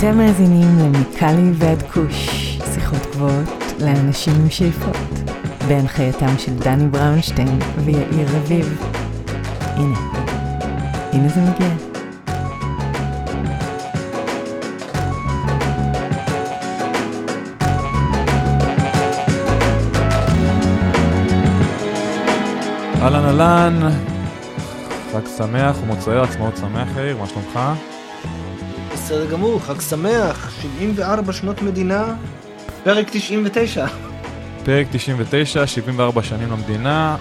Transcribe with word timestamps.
אתם 0.00 0.18
מאזינים 0.18 0.78
למיקלי 0.78 1.50
ועד 1.54 1.82
כוש, 1.82 2.28
שיחות 2.74 3.06
גבוהות 3.12 3.48
לאנשים 3.80 4.32
עם 4.40 4.50
שאיפות, 4.50 4.96
בהנחייתם 5.68 6.38
של 6.38 6.54
דני 6.54 6.88
בראונשטיין 6.88 7.58
ויאיר 7.84 8.28
רביב. 8.36 8.82
הנה, 9.60 9.98
הנה 11.12 11.28
זה 11.28 11.40
מגיע. 11.40 11.68
אהלן 23.02 23.24
אהלן, 23.24 23.80
חג 25.12 25.26
שמח 25.38 25.76
ומוצאי 25.82 26.18
עצמאות 26.18 26.56
שמח 26.56 26.88
יאיר, 26.96 27.16
מה 27.18 27.26
שלומך? 27.26 27.58
בסדר 29.10 29.30
גמור, 29.30 29.60
חג 29.60 29.80
שמח, 29.80 30.50
74 30.62 31.32
שנות 31.32 31.62
מדינה, 31.62 32.16
פרק 32.84 33.06
99. 33.12 33.86
פרק 34.64 34.86
99, 34.92 35.66
74 35.66 36.22
שנים 36.22 36.50
למדינה, 36.50 37.16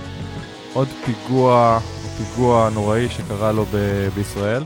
עוד 0.74 0.88
פיגוע, 1.06 1.80
פיגוע 2.18 2.70
נוראי 2.74 3.10
שקרה 3.10 3.52
לו 3.52 3.66
ב- 3.66 4.10
בישראל. 4.16 4.64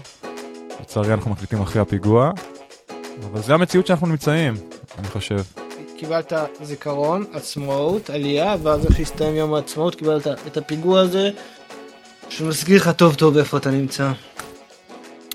לצערי 0.81 1.13
אנחנו 1.13 1.31
מקליטים 1.31 1.61
אחרי 1.61 1.81
הפיגוע, 1.81 2.31
אבל 3.31 3.41
זה 3.41 3.53
המציאות 3.53 3.87
שאנחנו 3.87 4.07
נמצאים, 4.07 4.53
אני 4.99 5.07
חושב. 5.07 5.39
קיבלת 5.97 6.33
זיכרון, 6.61 7.25
עצמאות, 7.33 8.09
עלייה, 8.09 8.55
ואז 8.63 8.85
איך 8.85 8.97
שהסתיים 8.97 9.35
יום 9.35 9.53
העצמאות 9.53 9.95
קיבלת 9.95 10.27
את 10.27 10.57
הפיגוע 10.57 10.99
הזה, 10.99 11.29
שמזכיר 12.29 12.77
לך 12.81 12.89
טוב 12.89 13.15
טוב 13.15 13.37
איפה 13.37 13.57
אתה 13.57 13.71
נמצא. 13.71 14.11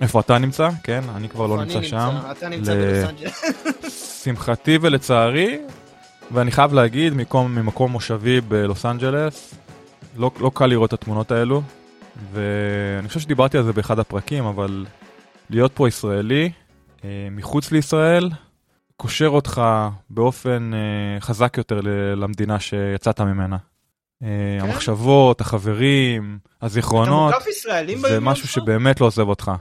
איפה 0.00 0.20
אתה 0.20 0.38
נמצא? 0.38 0.68
כן, 0.82 1.00
אני 1.16 1.28
כבר 1.28 1.46
לא 1.46 1.64
נמצא 1.64 1.82
שם. 1.82 2.10
אתה 2.30 2.48
נמצא 2.48 2.74
בלוס 2.74 3.08
אנג'לס. 3.08 3.44
שמחתי 4.24 4.78
ולצערי, 4.80 5.58
ואני 6.30 6.50
חייב 6.50 6.72
להגיד, 6.72 7.14
מקום, 7.14 7.54
ממקום 7.54 7.92
מושבי 7.92 8.40
בלוס 8.40 8.86
אנג'לס, 8.86 9.54
לא, 10.16 10.30
לא 10.40 10.50
קל 10.54 10.66
לראות 10.66 10.94
את 10.94 11.00
התמונות 11.00 11.30
האלו, 11.32 11.62
ואני 12.32 13.08
חושב 13.08 13.20
שדיברתי 13.20 13.58
על 13.58 13.64
זה 13.64 13.72
באחד 13.72 13.98
הפרקים, 13.98 14.44
אבל 14.44 14.86
להיות 15.50 15.72
פה 15.74 15.88
ישראלי, 15.88 16.50
אה, 17.04 17.28
מחוץ 17.30 17.72
לישראל, 17.72 18.30
קושר 18.96 19.28
אותך 19.28 19.62
באופן 20.10 20.70
אה, 20.74 21.20
חזק 21.20 21.54
יותר 21.58 21.80
למדינה 22.16 22.60
שיצאת 22.60 23.20
ממנה. 23.20 23.56
אה, 24.22 24.28
כן? 24.60 24.66
המחשבות, 24.66 25.40
החברים, 25.40 26.38
הזיכרונות, 26.62 27.34
זה 28.08 28.20
משהו 28.20 28.48
שבאמת 28.48 29.00
לא 29.00 29.06
עוזב 29.06 29.28
אותך. 29.28 29.52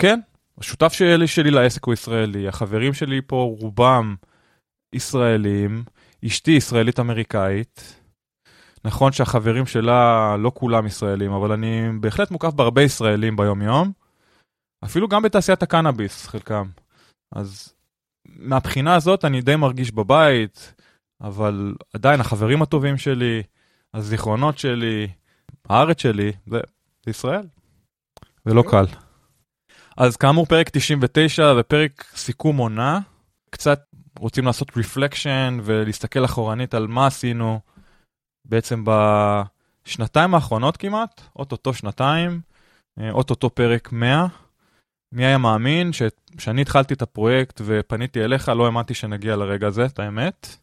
כן, 0.00 0.20
השותף 0.58 0.92
שלי, 0.92 1.26
שלי 1.26 1.50
לעסק 1.50 1.84
הוא 1.84 1.94
ישראלי, 1.94 2.48
החברים 2.48 2.94
שלי 2.94 3.20
פה 3.26 3.56
רובם 3.60 4.14
ישראלים, 4.92 5.84
אשתי 6.26 6.50
ישראלית 6.50 7.00
אמריקאית. 7.00 8.00
נכון 8.84 9.12
שהחברים 9.12 9.66
שלה 9.66 10.36
לא 10.38 10.52
כולם 10.54 10.86
ישראלים, 10.86 11.32
אבל 11.32 11.52
אני 11.52 11.88
בהחלט 12.00 12.30
מוקף 12.30 12.52
בהרבה 12.54 12.82
ישראלים 12.82 13.36
ביום 13.36 13.62
יום. 13.62 13.92
אפילו 14.84 15.08
גם 15.08 15.22
בתעשיית 15.22 15.62
הקנאביס, 15.62 16.26
חלקם. 16.26 16.68
אז 17.32 17.72
מהבחינה 18.28 18.94
הזאת 18.94 19.24
אני 19.24 19.40
די 19.40 19.56
מרגיש 19.56 19.92
בבית, 19.92 20.74
אבל 21.20 21.74
עדיין 21.94 22.20
החברים 22.20 22.62
הטובים 22.62 22.98
שלי, 22.98 23.42
הזיכרונות 23.94 24.58
שלי, 24.58 25.08
הארץ 25.68 26.02
שלי, 26.02 26.32
זה, 26.46 26.60
זה 27.04 27.10
ישראל. 27.10 27.46
זה 28.44 28.54
לא 28.54 28.64
קל. 28.70 28.84
אז 30.00 30.16
כאמור 30.16 30.46
פרק 30.46 30.68
99 30.68 31.52
ופרק 31.58 32.04
סיכום 32.14 32.56
עונה. 32.56 33.00
קצת 33.50 33.80
רוצים 34.18 34.44
לעשות 34.44 34.76
רפלקשן 34.76 35.58
ולהסתכל 35.62 36.24
אחורנית 36.24 36.74
על 36.74 36.86
מה 36.86 37.06
עשינו 37.06 37.60
בעצם 38.44 38.84
בשנתיים 38.84 40.34
האחרונות 40.34 40.76
כמעט, 40.76 41.20
אוטוטו 41.36 41.74
שנתיים, 41.74 42.40
אה, 43.00 43.10
אוטוטו 43.10 43.50
פרק 43.50 43.92
100. 43.92 44.26
מי 45.14 45.24
היה 45.24 45.38
מאמין 45.38 45.90
שכשאני 45.92 46.62
התחלתי 46.62 46.94
את 46.94 47.02
הפרויקט 47.02 47.60
ופניתי 47.64 48.24
אליך, 48.24 48.48
לא 48.48 48.66
האמנתי 48.66 48.94
שנגיע 48.94 49.36
לרגע 49.36 49.66
הזה, 49.66 49.86
את 49.86 49.98
האמת. 49.98 50.56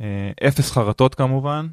אה, 0.00 0.48
אפס 0.48 0.70
חרטות 0.70 1.14
כמובן. 1.14 1.66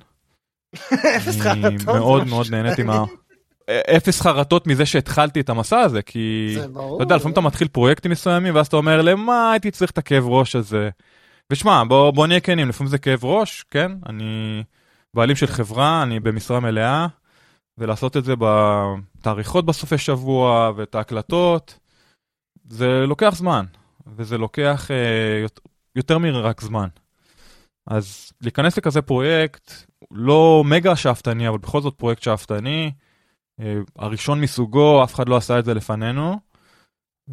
אפס 1.17 1.41
אני 1.45 1.79
חרטות. 1.79 1.79
זה 1.79 1.85
מאוד 1.85 2.27
מאוד 2.27 2.47
נהניתי 2.51 2.83
מה... 2.83 3.03
אפס 3.69 4.21
חרטות 4.21 4.67
מזה 4.67 4.85
שהתחלתי 4.85 5.39
את 5.39 5.49
המסע 5.49 5.79
הזה, 5.79 6.01
כי... 6.01 6.51
זה 6.53 6.67
ברור. 6.67 6.95
אתה 6.95 7.03
יודע, 7.03 7.15
לפעמים 7.15 7.33
אתה 7.33 7.41
מתחיל 7.41 7.67
פרויקטים 7.67 8.11
מסוימים, 8.11 8.55
ואז 8.55 8.67
אתה 8.67 8.77
אומר, 8.77 9.01
למה 9.01 9.51
הייתי 9.51 9.71
צריך 9.71 9.91
את 9.91 9.97
הכאב 9.97 10.23
ראש 10.27 10.55
הזה? 10.55 10.89
ושמע, 11.51 11.83
בוא, 11.87 12.11
בוא 12.11 12.27
נהיה 12.27 12.39
כנים, 12.39 12.69
לפעמים 12.69 12.89
זה 12.89 12.97
כאב 12.97 13.25
ראש, 13.25 13.65
כן? 13.71 13.91
אני 14.09 14.63
בעלים 15.13 15.35
של 15.35 15.47
חברה, 15.47 16.03
אני 16.03 16.19
במשרה 16.19 16.59
מלאה, 16.59 17.07
ולעשות 17.77 18.17
את 18.17 18.25
זה 18.25 18.33
בתאריכות 18.39 19.65
בסופי 19.65 19.97
שבוע, 19.97 20.71
ואת 20.75 20.95
ההקלטות, 20.95 21.79
זה 22.69 23.05
לוקח 23.07 23.33
זמן, 23.35 23.65
וזה 24.15 24.37
לוקח 24.37 24.91
אה, 24.91 25.45
יותר, 25.95 26.17
מרק 26.17 26.61
זמן. 26.61 26.87
אז 27.87 28.31
להיכנס 28.41 28.77
לכזה 28.77 29.01
פרויקט, 29.01 29.71
לא 30.11 30.63
מגה 30.65 30.95
שאפתני, 30.95 31.47
אבל 31.47 31.57
בכל 31.57 31.81
זאת 31.81 31.93
פרויקט 31.97 32.21
שאפתני, 32.21 32.91
הראשון 33.99 34.41
מסוגו, 34.41 35.03
אף 35.03 35.13
אחד 35.15 35.29
לא 35.29 35.37
עשה 35.37 35.59
את 35.59 35.65
זה 35.65 35.73
לפנינו, 35.73 36.35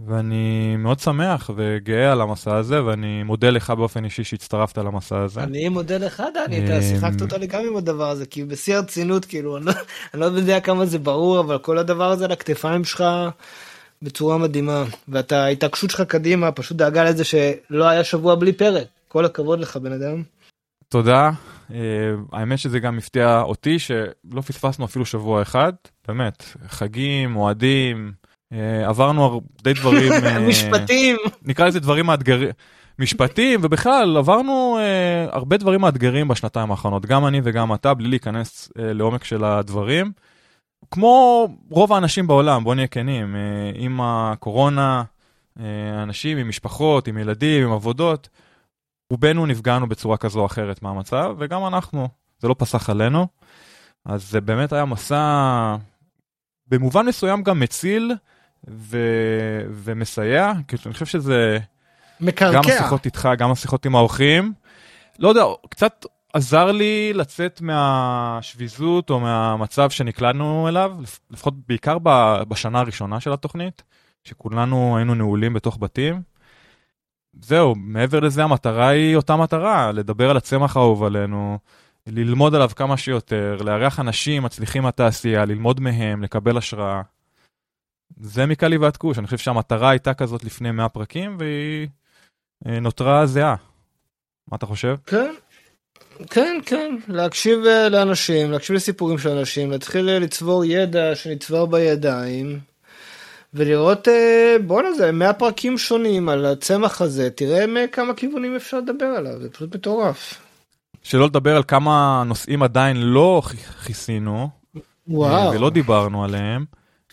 ואני 0.07 0.77
מאוד 0.79 0.99
שמח 0.99 1.51
וגאה 1.57 2.13
על 2.13 2.21
המסע 2.21 2.57
הזה, 2.57 2.85
ואני 2.85 3.23
מודה 3.23 3.51
לך 3.51 3.71
באופן 3.71 4.05
אישי 4.05 4.25
שהצטרפת 4.25 4.79
למסע 4.79 5.19
הזה. 5.19 5.41
אני 5.43 5.69
מודה 5.69 5.99
לך 5.99 6.23
דני, 6.35 6.65
אתה 6.65 6.77
אמ, 6.77 6.83
שיחקת 6.83 7.21
אותה 7.23 7.39
לי 7.39 7.47
גם 7.47 7.63
עם 7.71 7.77
הדבר 7.77 8.11
הזה, 8.11 8.27
כי 8.27 8.45
בשיא 8.45 8.77
הרצינות, 8.77 9.25
כאילו, 9.25 9.57
אני 9.57 9.67
לא- 9.67 9.73
אני 10.15 10.21
לא 10.21 10.27
יודע 10.27 10.61
כמה 10.61 10.87
זה 10.87 10.99
ברור, 10.99 11.41
אבל 11.41 11.59
כל 11.59 11.79
הדבר 11.79 12.11
הזה 12.11 12.25
על 12.25 12.33
הכתפיים 12.33 12.85
שלך 12.85 13.05
בצורה 14.03 14.39
מדהימה, 14.39 14.85
ואתה, 15.09 15.45
ההתעקשות 15.45 15.91
שלך 15.91 16.01
קדימה, 16.01 16.53
פשוט 16.53 16.77
דאגה 16.77 17.05
לזה 17.05 17.25
שלא 17.25 17.89
היה 17.89 18.05
שבוע 18.05 18.35
בלי 18.35 18.53
פרק. 18.53 18.87
כל 19.09 19.25
הכבוד 19.25 19.61
לך, 19.61 19.77
בן 19.77 19.93
אדם. 19.93 20.23
תודה. 20.89 21.31
אה, 21.75 21.79
האמת 22.33 22.59
שזה 22.59 22.79
גם 22.79 22.99
הפתיע 22.99 23.41
אותי 23.41 23.79
שלא 23.79 24.41
פספסנו 24.47 24.85
אפילו 24.85 25.07
שבוע 25.07 25.43
אחד, 25.43 25.73
באמת, 26.09 26.45
חגים, 26.69 27.37
אוהדים, 27.37 28.13
אה, 28.53 28.89
עברנו 28.89 29.41
די 29.63 29.73
דברים, 29.73 30.13
אה, 30.25 30.49
משפטים. 30.49 31.17
נקרא 31.43 31.67
לזה 31.67 31.81
דברים 31.81 32.07
מאתגרים, 32.07 32.51
משפטים, 32.99 33.61
ובכלל 33.63 34.17
עברנו 34.17 34.79
אה, 34.79 35.27
הרבה 35.33 35.57
דברים 35.57 35.81
מאתגרים 35.81 36.29
בשנתיים 36.29 36.71
האחרונות, 36.71 37.07
גם 37.07 37.27
אני 37.27 37.41
וגם 37.45 37.75
אתה, 37.75 37.95
בלי 37.95 38.09
להיכנס 38.09 38.73
אה, 38.79 38.93
לעומק 38.93 39.25
של 39.25 39.45
הדברים. 39.45 40.13
כמו 40.91 41.49
רוב 41.71 41.93
האנשים 41.93 42.27
בעולם, 42.27 42.65
בוא 42.65 42.75
נהיה 42.75 42.87
כנים, 42.87 43.37
אה, 43.37 43.41
עם 43.75 44.01
הקורונה, 44.03 45.03
אה, 45.61 46.03
אנשים 46.03 46.39
עם 46.39 46.49
משפחות, 46.49 47.09
עם 47.09 47.19
ילדים, 47.19 47.65
עם 47.65 47.73
עבודות, 47.73 48.29
רובנו 49.11 49.47
נפגענו 49.47 49.89
בצורה 49.89 50.17
כזו 50.17 50.41
או 50.41 50.47
אחרת 50.47 50.83
מהמצב, 50.83 51.35
וגם 51.39 51.67
אנחנו, 51.67 52.09
זה 52.39 52.49
לא 52.49 52.55
פסח 52.59 52.91
עלינו. 52.91 53.27
אז 54.05 54.31
זה 54.31 54.41
באמת 54.41 54.73
היה 54.73 54.85
מסע 54.85 55.77
במובן 56.69 57.07
מסוים 57.07 57.43
גם 57.43 57.61
מציל 57.61 58.13
ו... 58.69 58.99
ומסייע, 59.71 60.53
כי 60.69 60.77
אני 60.87 60.93
חושב 60.93 61.07
שזה 61.07 61.59
גם 61.61 62.27
מקרקע. 62.27 62.59
השיחות 62.61 63.07
איתך, 63.07 63.29
גם 63.39 63.53
השיחות 63.53 63.87
עם 63.87 63.95
האורחים. 63.95 64.53
לא 65.19 65.29
יודע, 65.29 65.45
קצת 65.71 66.07
עזר 66.33 66.73
לי 66.73 67.13
לצאת 67.13 67.61
מהשביזות 67.61 69.11
או 69.11 69.21
מהמצב 69.21 69.91
שנקלענו 69.91 70.69
אליו, 70.69 70.93
לפ- 71.01 71.21
לפחות 71.31 71.55
בעיקר 71.69 71.99
בשנה 72.49 72.81
הראשונה 72.81 73.21
של 73.21 73.33
התוכנית, 73.33 73.83
שכולנו 74.25 74.97
היינו 74.97 75.15
נעולים 75.15 75.55
בתוך 75.55 75.79
בתים. 75.81 76.23
זהו, 77.43 77.75
מעבר 77.75 78.21
לזה 78.21 78.45
המטרה 78.45 78.89
היא 78.89 79.17
אותה 79.17 79.37
מטרה, 79.37 79.93
לדבר 79.93 80.31
על 80.31 80.37
הצמח 80.37 80.77
האהוב 80.77 81.05
עלינו, 81.05 81.59
ללמוד 82.07 82.55
עליו 82.55 82.71
כמה 82.77 82.97
שיותר, 82.97 83.57
לארח 83.65 84.01
אנשים 84.01 84.43
מצליחים 84.43 84.83
מהתעשייה, 84.83 85.45
ללמוד 85.45 85.81
מהם, 85.81 86.23
לקבל 86.23 86.57
השראה. 86.57 87.03
זה 88.21 88.47
מקלי 88.47 88.77
ועד 88.77 88.97
כוש, 88.97 89.19
אני 89.19 89.27
חושב 89.27 89.39
שהמטרה 89.39 89.91
הייתה 89.91 90.15
כזאת 90.15 90.45
לפני 90.45 90.71
100 90.71 90.89
פרקים, 90.89 91.37
והיא 91.39 91.89
אה, 92.67 92.81
נותרה 92.81 93.27
זהה. 93.27 93.57
מה 94.49 94.57
אתה 94.57 94.67
חושב? 94.67 94.97
כן. 95.07 95.35
כן, 96.31 96.59
כן, 96.67 96.97
להקשיב 97.09 97.65
אה, 97.67 97.89
לאנשים, 97.89 98.51
להקשיב 98.51 98.77
לסיפורים 98.77 99.19
של 99.19 99.29
אנשים, 99.29 99.71
להתחיל 99.71 100.09
אה, 100.09 100.19
לצבור 100.19 100.65
ידע 100.65 101.15
שנצבר 101.15 101.67
בידיים, 101.67 102.61
ולראות, 103.57 104.09
אה, 104.09 104.57
בואנה 104.67 104.93
זה 104.93 105.13
100 105.13 105.33
פרקים 105.33 105.79
שונים 105.79 106.29
על 106.29 106.47
הצמח 106.47 107.03
הזה, 107.03 107.31
תראה 107.31 107.67
מכמה 107.67 108.15
כיוונים 108.15 108.57
אפשר 108.57 108.79
לדבר 108.79 109.07
עליו, 109.07 109.41
זה 109.41 109.51
פשוט 109.51 109.75
מטורף. 109.75 110.41
שלא 111.03 111.27
לדבר 111.27 111.57
על 111.57 111.63
כמה 111.63 112.23
נושאים 112.27 112.63
עדיין 112.63 112.97
לא 112.97 113.43
כיסינו, 113.85 114.49
וואו. 115.09 115.53
אה, 115.53 115.57
ולא 115.57 115.71
דיברנו 115.71 116.25
עליהם, 116.25 116.65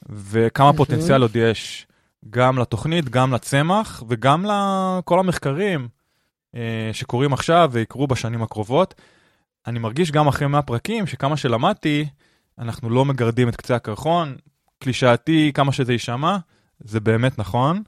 וכמה 0.09 0.73
פוטנציאל 0.73 1.21
עוד 1.21 1.35
יש. 1.35 1.87
גם 2.29 2.59
לתוכנית, 2.59 3.09
גם 3.09 3.33
לצמח 3.33 4.03
וגם 4.09 4.45
לכל 4.45 5.19
המחקרים 5.19 5.87
אה, 6.55 6.89
שקורים 6.93 7.33
עכשיו 7.33 7.69
ויקרו 7.73 8.07
בשנים 8.07 8.43
הקרובות. 8.43 8.93
אני 9.67 9.79
מרגיש 9.79 10.11
גם 10.11 10.27
אחרי 10.27 10.47
100 10.47 10.61
פרקים 10.61 11.07
שכמה 11.07 11.37
שלמדתי, 11.37 12.05
אנחנו 12.59 12.89
לא 12.89 13.05
מגרדים 13.05 13.49
את 13.49 13.55
קצה 13.55 13.75
הקרחון. 13.75 14.35
קלישאתי, 14.83 15.51
כמה 15.53 15.71
שזה 15.71 15.93
יישמע, 15.93 16.37
זה 16.79 16.99
באמת 16.99 17.39
נכון. 17.39 17.83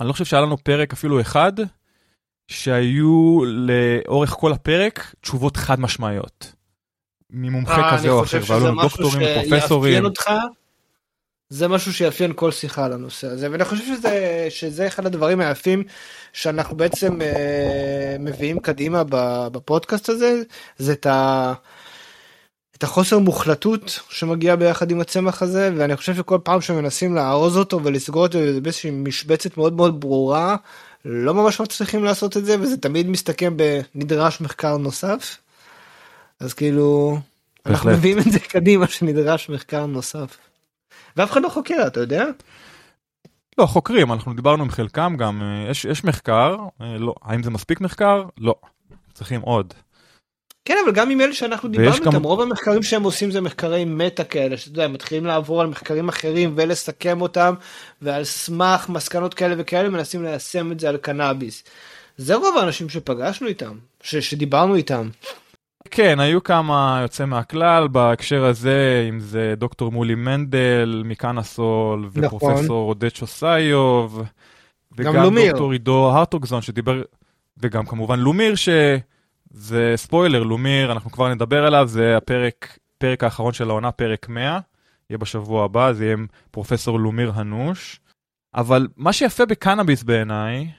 אני 0.00 0.08
לא 0.08 0.12
חושב 0.12 0.24
שהיה 0.24 0.42
לנו 0.42 0.58
פרק 0.58 0.92
אפילו 0.92 1.20
אחד 1.20 1.52
שהיו 2.48 3.40
לאורך 3.44 4.30
כל 4.30 4.52
הפרק 4.52 5.14
תשובות 5.20 5.56
חד 5.56 5.80
משמעיות. 5.80 6.52
ממומחה 7.30 7.80
אה, 7.80 7.96
כזה 7.96 8.08
או 8.10 8.22
אחר, 8.22 8.40
והיו 8.46 8.66
לנו 8.66 8.82
דוקטורים 8.82 9.22
ופרופסורים. 9.22 10.04
אותך, 10.04 10.30
זה 11.48 11.68
משהו 11.68 11.92
שיאפיין 11.92 12.32
כל 12.36 12.52
שיחה 12.52 12.84
על 12.84 12.92
הנושא 12.92 13.26
הזה, 13.26 13.50
ואני 13.50 13.64
חושב 13.64 13.84
שזה, 13.84 14.46
שזה 14.50 14.86
אחד 14.86 15.06
הדברים 15.06 15.40
היפים 15.40 15.84
שאנחנו 16.32 16.76
בעצם 16.76 17.22
אה, 17.22 18.16
מביאים 18.18 18.60
קדימה 18.60 19.02
בפודקאסט 19.52 20.08
הזה, 20.08 20.42
זה 20.78 20.92
את 20.92 21.06
ה... 21.06 21.52
את 22.80 22.84
החוסר 22.84 23.18
מוחלטות 23.18 24.00
שמגיע 24.08 24.56
ביחד 24.56 24.90
עם 24.90 25.00
הצמח 25.00 25.42
הזה 25.42 25.70
ואני 25.76 25.96
חושב 25.96 26.14
שכל 26.14 26.38
פעם 26.42 26.60
שמנסים 26.60 27.14
לארוז 27.14 27.56
אותו 27.56 27.84
ולסגור 27.84 28.22
אותו 28.22 28.38
באיזושהי 28.62 28.90
משבצת 28.90 29.56
מאוד 29.56 29.72
מאוד 29.72 30.00
ברורה 30.00 30.56
לא 31.04 31.34
ממש 31.34 31.60
מצליחים 31.60 32.04
לעשות 32.04 32.36
את 32.36 32.44
זה 32.44 32.60
וזה 32.60 32.76
תמיד 32.76 33.08
מסתכם 33.08 33.56
בנדרש 33.56 34.40
מחקר 34.40 34.76
נוסף. 34.76 35.38
אז 36.40 36.54
כאילו 36.54 37.18
אנחנו 37.66 37.90
מביאים 37.90 38.18
את 38.18 38.32
זה 38.32 38.38
קדימה 38.40 38.86
שנדרש 38.86 39.48
מחקר 39.48 39.86
נוסף. 39.86 40.36
ואף 41.16 41.30
אחד 41.30 41.42
לא 41.42 41.48
חוקר 41.48 41.86
אתה 41.86 42.00
יודע? 42.00 42.24
לא 43.58 43.66
חוקרים 43.66 44.12
אנחנו 44.12 44.34
דיברנו 44.34 44.62
עם 44.62 44.70
חלקם 44.70 45.16
גם 45.18 45.42
אה, 45.42 45.70
יש 45.70 45.84
יש 45.84 46.04
מחקר 46.04 46.56
אה, 46.80 46.98
לא 46.98 47.14
האם 47.22 47.42
זה 47.42 47.50
מספיק 47.50 47.80
מחקר 47.80 48.24
לא 48.38 48.54
צריכים 49.14 49.40
עוד. 49.40 49.74
כן 50.70 50.76
אבל 50.84 50.92
גם 50.92 51.10
עם 51.10 51.20
אלה 51.20 51.32
שאנחנו 51.32 51.68
דיברנו 51.68 51.94
איתם 51.94 52.10
גם... 52.10 52.22
רוב 52.22 52.40
המחקרים 52.40 52.82
שהם 52.82 53.02
עושים 53.02 53.30
זה 53.30 53.40
מחקרי 53.40 53.84
מטה 53.84 54.24
כאלה 54.24 54.56
שאתה 54.56 54.70
יודע 54.70 54.84
הם 54.84 54.92
מתחילים 54.92 55.26
לעבור 55.26 55.60
על 55.60 55.66
מחקרים 55.66 56.08
אחרים 56.08 56.52
ולסכם 56.56 57.20
אותם 57.20 57.54
ועל 58.02 58.24
סמך 58.24 58.88
מסקנות 58.88 59.34
כאלה 59.34 59.54
וכאלה 59.58 59.88
מנסים 59.88 60.22
ליישם 60.22 60.72
את 60.72 60.80
זה 60.80 60.88
על 60.88 60.96
קנאביס. 60.96 61.64
זה 62.16 62.34
רוב 62.34 62.56
האנשים 62.58 62.88
שפגשנו 62.88 63.48
איתם 63.48 63.72
ש... 64.02 64.16
שדיברנו 64.16 64.74
איתם. 64.74 65.08
כן 65.90 66.20
היו 66.20 66.42
כמה 66.42 66.98
יוצא 67.02 67.24
מהכלל 67.24 67.88
בהקשר 67.88 68.44
הזה 68.44 69.06
אם 69.08 69.20
זה 69.20 69.54
דוקטור 69.56 69.92
מולי 69.92 70.14
מנדל 70.14 71.02
מקאנסול 71.04 72.10
נכון. 72.14 72.24
ופרופסור 72.24 72.88
עודד 72.88 73.14
שוסאיוב. 73.14 74.22
וגם 74.96 75.34
דוקטור 75.34 75.72
עידו 75.72 76.10
הרטוגזון 76.10 76.62
שדיבר 76.62 77.02
וגם 77.58 77.86
כמובן 77.86 78.18
לומיר 78.18 78.54
ש... 78.54 78.68
זה 79.50 79.92
ספוילר, 79.96 80.42
לומיר, 80.42 80.92
אנחנו 80.92 81.10
כבר 81.10 81.34
נדבר 81.34 81.66
עליו, 81.66 81.88
זה 81.88 82.16
הפרק, 82.16 82.78
פרק 82.98 83.24
האחרון 83.24 83.52
של 83.52 83.70
העונה, 83.70 83.92
פרק 83.92 84.28
100, 84.28 84.58
יהיה 85.10 85.18
בשבוע 85.18 85.64
הבא, 85.64 85.92
זה 85.92 86.04
יהיה 86.04 86.12
עם 86.12 86.26
פרופסור 86.50 87.00
לומיר 87.00 87.32
הנוש. 87.34 88.00
אבל 88.54 88.88
מה 88.96 89.12
שיפה 89.12 89.46
בקנאביס 89.46 90.02
בעיניי, 90.02 90.70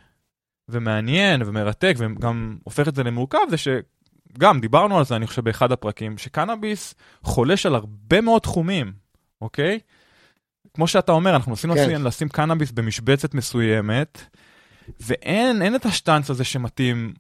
ומעניין 0.70 1.42
ומרתק, 1.46 1.96
וגם 1.98 2.58
הופך 2.64 2.88
את 2.88 2.96
זה 2.96 3.04
למורכב, 3.04 3.40
זה 3.50 3.58
שגם 3.58 4.60
דיברנו 4.62 4.98
על 4.98 5.06
זה, 5.06 5.16
אני 5.16 5.28
חושב, 5.28 5.44
באחד 5.44 5.72
הפרקים, 5.72 6.18
שקנאביס 6.18 6.96
חולש 7.24 7.66
על 7.66 7.76
הרבה 7.76 8.22
מאוד 8.22 8.42
תחומים, 8.42 8.94
אוקיי? 9.42 9.80
כמו 10.74 10.88
שאתה 10.88 11.12
אומר, 11.12 11.36
אנחנו 11.36 11.54
עשינו 11.54 11.76
כן. 11.76 12.02
לשים 12.02 12.30
קנאביס 12.30 12.72
במשבצת 12.72 13.34
מסוימת, 13.34 14.22
ואין 15.00 15.62
אין 15.62 15.76
את 15.76 15.86
השטאנץ 15.86 16.30
הזה 16.30 16.44
שמתאים 16.44 17.14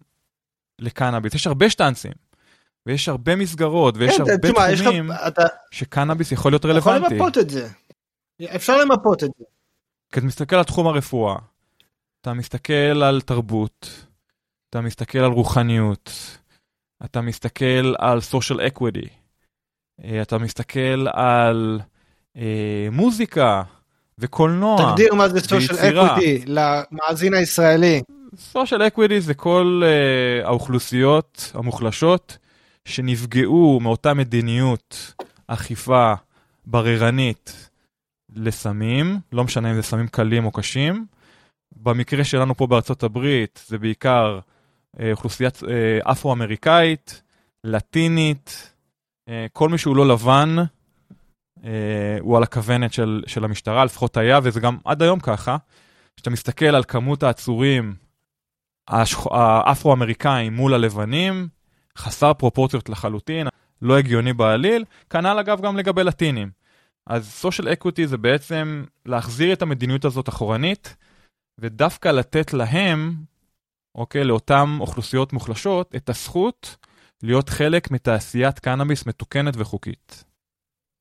לקנאביס, 0.81 1.33
יש 1.33 1.47
הרבה 1.47 1.69
שטאנסים, 1.69 2.11
ויש 2.85 3.09
הרבה 3.09 3.35
מסגרות, 3.35 3.95
ויש 3.97 4.17
כן, 4.17 4.21
הרבה 4.21 4.51
תשמע, 4.51 4.75
תחומים 4.75 5.09
לך, 5.09 5.17
אתה... 5.27 5.43
שקנאביס 5.71 6.31
יכול 6.31 6.51
להיות 6.51 6.65
רלוונטי. 6.65 7.05
יכול 7.05 7.17
למפות 7.17 7.37
את 7.37 7.49
זה, 7.49 7.67
אפשר 8.55 8.77
למפות 8.77 9.23
את 9.23 9.29
זה. 9.37 9.45
כי 10.11 10.19
אתה 10.19 10.27
מסתכל 10.27 10.55
על 10.55 10.63
תחום 10.63 10.87
הרפואה, 10.87 11.35
אתה 12.21 12.33
מסתכל 12.33 13.03
על 13.03 13.21
תרבות, 13.21 14.05
אתה 14.69 14.81
מסתכל 14.81 15.19
על 15.19 15.31
רוחניות, 15.31 16.11
אתה 17.05 17.21
מסתכל 17.21 17.93
על 17.99 18.19
social 18.31 18.57
equity, 18.57 19.09
אה, 20.03 20.21
אתה 20.21 20.37
מסתכל 20.37 21.07
על 21.13 21.79
אה, 22.37 22.87
מוזיקה 22.91 23.63
וקולנוע 24.21 24.91
תגדיר 24.91 25.13
מה 25.13 25.29
זה 25.29 25.39
social 25.39 25.93
equity 25.93 26.45
למאזין 26.45 27.33
הישראלי. 27.33 28.01
social 28.53 28.81
equity 28.95 29.19
זה 29.19 29.33
כל 29.33 29.83
uh, 29.83 30.47
האוכלוסיות 30.47 31.51
המוחלשות 31.53 32.37
שנפגעו 32.85 33.79
מאותה 33.81 34.13
מדיניות 34.13 35.13
אכיפה 35.47 36.13
בררנית 36.65 37.69
לסמים, 38.35 39.19
לא 39.31 39.43
משנה 39.43 39.71
אם 39.71 39.75
זה 39.75 39.81
סמים 39.81 40.07
קלים 40.07 40.45
או 40.45 40.51
קשים. 40.51 41.05
במקרה 41.75 42.23
שלנו 42.23 42.55
פה 42.55 42.67
בארצות 42.67 43.03
הברית 43.03 43.63
זה 43.67 43.77
בעיקר 43.77 44.39
uh, 44.95 44.99
אוכלוסיית 45.11 45.57
uh, 45.57 45.65
אפרו-אמריקאית, 46.11 47.21
לטינית, 47.63 48.73
uh, 49.29 49.31
כל 49.53 49.69
מי 49.69 49.77
שהוא 49.77 49.95
לא 49.95 50.07
לבן 50.07 50.55
הוא 52.19 52.37
על 52.37 52.43
הכוונת 52.43 52.93
של, 52.93 53.23
של 53.27 53.43
המשטרה, 53.43 53.85
לפחות 53.85 54.17
היה, 54.17 54.39
וזה 54.43 54.59
גם 54.59 54.77
עד 54.85 55.01
היום 55.01 55.19
ככה. 55.19 55.57
כשאתה 56.15 56.29
מסתכל 56.29 56.65
על 56.65 56.83
כמות 56.83 57.23
העצורים 57.23 57.95
האפרו-אמריקאים 58.87 60.55
מול 60.55 60.73
הלבנים, 60.73 61.47
חסר 61.97 62.33
פרופורציות 62.33 62.89
לחלוטין, 62.89 63.47
לא 63.81 63.97
הגיוני 63.97 64.33
בעליל, 64.33 64.85
כנ"ל 65.09 65.39
אגב 65.39 65.61
גם 65.61 65.77
לגבי 65.77 66.03
לטינים. 66.03 66.51
אז 67.07 67.43
social 67.45 67.63
equity 67.63 68.05
זה 68.05 68.17
בעצם 68.17 68.83
להחזיר 69.05 69.53
את 69.53 69.61
המדיניות 69.61 70.05
הזאת 70.05 70.29
אחורנית, 70.29 70.95
ודווקא 71.59 72.09
לתת 72.09 72.53
להם, 72.53 73.15
אוקיי, 73.95 74.23
לאותן 74.23 74.77
אוכלוסיות 74.79 75.33
מוחלשות, 75.33 75.95
את 75.95 76.09
הזכות 76.09 76.75
להיות 77.23 77.49
חלק 77.49 77.91
מתעשיית 77.91 78.59
קנאביס 78.59 79.05
מתוקנת 79.05 79.53
וחוקית. 79.57 80.23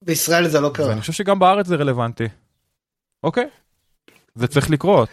בישראל 0.02 0.49
זה 0.49 0.61
לא 0.61 0.71
קרה. 0.75 0.88
ואני 0.88 1.00
חושב 1.00 1.12
שגם 1.12 1.38
בארץ 1.38 1.66
זה 1.66 1.76
רלוונטי. 1.76 2.28
אוקיי, 3.23 3.49
זה 4.35 4.47
צריך 4.47 4.71
לקרות. 4.71 5.09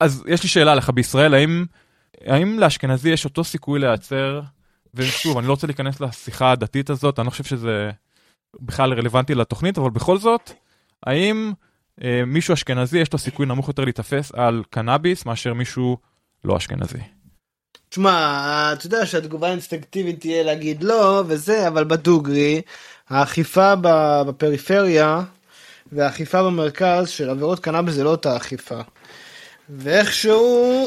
אז 0.00 0.24
יש 0.26 0.42
לי 0.42 0.48
שאלה 0.48 0.74
לך 0.74 0.90
בישראל 0.90 1.34
האם 1.34 1.64
האם 2.26 2.58
לאשכנזי 2.58 3.10
יש 3.10 3.24
אותו 3.24 3.44
סיכוי 3.44 3.78
להיעצר 3.80 4.40
ושוב 4.94 5.38
אני 5.38 5.46
לא 5.46 5.52
רוצה 5.52 5.66
להיכנס 5.66 6.00
לשיחה 6.00 6.52
הדתית 6.52 6.90
הזאת 6.90 7.18
אני 7.18 7.24
לא 7.26 7.30
חושב 7.30 7.44
שזה 7.44 7.90
בכלל 8.60 8.92
רלוונטי 8.92 9.34
לתוכנית 9.34 9.78
אבל 9.78 9.90
בכל 9.90 10.18
זאת 10.18 10.50
האם 11.06 11.52
אה, 12.02 12.22
מישהו 12.26 12.54
אשכנזי 12.54 12.98
יש 12.98 13.12
לו 13.12 13.18
סיכוי 13.18 13.46
נמוך 13.46 13.68
יותר 13.68 13.84
להיתפס 13.84 14.32
על 14.32 14.62
קנאביס 14.70 15.26
מאשר 15.26 15.54
מישהו 15.54 15.96
לא 16.44 16.56
אשכנזי. 16.56 16.98
תשמע 17.94 18.72
אתה 18.72 18.86
יודע 18.86 19.06
שהתגובה 19.06 19.48
האינסטינקטיבית 19.48 20.20
תהיה 20.20 20.42
להגיד 20.42 20.82
לא 20.82 21.22
וזה 21.26 21.68
אבל 21.68 21.84
בדוגרי 21.84 22.62
האכיפה 23.08 23.72
בפריפריה 24.26 25.22
והאכיפה 25.92 26.42
במרכז 26.42 27.08
של 27.08 27.30
עבירות 27.30 27.60
קנאביס 27.60 27.94
זה 27.94 28.04
לא 28.04 28.10
אותה 28.10 28.36
אכיפה. 28.36 28.80
ואיכשהו 29.68 30.84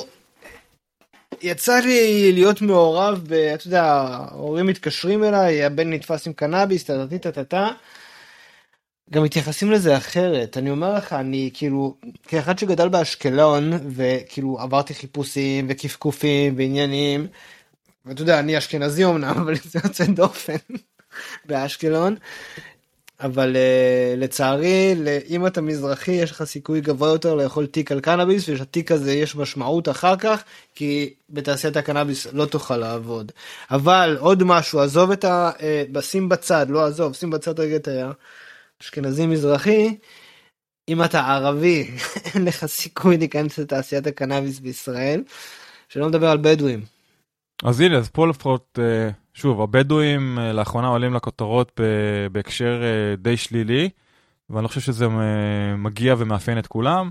יצא 1.41 1.79
לי 1.79 2.31
להיות 2.33 2.61
מעורב, 2.61 3.21
ב, 3.27 3.33
אתה 3.33 3.67
יודע, 3.67 3.83
ההורים 3.83 4.65
מתקשרים 4.65 5.23
אליי, 5.23 5.65
הבן 5.65 5.93
נתפס 5.93 6.27
עם 6.27 6.33
קנאביס, 6.33 6.83
טה-טה-טה-טה. 6.83 7.69
גם 9.11 9.23
מתייחסים 9.23 9.71
לזה 9.71 9.97
אחרת, 9.97 10.57
אני 10.57 10.69
אומר 10.69 10.93
לך, 10.93 11.13
אני 11.13 11.49
כאילו, 11.53 11.95
כאחד 12.23 12.59
שגדל 12.59 12.87
באשקלון, 12.87 13.71
וכאילו 13.95 14.59
עברתי 14.59 14.93
חיפושים 14.93 15.65
וקפקופים 15.69 16.53
ועניינים, 16.57 17.27
ואתה 18.05 18.21
יודע, 18.21 18.39
אני 18.39 18.57
אשכנזי 18.57 19.05
אמנם, 19.05 19.37
אבל 19.37 19.55
זה 19.55 19.79
יוצא 19.83 20.05
דופן 20.05 20.55
באשקלון, 21.47 22.15
אבל 23.19 23.55
uh, 23.55 24.19
לצערי 24.19 24.95
אם 25.29 25.47
אתה 25.47 25.61
מזרחי 25.61 26.11
יש 26.11 26.31
לך 26.31 26.43
סיכוי 26.43 26.81
גבוה 26.81 27.09
יותר 27.09 27.35
לאכול 27.35 27.65
תיק 27.65 27.91
על 27.91 27.99
קנאביס 27.99 28.49
ושהתיק 28.49 28.91
הזה 28.91 29.13
יש 29.13 29.35
משמעות 29.35 29.89
אחר 29.89 30.15
כך 30.15 30.43
כי 30.75 31.13
בתעשיית 31.29 31.77
הקנאביס 31.77 32.27
לא 32.33 32.45
תוכל 32.45 32.77
לעבוד. 32.77 33.31
אבל 33.71 34.17
עוד 34.19 34.43
משהו 34.43 34.79
עזוב 34.79 35.11
את 35.11 35.25
ה... 35.25 35.51
Uh, 35.93 36.01
שים 36.01 36.29
בצד 36.29 36.69
לא 36.69 36.85
עזוב 36.85 37.13
שים 37.15 37.29
בצד 37.29 37.59
רגע 37.59 37.75
את 37.75 37.87
האשכנזי 38.81 39.25
מזרחי. 39.25 39.97
אם 40.89 41.03
אתה 41.03 41.19
ערבי 41.19 41.91
אין 42.35 42.45
לך 42.45 42.65
סיכוי 42.65 43.17
להיכנס 43.17 43.59
לתעשיית 43.59 44.07
הקנאביס 44.07 44.59
בישראל. 44.59 45.23
שלא 45.89 46.07
מדבר 46.07 46.27
על 46.29 46.37
בדואים. 46.37 46.81
אז 47.63 47.81
הנה 47.81 47.97
אז 47.97 48.09
פה 48.09 48.27
לפחות. 48.27 48.79
Uh... 48.79 49.27
שוב, 49.37 49.61
הבדואים 49.61 50.39
אה, 50.39 50.53
לאחרונה 50.53 50.87
עולים 50.87 51.13
לכותרות 51.13 51.79
בהקשר 52.31 52.81
אה, 52.83 53.15
די 53.15 53.37
שלילי. 53.37 53.89
ואני 54.49 54.63
לא 54.63 54.67
חושב 54.67 54.81
שזה 54.81 55.05
אה, 55.05 55.75
מגיע 55.77 56.15
ומאפיין 56.17 56.59
את 56.59 56.67
כולם, 56.67 57.09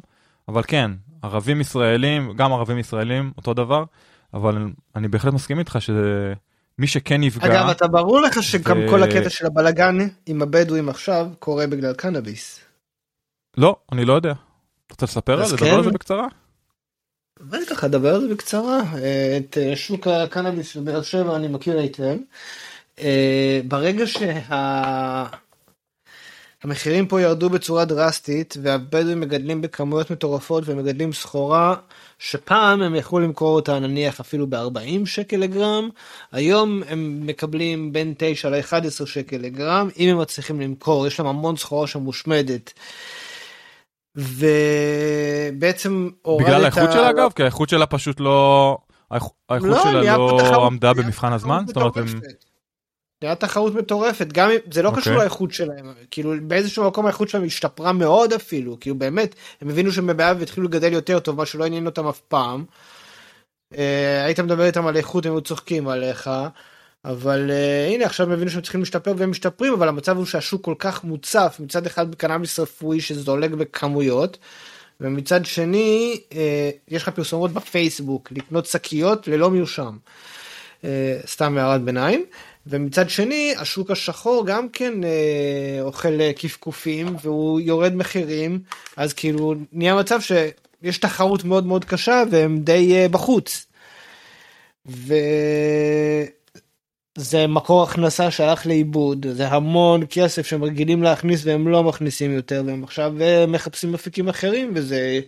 אבל 0.48 0.62
כן, 0.62 0.90
ערבים 1.22 1.60
ישראלים, 1.60 2.32
גם 2.36 2.52
ערבים 2.52 2.78
ישראלים, 2.78 3.32
אותו 3.36 3.54
דבר, 3.54 3.84
אבל 4.34 4.68
אני 4.96 5.08
בהחלט 5.08 5.34
מסכים 5.34 5.58
איתך 5.58 5.78
שמי 6.76 6.86
שכן 6.86 7.20
נפגע... 7.20 7.46
אגב, 7.46 7.68
אתה 7.68 7.86
ברור 7.86 8.20
לך 8.20 8.42
שגם 8.42 8.78
כל 8.90 9.02
הקטע 9.02 9.30
של 9.30 9.46
הבלגן 9.46 9.96
עם 10.26 10.42
הבדואים 10.42 10.88
עכשיו 10.88 11.26
קורה 11.38 11.66
בגלל 11.66 11.94
קנאביס. 11.94 12.60
לא, 13.56 13.76
אני 13.92 14.04
לא 14.04 14.12
יודע. 14.12 14.32
רוצה 14.90 15.06
לספר 15.06 15.40
על 15.40 15.46
זה? 15.46 15.56
דבר 15.56 15.74
על 15.74 15.82
זה 15.82 15.90
כן. 15.90 15.94
בקצרה? 15.94 16.26
בטח, 17.40 17.84
אדבר 17.84 18.14
על 18.14 18.20
זה 18.20 18.28
בקצרה. 18.34 18.80
אה, 18.94 19.36
את 19.36 19.58
אה, 19.58 19.76
שוק 19.76 20.06
הקנאביס 20.06 20.68
של 20.68 20.80
באר 20.80 21.02
שבע 21.02 21.36
אני 21.36 21.48
מכיר 21.48 21.78
היטב. 21.78 22.16
אה, 22.98 23.60
ברגע 23.68 24.06
שה... 24.06 25.26
המחירים 26.64 27.06
פה 27.06 27.20
ירדו 27.20 27.50
בצורה 27.50 27.84
דרסטית 27.84 28.56
והבדואים 28.62 29.20
מגדלים 29.20 29.60
בכמויות 29.60 30.10
מטורפות 30.10 30.64
ומגדלים 30.66 31.12
סחורה 31.12 31.74
שפעם 32.18 32.82
הם 32.82 32.94
יכלו 32.94 33.18
למכור 33.18 33.54
אותה 33.54 33.78
נניח 33.78 34.20
אפילו 34.20 34.46
ב-40 34.46 35.06
שקל 35.06 35.36
לגרם, 35.36 35.88
היום 36.32 36.82
הם 36.88 37.20
מקבלים 37.26 37.92
בין 37.92 38.14
9 38.18 38.50
ל-11 38.50 39.06
שקל 39.06 39.36
לגרם, 39.36 39.88
אם 39.98 40.08
הם 40.08 40.18
מצליחים 40.18 40.60
למכור, 40.60 41.06
יש 41.06 41.20
להם 41.20 41.28
המון 41.28 41.56
סחורה 41.56 41.86
שמושמדת. 41.86 42.72
ובעצם 44.16 46.08
הורד 46.22 46.44
בגלל 46.44 46.62
האיכות 46.64 46.92
שלה 46.92 47.10
אגב? 47.10 47.32
כי 47.36 47.42
האיכות 47.42 47.68
שלה 47.68 47.86
פשוט 47.86 48.20
לא... 48.20 48.78
האיכ- 49.12 49.30
האיכות 49.48 49.68
לא, 49.68 49.82
שלה 49.82 50.16
לא 50.16 50.66
עמדה 50.66 50.94
במבחן 50.94 51.32
הזמן? 51.32 51.64
זאת 51.66 51.76
אומרת, 51.76 51.92
נהיה 53.22 53.34
תחרות 53.34 53.74
מטורפת, 53.74 54.26
גם 54.32 54.50
אם 54.50 54.56
זה 54.72 54.82
לא 54.82 54.90
קשור 54.90 55.12
אוקיי. 55.12 55.16
לאיכות 55.16 55.52
שלהם, 55.52 55.92
כאילו 56.10 56.34
באיזשהו 56.42 56.86
מקום 56.86 57.06
האיכות 57.06 57.28
שלהם 57.28 57.44
השתפרה 57.44 57.92
מאוד 57.92 58.32
אפילו, 58.32 58.80
כאילו 58.80 58.96
באמת, 58.96 59.34
הם 59.60 59.70
הבינו 59.70 59.92
שהם 59.92 60.06
בבעיה 60.06 60.34
והתחילו 60.38 60.66
לגדל 60.66 60.92
יותר 60.92 61.18
טוב, 61.18 61.36
מה 61.36 61.46
שלא 61.46 61.64
עניין 61.64 61.86
אותם 61.86 62.06
אף 62.06 62.20
פעם. 62.20 62.64
אה, 63.76 64.24
היית 64.24 64.40
מדבר 64.40 64.64
איתם 64.64 64.86
על 64.86 64.96
איכות, 64.96 65.26
הם 65.26 65.32
היו 65.32 65.40
צוחקים 65.40 65.88
עליך, 65.88 66.30
אבל 67.04 67.50
אה, 67.50 67.88
הנה 67.94 68.04
עכשיו 68.04 68.26
הם 68.26 68.32
הבינו 68.32 68.50
שהם 68.50 68.62
צריכים 68.62 68.80
להשתפר 68.80 69.14
והם 69.16 69.30
משתפרים, 69.30 69.72
אבל 69.72 69.88
המצב 69.88 70.16
הוא 70.16 70.26
שהשוק 70.26 70.64
כל 70.64 70.74
כך 70.78 71.04
מוצף, 71.04 71.56
מצד 71.60 71.86
אחד 71.86 72.10
בקנאביס 72.10 72.58
רפואי 72.58 73.00
שזולג 73.00 73.54
בכמויות, 73.54 74.38
ומצד 75.00 75.46
שני 75.46 76.20
אה, 76.32 76.70
יש 76.88 77.02
לך 77.02 77.08
פרסומות 77.08 77.52
בפייסבוק 77.52 78.32
לקנות 78.32 78.66
שקיות 78.66 79.28
ללא 79.28 79.50
מרשם. 79.50 79.96
אה, 80.84 81.18
סתם 81.26 81.58
הערת 81.58 81.82
ביניים. 81.82 82.24
ומצד 82.66 83.10
שני 83.10 83.54
השוק 83.58 83.90
השחור 83.90 84.46
גם 84.46 84.68
כן 84.68 85.04
אה, 85.04 85.78
אוכל 85.80 86.20
אה, 86.20 86.30
כפכופים 86.36 87.16
והוא 87.22 87.60
יורד 87.60 87.94
מחירים 87.94 88.58
אז 88.96 89.12
כאילו 89.12 89.54
נהיה 89.72 89.94
מצב 89.94 90.20
שיש 90.20 90.98
תחרות 90.98 91.44
מאוד 91.44 91.66
מאוד 91.66 91.84
קשה 91.84 92.22
והם 92.30 92.58
די 92.58 92.94
אה, 92.94 93.08
בחוץ. 93.08 93.66
וזה 94.86 95.06
מקור 97.48 97.82
הכנסה 97.82 98.30
שהלך 98.30 98.66
לאיבוד 98.66 99.26
זה 99.32 99.48
המון 99.48 100.02
כסף 100.10 100.46
שהם 100.46 100.64
רגילים 100.64 101.02
להכניס 101.02 101.44
והם 101.44 101.68
לא 101.68 101.82
מכניסים 101.82 102.30
יותר 102.30 102.62
והם 102.66 102.84
עכשיו 102.84 103.14
אה, 103.20 103.46
מחפשים 103.46 103.94
אפיקים 103.94 104.28
אחרים 104.28 104.72
וזה 104.74 105.20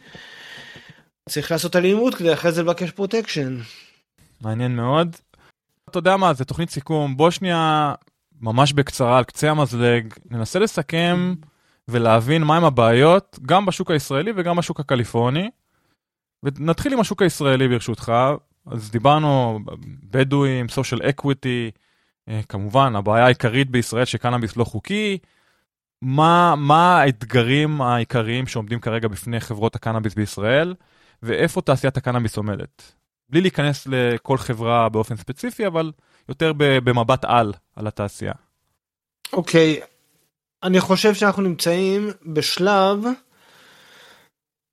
צריך 1.29 1.51
לעשות 1.53 1.77
אלימות 1.77 2.15
כדי 2.15 2.33
אחרי 2.33 2.53
זה 2.53 2.63
לבקש 2.63 2.91
פרוטקשן. 2.91 3.59
מעניין 4.41 4.77
מאוד. 4.77 5.17
אתה 5.91 5.99
יודע 5.99 6.17
מה, 6.17 6.35
זה 6.35 6.45
תוכנית 6.45 6.71
סיכום. 6.71 7.17
בוא 7.17 7.31
שנייה, 7.31 7.95
ממש 8.41 8.73
בקצרה, 8.73 9.19
על 9.19 9.25
קצה 9.25 9.51
המזלג, 9.51 10.15
ננסה 10.31 10.59
לסכם 10.59 11.35
ולהבין 11.89 12.45
מהם 12.45 12.65
הבעיות, 12.65 13.39
גם 13.47 13.67
בשוק 13.67 13.91
הישראלי 13.91 14.33
וגם 14.37 14.57
בשוק 14.57 14.81
הקליפורני. 14.81 15.51
ונתחיל 16.43 16.93
עם 16.93 17.01
השוק 17.01 17.23
הישראלי 17.23 17.69
ברשותך. 17.69 18.13
אז 18.67 18.91
דיברנו, 18.91 19.61
בדואים, 20.11 20.67
social 20.67 21.01
equity, 21.01 21.71
אה, 22.29 22.41
כמובן, 22.49 22.97
הבעיה 22.97 23.25
העיקרית 23.25 23.71
בישראל 23.71 24.05
שקנאביס 24.05 24.57
לא 24.57 24.65
חוקי. 24.65 25.19
מה, 26.03 26.55
מה 26.57 27.01
האתגרים 27.01 27.83
העיקריים 27.83 28.47
שעומדים 28.47 28.81
כרגע 28.81 29.09
בפני 29.09 29.41
חברות 29.41 29.77
הקנאביס 29.77 30.15
בישראל, 30.15 30.75
ואיפה 31.23 31.61
תעשיית 31.61 31.97
הקנאביס 31.97 32.37
עומדת? 32.37 32.93
בלי 33.31 33.41
להיכנס 33.41 33.87
לכל 33.87 34.39
חברה 34.39 34.89
באופן 34.89 35.17
ספציפי, 35.17 35.67
אבל 35.67 35.93
יותר 36.29 36.53
במבט 36.57 37.25
על, 37.25 37.53
על 37.77 37.87
התעשייה. 37.87 38.33
אוקיי, 39.33 39.81
אני 40.63 40.81
חושב 40.81 41.15
שאנחנו 41.15 41.43
נמצאים 41.43 42.11
בשלב 42.27 42.99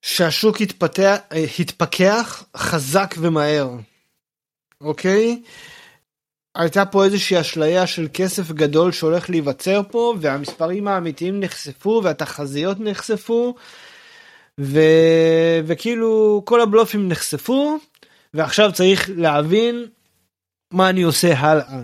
שהשוק 0.02 0.62
התפתח, 0.62 1.18
התפכח 1.60 2.44
חזק 2.58 3.16
ומהר, 3.18 3.70
אוקיי? 4.82 5.42
הייתה 6.56 6.86
פה 6.86 7.06
איזושהי 7.06 7.42
אשליה 7.42 7.88
של 7.88 8.08
כסף 8.14 8.52
גדול 8.52 8.92
שהולך 8.92 9.30
להיווצר 9.30 9.82
פה, 9.92 10.16
והמספרים 10.22 10.88
האמיתיים 10.88 11.40
נחשפו, 11.40 12.02
והתחזיות 12.04 12.80
נחשפו, 12.80 13.56
ו... 14.60 14.80
וכאילו 15.66 16.42
כל 16.46 16.62
הבלופים 16.62 17.10
נחשפו, 17.10 17.78
ועכשיו 18.36 18.72
צריך 18.74 19.10
להבין 19.16 19.86
מה 20.74 20.90
אני 20.90 21.02
עושה 21.02 21.40
הלאה. 21.40 21.82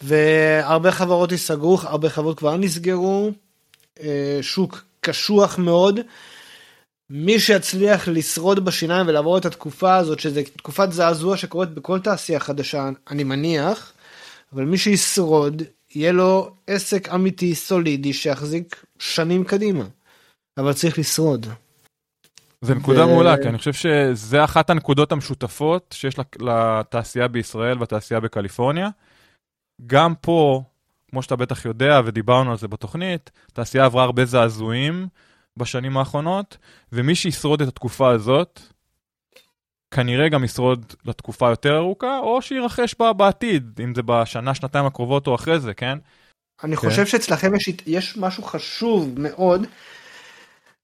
והרבה 0.00 0.92
חברות 0.92 1.32
ייסגרו, 1.32 1.78
הרבה 1.82 2.10
חברות 2.10 2.38
כבר 2.38 2.56
נסגרו, 2.56 3.30
אה, 4.00 4.38
שוק 4.40 4.84
קשוח 5.00 5.58
מאוד. 5.58 6.00
מי 7.10 7.40
שיצליח 7.40 8.08
לשרוד 8.08 8.64
בשיניים 8.64 9.08
ולעבור 9.08 9.38
את 9.38 9.46
התקופה 9.46 9.96
הזאת, 9.96 10.20
שזה 10.20 10.42
תקופת 10.56 10.92
זעזוע 10.92 11.36
שקורית 11.36 11.70
בכל 11.70 12.00
תעשייה 12.00 12.40
חדשה, 12.40 12.88
אני 13.10 13.24
מניח, 13.24 13.92
אבל 14.52 14.64
מי 14.64 14.78
שישרוד, 14.78 15.62
יהיה 15.94 16.12
לו 16.12 16.50
עסק 16.66 17.08
אמיתי, 17.08 17.54
סולידי, 17.54 18.12
שיחזיק 18.12 18.84
שנים 18.98 19.44
קדימה. 19.44 19.84
אבל 20.58 20.72
צריך 20.72 20.98
לשרוד. 20.98 21.46
זו 22.64 22.74
נקודה 22.74 23.06
ו- 23.06 23.08
מעולה, 23.08 23.36
כי 23.42 23.48
אני 23.48 23.58
חושב 23.58 23.72
שזה 23.72 24.44
אחת 24.44 24.70
הנקודות 24.70 25.12
המשותפות 25.12 25.94
שיש 25.98 26.14
לתעשייה 26.40 27.28
בישראל 27.28 27.78
והתעשייה 27.78 28.20
בקליפורניה. 28.20 28.88
גם 29.86 30.14
פה, 30.20 30.62
כמו 31.10 31.22
שאתה 31.22 31.36
בטח 31.36 31.64
יודע, 31.64 32.00
ודיברנו 32.04 32.50
על 32.50 32.58
זה 32.58 32.68
בתוכנית, 32.68 33.30
התעשייה 33.52 33.84
עברה 33.84 34.02
הרבה 34.04 34.24
זעזועים 34.24 35.08
בשנים 35.56 35.96
האחרונות, 35.96 36.58
ומי 36.92 37.14
שישרוד 37.14 37.62
את 37.62 37.68
התקופה 37.68 38.10
הזאת, 38.10 38.60
כנראה 39.90 40.28
גם 40.28 40.44
ישרוד 40.44 40.94
לתקופה 41.04 41.50
יותר 41.50 41.76
ארוכה, 41.76 42.18
או 42.18 42.42
שירחש 42.42 42.94
בה 42.98 43.12
בעתיד, 43.12 43.80
אם 43.84 43.94
זה 43.94 44.02
בשנה, 44.02 44.54
שנתיים 44.54 44.86
הקרובות 44.86 45.26
או 45.26 45.34
אחרי 45.34 45.60
זה, 45.60 45.74
כן? 45.74 45.98
אני 46.64 46.76
כן. 46.76 46.88
חושב 46.88 47.06
שאצלכם 47.06 47.54
יש, 47.54 47.70
יש 47.86 48.16
משהו 48.16 48.42
חשוב 48.42 49.14
מאוד, 49.16 49.66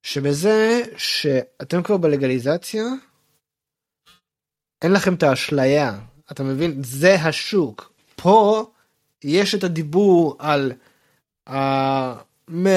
שבזה 0.05 0.83
שאתם 0.97 1.83
כבר 1.83 1.97
בלגליזציה, 1.97 2.85
אין 4.83 4.93
לכם 4.93 5.15
את 5.15 5.23
האשליה, 5.23 5.99
אתה 6.33 6.43
מבין? 6.43 6.83
זה 6.83 7.15
השוק. 7.15 7.93
פה 8.17 8.67
יש 9.25 9.55
את 9.55 9.65
הדיבור 9.65 10.37
על 10.39 10.73
ה-100 11.47 12.69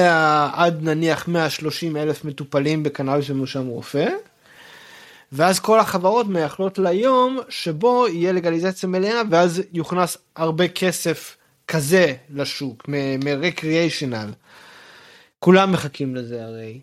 עד 0.52 0.82
נניח 0.82 1.28
130 1.28 1.96
אלף 1.96 2.24
מטופלים 2.24 2.82
בקנאביס 2.82 3.30
במרשם 3.30 3.66
רופא, 3.66 4.08
ואז 5.32 5.60
כל 5.60 5.80
החברות 5.80 6.26
מייחלות 6.26 6.78
ליום 6.78 7.38
שבו 7.48 8.08
יהיה 8.08 8.32
לגליזציה 8.32 8.88
מלאה 8.88 9.22
ואז 9.30 9.62
יוכנס 9.72 10.16
הרבה 10.36 10.68
כסף 10.68 11.36
כזה 11.66 12.14
לשוק, 12.30 12.88
מ-recreational. 12.88 14.34
כולם 15.38 15.72
מחכים 15.72 16.16
לזה 16.16 16.44
הרי. 16.44 16.80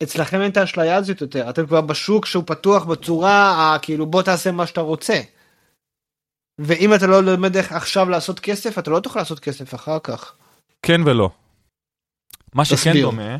ואצלכם 0.00 0.40
אין 0.40 0.50
את 0.50 0.56
האשליה 0.56 0.96
הזאת 0.96 1.20
יותר, 1.20 1.50
אתם 1.50 1.66
כבר 1.66 1.80
בשוק 1.80 2.26
שהוא 2.26 2.44
פתוח 2.46 2.84
בצורה, 2.84 3.76
כאילו 3.82 4.06
בוא 4.06 4.22
תעשה 4.22 4.52
מה 4.52 4.66
שאתה 4.66 4.80
רוצה. 4.80 5.20
ואם 6.58 6.94
אתה 6.94 7.06
לא 7.06 7.22
לומד 7.22 7.56
איך 7.56 7.72
עכשיו 7.72 8.08
לעשות 8.08 8.40
כסף, 8.40 8.78
אתה 8.78 8.90
לא 8.90 9.00
תוכל 9.00 9.18
לעשות 9.18 9.40
כסף 9.40 9.74
אחר 9.74 9.98
כך. 10.02 10.34
כן 10.82 11.00
ולא. 11.04 11.30
מה 12.54 12.64
שכן 12.64 12.90
תסביר. 12.90 13.06
דומה, 13.06 13.36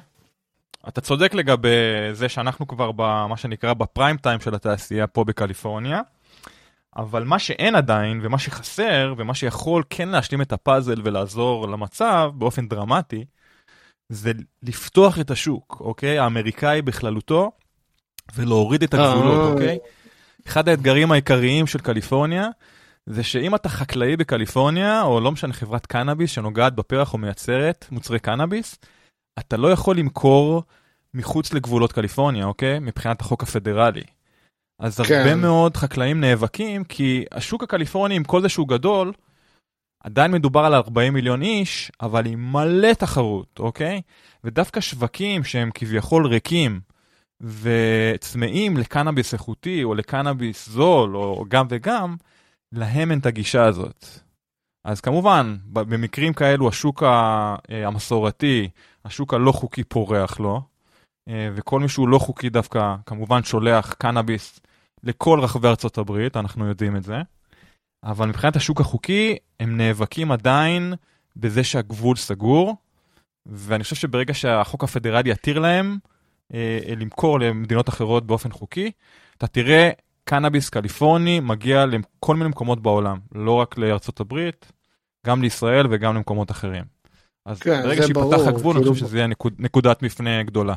אתה 0.89 1.01
צודק 1.01 1.35
לגבי 1.35 1.69
זה 2.13 2.29
שאנחנו 2.29 2.69
כבר 2.69 2.93
במה 2.93 3.37
שנקרא 3.37 3.75
בפריים 3.75 4.17
טיים 4.17 4.41
של 4.41 4.55
התעשייה 4.55 5.07
פה 5.07 5.25
בקליפורניה, 5.25 6.01
אבל 6.97 7.25
מה 7.25 7.39
שאין 7.39 7.75
עדיין 7.75 8.21
ומה 8.23 8.39
שחסר 8.39 9.15
ומה 9.17 9.35
שיכול 9.35 9.83
כן 9.91 10.09
להשלים 10.09 10.43
את 10.43 10.53
הפאזל 10.53 11.01
ולעזור 11.05 11.69
למצב 11.69 12.31
באופן 12.35 12.69
דרמטי, 12.69 13.25
זה 14.11 14.33
לפתוח 14.63 15.21
את 15.21 15.31
השוק, 15.31 15.77
אוקיי? 15.81 16.19
האמריקאי 16.19 16.83
בכללותו, 16.83 17.53
ולהוריד 18.35 18.83
את 18.83 18.95
הגבולות, 18.95 19.41
אה. 19.41 19.53
אוקיי? 19.53 19.79
אחד 20.47 20.69
האתגרים 20.69 21.13
העיקריים 21.13 21.67
של 21.67 21.79
קליפורניה 21.79 22.49
זה 23.07 23.23
שאם 23.23 23.55
אתה 23.55 23.69
חקלאי 23.69 24.17
בקליפורניה, 24.17 25.03
או 25.03 25.21
לא 25.21 25.33
משנה 25.33 25.53
חברת 25.53 25.87
קנאביס 25.87 26.31
שנוגעת 26.31 26.75
בפרח 26.75 27.13
או 27.13 27.19
מייצרת 27.19 27.87
מוצרי 27.91 28.19
קנאביס, 28.19 28.79
אתה 29.39 29.57
לא 29.57 29.73
יכול 29.73 29.97
למכור 29.97 30.63
מחוץ 31.15 31.53
לגבולות 31.53 31.93
קליפורניה, 31.93 32.45
אוקיי? 32.45 32.79
מבחינת 32.79 33.21
החוק 33.21 33.43
הפדרלי. 33.43 34.03
אז 34.79 35.01
כן. 35.01 35.15
הרבה 35.15 35.35
מאוד 35.35 35.77
חקלאים 35.77 36.21
נאבקים, 36.21 36.85
כי 36.85 37.25
השוק 37.33 37.63
הקליפורני, 37.63 38.17
עם 38.17 38.25
כל 38.25 38.43
זה 38.43 38.49
שהוא 38.49 38.69
גדול, 38.69 39.13
עדיין 40.05 40.33
מדובר 40.33 40.61
על 40.61 40.75
40 40.75 41.15
מיליון 41.15 41.43
איש, 41.43 41.93
אבל 42.01 42.27
עם 42.27 42.53
מלא 42.53 42.93
תחרות, 42.93 43.59
אוקיי? 43.59 44.01
ודווקא 44.45 44.81
שווקים 44.81 45.45
שהם 45.45 45.71
כביכול 45.75 46.27
ריקים 46.27 46.81
וצמאים 47.41 48.77
לקנאביס 48.77 49.33
איכותי 49.33 49.85
או 49.85 49.95
לקנאביס 49.95 50.69
זול 50.69 51.17
או 51.17 51.45
גם 51.49 51.67
וגם, 51.71 52.17
להם 52.73 53.11
אין 53.11 53.19
את 53.19 53.27
הגישה 53.27 53.65
הזאת. 53.65 54.07
אז 54.85 55.01
כמובן, 55.01 55.57
במקרים 55.67 56.33
כאלו 56.33 56.69
השוק 56.69 57.03
אה, 57.03 57.57
המסורתי, 57.71 58.69
השוק 59.05 59.35
הלא 59.35 59.53
חוקי 59.53 59.85
פורח 59.85 60.41
לו, 60.41 60.63
אה, 61.29 61.49
וכל 61.55 61.81
מי 61.81 61.89
שהוא 61.89 62.09
לא 62.09 62.19
חוקי 62.19 62.51
דווקא 62.51 62.97
כמובן 63.07 63.43
שולח 63.43 63.93
קנאביס 63.93 64.61
לכל 65.03 65.41
רחבי 65.43 65.69
ארצות 65.69 65.99
הברית, 65.99 66.37
אנחנו 66.37 66.67
יודעים 66.67 66.97
את 66.97 67.03
זה. 67.03 67.17
אבל 68.05 68.29
מבחינת 68.29 68.57
השוק 68.57 68.81
החוקי, 68.81 69.37
הם 69.61 69.77
נאבקים 69.77 70.33
עדיין 70.33 70.95
בזה 71.37 71.65
שהגבול 71.65 72.17
סגור, 72.17 72.77
ואני 73.47 73.85
חושב 73.85 73.97
שברגע 73.97 74.35
שהחוק 74.35 74.85
הפדרלי 74.85 75.31
יתיר 75.31 75.59
להם 75.59 75.99
אה, 76.55 76.79
למכור 76.97 77.41
למדינות 77.41 77.89
אחרות 77.89 78.27
באופן 78.27 78.51
חוקי, 78.51 78.91
אתה 79.37 79.47
תראה 79.47 79.91
קנאביס 80.25 80.69
קליפורני 80.69 81.41
מגיע 81.41 81.87
לכל 81.87 82.37
מיני 82.37 82.51
מקומות 82.51 82.83
בעולם, 82.83 83.19
לא 83.35 83.53
רק 83.53 83.79
לארצות 83.79 84.21
הברית, 84.21 84.73
גם 85.27 85.43
לישראל 85.43 85.87
וגם 85.91 86.15
למקומות 86.15 86.51
אחרים. 86.51 86.85
אז 87.47 87.61
כן, 87.61 87.83
ברגע 87.83 88.07
שיפתח 88.07 88.47
הגבול, 88.47 88.75
כאילו... 88.75 88.87
אני 88.87 88.95
חושב 88.95 89.07
שזה 89.07 89.17
יהיה 89.17 89.27
נקוד, 89.27 89.55
נקודת 89.59 90.03
מפנה 90.03 90.43
גדולה. 90.43 90.75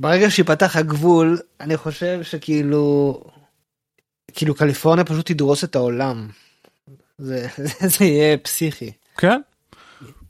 ברגע 0.00 0.30
שיפתח 0.30 0.76
הגבול, 0.76 1.38
אני 1.60 1.76
חושב 1.76 2.22
שכאילו, 2.22 3.20
כאילו 4.32 4.54
קליפורניה 4.54 5.04
פשוט 5.04 5.26
תדרוס 5.32 5.64
את 5.64 5.76
העולם. 5.76 6.28
זה, 7.18 7.48
זה, 7.56 7.88
זה 7.98 8.04
יהיה 8.04 8.38
פסיכי. 8.38 8.92
כן. 9.16 9.40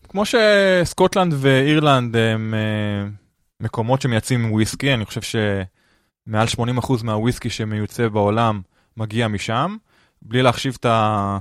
כמו 0.08 0.22
שסקוטלנד 0.24 1.34
ואירלנד 1.36 2.16
הם 2.16 2.54
uh, 2.54 3.64
מקומות 3.64 4.02
שמייצאים 4.02 4.52
וויסקי, 4.52 4.94
אני 4.94 5.04
חושב 5.04 5.20
שמעל 5.22 6.46
80% 6.78 6.92
מהוויסקי 7.02 7.50
שמיוצא 7.50 8.08
בעולם 8.08 8.60
מגיע 8.96 9.28
משם, 9.28 9.76
בלי 10.22 10.42
להחשיב 10.42 10.76
את, 10.80 10.84
ה, 10.84 11.38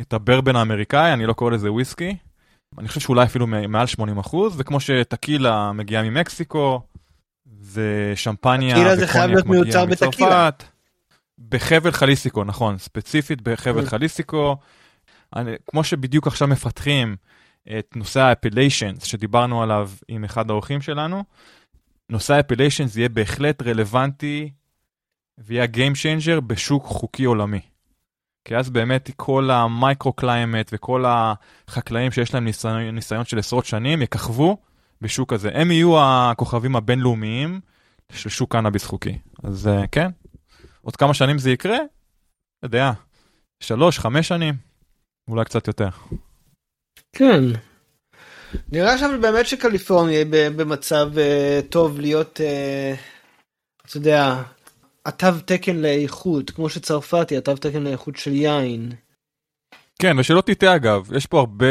את 0.00 0.12
הברבן 0.12 0.56
האמריקאי, 0.56 1.12
אני 1.12 1.26
לא 1.26 1.32
קורא 1.32 1.50
לזה 1.50 1.72
וויסקי. 1.72 2.16
אני 2.78 2.88
חושב 2.88 3.00
שאולי 3.00 3.24
אפילו 3.24 3.46
מעל 3.46 3.86
80%, 4.26 4.36
וכמו 4.56 4.80
שטקילה 4.80 5.72
מגיעה 5.72 6.02
ממקסיקו, 6.02 6.80
ושמפניה 7.72 8.76
וקוניאק 8.76 9.46
מגיע 9.46 9.84
מצרפת. 9.84 10.64
בחבל 11.48 11.90
חליסיקו, 11.90 12.44
נכון, 12.44 12.78
ספציפית 12.78 13.42
בחבל 13.42 13.86
חליסיקו. 13.86 14.56
אני, 15.36 15.50
כמו 15.70 15.84
שבדיוק 15.84 16.26
עכשיו 16.26 16.48
מפתחים 16.48 17.16
את 17.78 17.96
נושא 17.96 18.20
האפיליישנס 18.20 19.04
שדיברנו 19.04 19.62
עליו 19.62 19.90
עם 20.08 20.24
אחד 20.24 20.50
האורחים 20.50 20.80
שלנו, 20.80 21.24
נושא 22.10 22.34
האפיליישנס 22.34 22.96
יהיה 22.96 23.08
בהחלט 23.08 23.62
רלוונטי 23.62 24.50
ויהיה 25.38 25.64
Game 25.64 25.94
Changer 25.94 26.40
בשוק 26.40 26.84
חוקי 26.84 27.24
עולמי. 27.24 27.60
כי 28.44 28.56
אז 28.56 28.70
באמת 28.70 29.10
כל 29.16 29.50
ה 29.50 29.60
micro 29.60 30.12
climate 30.12 30.70
וכל 30.72 31.04
החקלאים 31.06 32.12
שיש 32.12 32.34
להם 32.34 32.44
ניסיון, 32.44 32.80
ניסיון 32.82 33.24
של 33.24 33.38
עשרות 33.38 33.64
שנים 33.64 34.02
יככבו 34.02 34.56
בשוק 35.00 35.32
הזה. 35.32 35.50
הם 35.54 35.70
יהיו 35.70 35.94
הכוכבים 36.00 36.76
הבינלאומיים 36.76 37.60
של 38.12 38.28
שוק 38.28 38.52
קנאביס 38.52 38.84
חוקי. 38.84 39.18
אז 39.42 39.70
uh, 39.72 39.86
כן, 39.92 40.10
עוד 40.82 40.96
כמה 40.96 41.14
שנים 41.14 41.38
זה 41.38 41.50
יקרה? 41.50 41.78
לא 41.78 42.66
יודע, 42.66 42.92
שלוש, 43.60 43.98
חמש 43.98 44.28
שנים, 44.28 44.54
אולי 45.28 45.44
קצת 45.44 45.66
יותר. 45.66 45.88
כן. 47.12 47.42
נראה 48.72 48.98
שם 48.98 49.20
באמת 49.20 49.46
שקליפורניה 49.46 50.24
במצב 50.30 51.10
uh, 51.14 51.66
טוב 51.70 52.00
להיות, 52.00 52.40
uh, 52.40 53.86
אתה 53.86 53.96
יודע, 53.96 54.42
התו 55.06 55.26
תקן 55.46 55.76
לאיכות, 55.76 56.50
כמו 56.50 56.68
שצרפת 56.68 57.30
היא 57.30 57.38
התו 57.38 57.56
תקן 57.56 57.82
לאיכות 57.82 58.16
של 58.16 58.32
יין. 58.32 58.92
כן, 59.98 60.18
ושלא 60.18 60.40
תטעה 60.40 60.76
אגב, 60.76 61.12
יש 61.16 61.26
פה 61.26 61.38
הרבה 61.40 61.66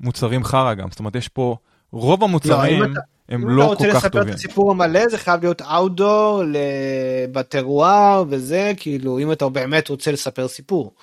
מוצרים 0.00 0.44
חרא 0.44 0.74
גם, 0.74 0.90
זאת 0.90 0.98
אומרת 0.98 1.14
יש 1.14 1.28
פה, 1.28 1.56
רוב 1.92 2.24
המוצרים 2.24 2.82
לא, 2.82 2.86
אתה, 2.92 3.00
הם 3.28 3.48
לא 3.48 3.64
כל 3.64 3.70
כך 3.74 3.78
טובים. 3.78 3.88
אם 3.88 3.90
אתה 3.90 3.94
רוצה 3.94 4.06
לספר 4.06 4.22
את 4.22 4.34
הסיפור 4.34 4.70
המלא 4.70 5.08
זה 5.08 5.18
חייב 5.18 5.42
להיות 5.42 5.62
אאוטדור, 5.62 6.42
בטרואר 7.32 8.24
וזה, 8.28 8.72
כאילו 8.76 9.18
אם 9.18 9.32
אתה 9.32 9.48
באמת 9.48 9.88
רוצה 9.88 10.12
לספר 10.12 10.48
סיפור. 10.48 10.94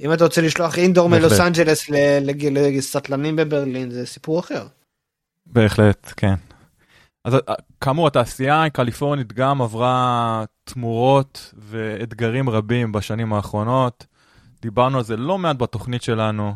אם 0.00 0.12
אתה 0.12 0.24
רוצה 0.24 0.40
לשלוח 0.40 0.78
אינדור 0.78 1.08
מלוס 1.08 1.40
אנג'לס 1.40 1.90
לסטלנים 2.50 3.36
בברלין 3.36 3.90
זה 3.90 4.06
סיפור 4.06 4.40
אחר. 4.40 4.66
בהחלט, 5.46 6.12
כן. 6.16 6.34
אז 7.24 7.34
אה, 7.34 7.54
כאמור 7.80 8.06
התעשייה 8.06 8.64
הקליפורנית 8.64 9.32
גם 9.32 9.62
עברה 9.62 10.44
תמורות 10.64 11.54
ואתגרים 11.58 12.50
רבים 12.50 12.92
בשנים 12.92 13.32
האחרונות. 13.32 14.06
דיברנו 14.62 14.98
על 14.98 15.04
זה 15.04 15.16
לא 15.16 15.38
מעט 15.38 15.56
בתוכנית 15.56 16.02
שלנו. 16.02 16.54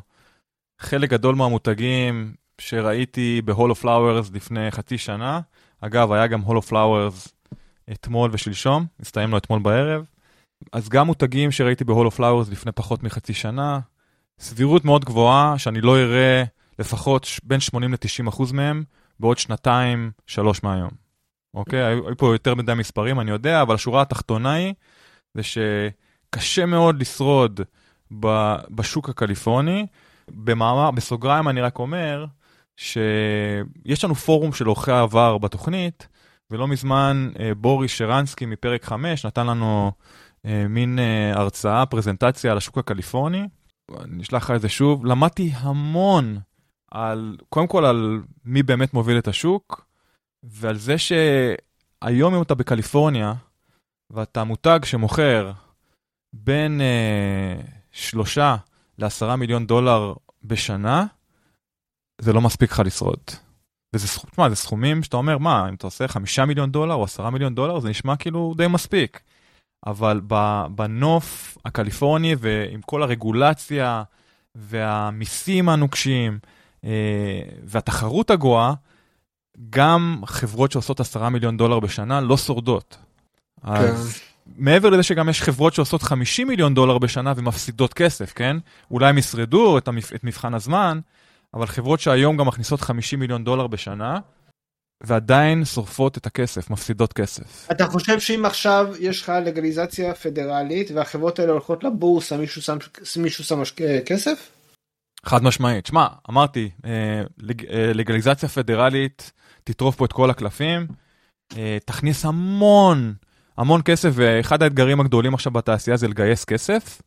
חלק 0.79 1.11
גדול 1.11 1.35
מהמותגים 1.35 2.35
שראיתי 2.63 3.43
of 3.49 3.83
Flowers 3.83 4.31
לפני 4.35 4.71
חצי 4.71 4.99
שנה, 4.99 5.41
אגב, 5.81 6.13
היה 6.13 6.27
גם 6.27 6.43
of 6.45 6.71
Flowers 6.71 7.29
אתמול 7.93 8.31
ושלשום, 8.33 8.87
הסתיים 9.01 9.31
לו 9.31 9.39
אתמול 9.39 9.59
בערב. 9.59 10.05
אז 10.73 10.89
גם 10.89 11.07
מותגים 11.07 11.51
שראיתי 11.51 11.85
of 11.85 12.17
Flowers 12.17 12.51
לפני 12.51 12.73
פחות 12.73 13.03
מחצי 13.03 13.35
שנה, 13.35 13.81
סבירות 14.39 14.85
מאוד 14.85 15.05
גבוהה 15.05 15.59
שאני 15.59 15.81
לא 15.81 15.99
אראה 15.99 16.45
לפחות 16.79 17.27
בין 17.45 17.61
80 17.61 17.93
ל-90 17.93 18.29
אחוז 18.29 18.53
מהם 18.53 18.85
בעוד 19.21 19.39
שנתיים, 19.39 20.11
שלוש 20.27 20.63
מהיום. 20.63 20.91
אוקיי? 21.55 21.83
היו 21.83 22.17
פה 22.17 22.35
יותר 22.35 22.55
מדי 22.55 22.75
מספרים, 22.75 23.21
אני 23.21 23.31
יודע, 23.31 23.63
אבל 23.63 23.75
השורה 23.75 24.03
התחתונה 24.03 24.53
היא, 24.53 24.75
זה 25.35 25.43
שקשה 25.43 26.67
מאוד 26.67 27.01
לשרוד 27.01 27.61
בשוק 28.71 29.09
הקליפורני. 29.09 29.87
במאמר, 30.31 30.91
בסוגריים 30.91 31.49
אני 31.49 31.61
רק 31.61 31.79
אומר, 31.79 32.25
שיש 32.77 34.05
לנו 34.05 34.15
פורום 34.15 34.53
של 34.53 34.67
עורכי 34.67 34.93
העבר 34.93 35.39
בתוכנית, 35.39 36.09
ולא 36.51 36.69
מזמן 36.69 37.31
אה, 37.41 37.55
בוריס 37.55 37.91
שרנסקי 37.91 38.47
מפרק 38.47 38.85
5 38.85 39.27
נתן 39.27 39.47
לנו 39.47 39.93
אה, 40.47 40.65
מין 40.69 40.99
אה, 40.99 41.33
הרצאה, 41.35 41.87
פרזנטציה 41.87 42.51
על 42.51 42.57
השוק 42.57 42.79
הקליפורני. 42.79 43.49
אני 44.01 44.23
אשלח 44.23 44.45
לך 44.45 44.57
את 44.57 44.61
זה 44.61 44.69
שוב. 44.69 45.07
למדתי 45.07 45.51
המון 45.55 46.39
על, 46.91 47.37
קודם 47.49 47.67
כל 47.67 47.85
על 47.85 48.23
מי 48.45 48.63
באמת 48.63 48.95
מוביל 48.95 49.19
את 49.19 49.29
השוק, 49.29 49.87
ועל 50.43 50.77
זה 50.77 50.95
שהיום 50.99 52.35
אם 52.35 52.43
אתה 52.43 52.55
בקליפורניה, 52.55 53.35
ואתה 54.11 54.45
מותג 54.45 54.81
שמוכר 54.85 55.53
בין 56.33 56.81
אה, 56.81 57.61
שלושה 57.93 58.57
לעשרה 58.99 59.37
מיליון 59.37 59.67
דולר 59.67 60.15
בשנה, 60.45 61.07
זה 62.23 62.33
לא 62.33 62.41
מספיק 62.41 62.73
לך 62.73 62.83
לשרוד. 62.85 63.21
וזה 63.95 64.09
סכום, 64.09 64.31
תשמע, 64.31 64.49
זה 64.49 64.57
סכומים 64.57 65.03
שאתה 65.03 65.17
אומר, 65.17 65.39
מה, 65.39 65.69
אם 65.69 65.75
אתה 65.75 65.87
עושה 65.87 66.09
חמישה 66.09 66.45
מיליון 66.45 66.71
דולר 66.71 66.95
או 66.95 67.05
עשרה 67.05 67.31
מיליון 67.31 67.55
דולר, 67.55 67.81
זה 67.81 67.89
נשמע 67.89 68.17
כאילו 68.17 68.55
די 68.57 68.67
מספיק. 68.67 69.21
אבל 69.87 70.21
בנוף 70.71 71.59
הקליפורני 71.65 72.35
ועם 72.39 72.81
כל 72.81 73.03
הרגולציה 73.03 74.03
והמיסים 74.55 75.69
הנוקשים 75.69 76.39
אה, 76.85 76.91
והתחרות 77.65 78.31
הגואה, 78.31 78.75
גם 79.71 80.23
חברות 80.27 80.73
שעושות 80.73 81.01
עשרה 81.01 81.29
מיליון 81.31 81.57
דולר 81.57 81.81
בשנה 81.81 82.21
לא 82.21 82.37
שורדות. 82.37 82.97
כן. 83.63 83.69
אז 83.73 84.21
מעבר 84.57 84.91
לזה 84.91 85.03
שגם 85.03 85.29
יש 85.29 85.43
חברות 85.43 85.75
שעושות 85.75 86.03
50 86.03 86.49
מיליון 86.49 86.75
דולר 86.75 86.99
בשנה 86.99 87.33
ומפסידות 87.37 87.95
כסף, 87.95 88.33
כן? 88.33 88.57
אולי 88.91 89.09
הם 89.09 89.19
ישרדו 89.19 89.79
את, 89.79 89.89
המפ... 89.89 90.13
את 90.13 90.25
מבחן 90.25 90.55
הזמן, 90.55 91.01
אבל 91.55 91.67
חברות 91.67 92.01
שהיום 92.01 92.37
גם 92.37 92.47
מכניסות 92.47 92.81
50 92.81 93.21
מיליון 93.21 93.45
דולר 93.45 93.67
בשנה, 93.67 94.19
ועדיין 95.03 95.65
שורפות 95.65 96.19
את 96.19 96.27
הכסף, 96.27 96.71
מפסידות 96.71 97.13
כסף. 97.13 97.69
אתה 97.71 97.87
חושב 97.87 98.21
שאם 98.21 98.45
עכשיו 98.45 98.95
יש 99.01 99.23
לך 99.23 99.33
לגליזציה 99.45 100.15
פדרלית 100.15 100.91
והחברות 100.91 101.39
האלה 101.39 101.53
הולכות 101.53 101.85
לבורסה, 101.85 102.37
מישהו 102.37 102.63
שם, 102.63 102.77
מישהו 103.17 103.45
שם 103.45 103.63
כסף? 104.07 104.51
חד 105.25 105.43
משמעית. 105.43 105.87
שמע, 105.87 106.07
אמרתי, 106.31 106.71
אה, 106.85 107.23
אה, 107.71 107.93
לגליזציה 107.95 108.49
פדרלית 108.49 109.33
תטרוף 109.65 109.97
פה 109.97 110.05
את 110.05 110.13
כל 110.13 110.31
הקלפים, 110.31 110.87
אה, 111.57 111.79
תכניס 111.85 112.25
המון, 112.25 113.15
המון 113.59 113.81
כסף, 113.85 114.11
ואחד 114.13 114.63
האתגרים 114.63 115.01
הגדולים 115.01 115.35
עכשיו 115.35 115.53
בתעשייה 115.53 115.97
זה 115.97 116.09
לגייס 116.09 116.45
כסף. 116.45 117.03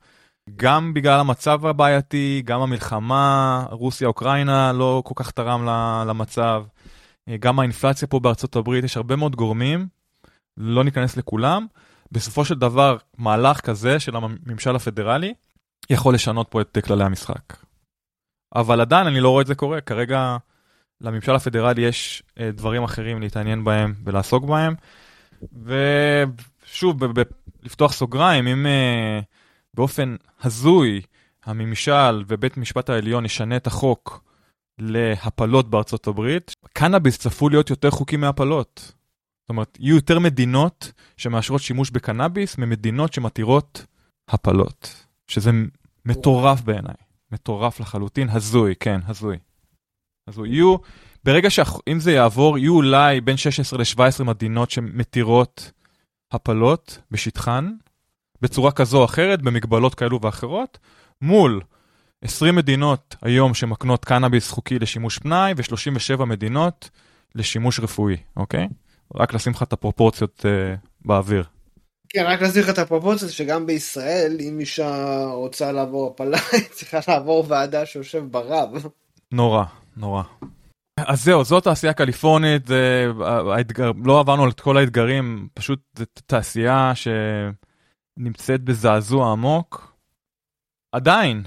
גם 0.56 0.94
בגלל 0.94 1.20
המצב 1.20 1.66
הבעייתי, 1.66 2.42
גם 2.46 2.62
המלחמה, 2.62 3.66
רוסיה-אוקראינה 3.72 4.74
לא 4.74 5.02
כל 5.06 5.14
כך 5.16 5.32
תרם 5.32 5.66
למצב. 6.08 6.64
גם 7.40 7.60
האינפלציה 7.60 8.08
פה 8.08 8.20
בארצות 8.20 8.56
הברית, 8.56 8.84
יש 8.84 8.98
הרבה 8.98 9.16
מאוד 9.16 9.36
גורמים, 9.36 9.88
לא 10.58 10.84
ניכנס 10.84 11.18
לכולם. 11.18 11.66
בסופו 12.12 12.46
של 12.46 12.56
דבר, 12.56 12.98
מהלך 13.18 13.60
כזה 13.60 14.00
של 14.00 14.16
הממשל 14.16 14.76
הפדרלי 14.76 15.34
יכול 15.90 16.14
לשנות 16.14 16.48
פה 16.50 16.62
את 16.62 16.78
כללי 16.86 17.04
המשחק. 17.04 17.58
אבל 18.56 18.82
עדיין 18.82 19.08
אני 19.08 19.20
לא 19.20 19.30
רואה 19.30 19.42
את 19.42 19.48
זה 19.48 19.56
קורה, 19.56 19.82
כרגע 19.82 20.38
לממשל 21.02 21.36
הפדרלי 21.36 21.82
יש 21.82 22.24
אה, 22.40 22.52
דברים 22.52 22.84
אחרים 22.84 23.22
להתעניין 23.22 23.64
בהם 23.64 23.94
ולעסוק 24.04 24.46
בהם. 24.46 24.76
ושוב, 25.64 27.04
לפתוח 27.64 27.94
סוגריים, 27.94 28.48
אם 28.48 28.66
uh, 28.66 29.24
באופן 29.76 30.16
הזוי 30.42 31.02
הממשל 31.46 32.24
ובית 32.28 32.58
משפט 32.58 32.90
העליון 32.90 33.26
ישנה 33.26 33.58
את 33.58 33.68
החוק 33.68 34.24
להפלות 34.80 35.70
בארצות 35.70 36.08
הברית, 36.08 36.54
קנאביס 36.74 37.18
צפו 37.18 37.50
להיות 37.50 37.70
יותר 37.70 37.92
חוקי 37.92 38.18
מהפלות. 38.18 38.94
זאת 39.44 39.50
אומרת, 39.50 39.78
יהיו 39.80 39.96
יותר 39.96 40.20
מדינות 40.20 40.92
שמאשרות 41.18 41.62
שימוש 41.62 41.90
בקנאביס 41.90 42.58
ממדינות 42.58 43.14
שמתירות 43.14 43.86
הפלות. 44.28 45.06
שזה 45.28 45.52
מטורף 46.06 46.62
בעיניי. 46.62 46.96
מטורף 47.32 47.80
לחלוטין, 47.80 48.30
הזוי, 48.30 48.76
כן, 48.80 49.00
הזוי. 49.08 49.38
הזוי. 50.28 50.50
יהיו, 50.50 50.76
ברגע 51.24 51.50
שאם 51.50 52.00
זה 52.00 52.12
יעבור, 52.12 52.58
יהיו 52.58 52.76
אולי 52.76 53.22
בין 53.22 53.38
16 53.38 53.80
ל-17 53.80 54.24
מדינות 54.24 54.72
שמתירות 54.72 55.72
הפלות 56.32 57.00
בשטחן, 57.12 57.74
בצורה 58.42 58.72
כזו 58.72 59.00
או 59.00 59.06
אחרת, 59.06 59.42
במגבלות 59.42 59.96
כאלו 59.96 60.22
ואחרות, 60.22 60.78
מול 61.22 61.62
20 62.22 62.56
מדינות 62.56 63.16
היום 63.22 63.54
שמקנות 63.54 64.06
קנאביס 64.06 64.52
חוקי 64.52 64.80
לשימוש 64.80 65.20
פנאי, 65.20 65.54
ו-37 65.58 66.26
מדינות 66.26 66.90
לשימוש 67.36 67.80
רפואי, 67.80 68.18
אוקיי? 68.38 68.68
רק 69.16 69.34
לשים 69.34 69.54
לך 69.54 69.64
את 69.64 69.74
הפרופורציות 69.74 70.46
uh, 70.46 70.88
באוויר. 71.06 71.44
כן, 72.10 72.26
רק 72.28 72.42
להסביר 72.42 72.64
לך 72.64 72.70
את 72.70 72.78
הפרופורציות 72.78 73.32
שגם 73.32 73.66
בישראל, 73.66 74.38
אם 74.40 74.60
אישה 74.60 75.24
רוצה 75.26 75.72
לעבור 75.72 76.08
הפלה, 76.08 76.38
היא 76.52 76.70
צריכה 76.72 77.00
לעבור 77.08 77.46
ועדה 77.48 77.86
שיושב 77.86 78.24
ברב. 78.32 78.70
נורא, 79.32 79.64
נורא. 79.98 80.24
אז 81.00 81.24
זהו, 81.24 81.44
זאת 81.44 81.64
תעשייה 81.64 81.94
קליפורנית, 81.94 82.68
זה, 82.68 83.08
האתגר, 83.56 83.92
לא 84.04 84.20
עברנו 84.20 84.50
את 84.50 84.60
כל 84.60 84.78
האתגרים, 84.78 85.48
פשוט 85.54 85.80
זו 85.98 86.06
תעשייה 86.26 86.92
שנמצאת 88.20 88.62
בזעזוע 88.62 89.32
עמוק. 89.32 89.96
עדיין, 90.92 91.44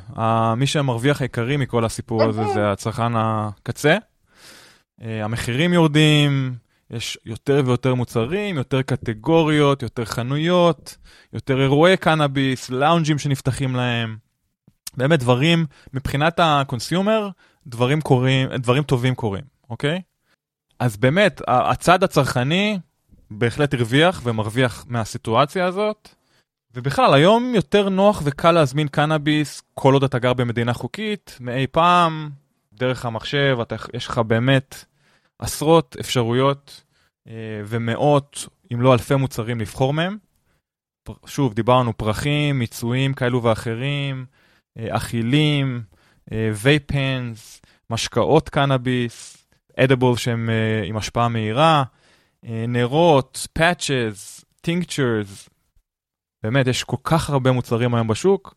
מי 0.57 0.67
שמרוויח 0.67 1.21
העיקרי 1.21 1.57
מכל 1.57 1.85
הסיפור 1.85 2.23
הזה 2.23 2.43
זה 2.55 2.73
הצרכן 2.73 3.17
הקצה. 3.17 3.97
אה, 5.03 5.25
המחירים 5.25 5.73
יורדים, 5.73 6.55
יש 6.91 7.19
יותר 7.25 7.63
ויותר 7.67 7.95
מוצרים, 7.95 8.57
יותר 8.57 8.83
קטגוריות, 8.83 9.83
יותר 9.83 10.05
חנויות, 10.05 10.97
יותר 11.33 11.61
אירועי 11.61 11.97
קנאביס, 11.97 12.71
לאונג'ים 12.71 13.19
שנפתחים 13.19 13.77
להם. 13.77 14.17
באמת 14.97 15.21
דברים, 15.21 15.67
מבחינת 15.93 16.41
ה 16.43 16.52
consumer, 16.52 17.31
דברים 17.67 18.01
קורים, 18.01 18.49
דברים 18.49 18.83
טובים 18.83 19.15
קורים, 19.15 19.45
אוקיי? 19.71 20.01
אז 20.79 20.97
באמת, 20.97 21.41
הצד 21.47 22.03
הצרכני 22.03 22.79
בהחלט 23.31 23.75
הרוויח 23.75 24.21
ומרוויח 24.25 24.85
מהסיטואציה 24.89 25.67
הזאת. 25.67 26.18
ובכלל, 26.79 27.15
היום 27.15 27.55
יותר 27.55 27.89
נוח 27.89 28.23
וקל 28.25 28.53
להזמין 28.53 28.89
קנאביס 28.89 29.63
כל 29.75 29.95
עוד 29.95 30.05
אתה 30.05 30.19
גר 30.19 30.33
במדינה 30.33 30.73
חוקית, 30.73 31.39
מאי 31.41 31.67
פעם, 31.67 32.31
דרך 32.73 33.05
המחשב, 33.05 33.59
אתה, 33.63 33.77
יש 33.95 34.07
לך 34.07 34.19
באמת 34.19 34.85
עשרות 35.39 35.97
אפשרויות 36.01 36.85
אה, 37.29 37.33
ומאות, 37.67 38.47
אם 38.73 38.81
לא 38.81 38.93
אלפי 38.93 39.15
מוצרים 39.15 39.61
לבחור 39.61 39.93
מהם. 39.93 40.17
שוב, 41.27 41.55
דיברנו 41.55 41.97
פרחים, 41.97 42.59
מיצויים 42.59 43.15
כאלו 43.15 43.43
ואחרים, 43.43 44.27
אה, 44.79 44.97
אכילים, 44.97 45.83
vape 46.55 47.02
pens, 47.02 47.61
אה, 47.65 47.71
משקאות 47.91 48.49
קנאביס, 48.49 49.47
edible 49.77 50.17
שהם 50.17 50.51
עם 50.85 50.97
השפעה 50.97 51.29
מהירה, 51.29 51.85
נרות, 52.69 53.47
patches, 53.53 54.45
tinctures, 54.61 55.49
באמת, 56.51 56.67
יש 56.67 56.85
כל 56.85 56.97
כך 57.05 57.31
הרבה 57.31 57.53
מוצרים 57.53 57.95
היום 57.95 58.09
בשוק. 58.09 58.55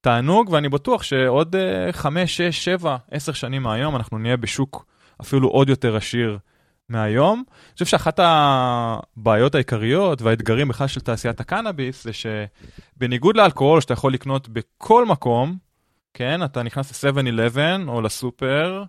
תענוג, 0.00 0.50
ואני 0.50 0.68
בטוח 0.68 1.02
שעוד 1.02 1.56
5, 1.92 2.36
6, 2.36 2.64
7, 2.64 2.96
10 3.10 3.32
שנים 3.32 3.62
מהיום 3.62 3.96
אנחנו 3.96 4.18
נהיה 4.18 4.36
בשוק 4.36 4.86
אפילו 5.20 5.48
עוד 5.48 5.68
יותר 5.68 5.96
עשיר 5.96 6.38
מהיום. 6.88 7.44
אני 7.48 7.72
חושב 7.72 7.84
שאחת 7.86 8.20
הבעיות 8.22 9.54
העיקריות 9.54 10.22
והאתגרים 10.22 10.68
בכלל 10.68 10.86
של 10.86 11.00
תעשיית 11.00 11.40
הקנאביס 11.40 12.04
זה 12.04 12.10
שבניגוד 12.12 13.36
לאלכוהול 13.36 13.80
שאתה 13.80 13.92
יכול 13.92 14.12
לקנות 14.12 14.48
בכל 14.48 15.06
מקום, 15.06 15.56
כן, 16.14 16.44
אתה 16.44 16.62
נכנס 16.62 17.04
ל-7-11 17.04 17.58
או 17.88 18.00
לסופר 18.00 18.84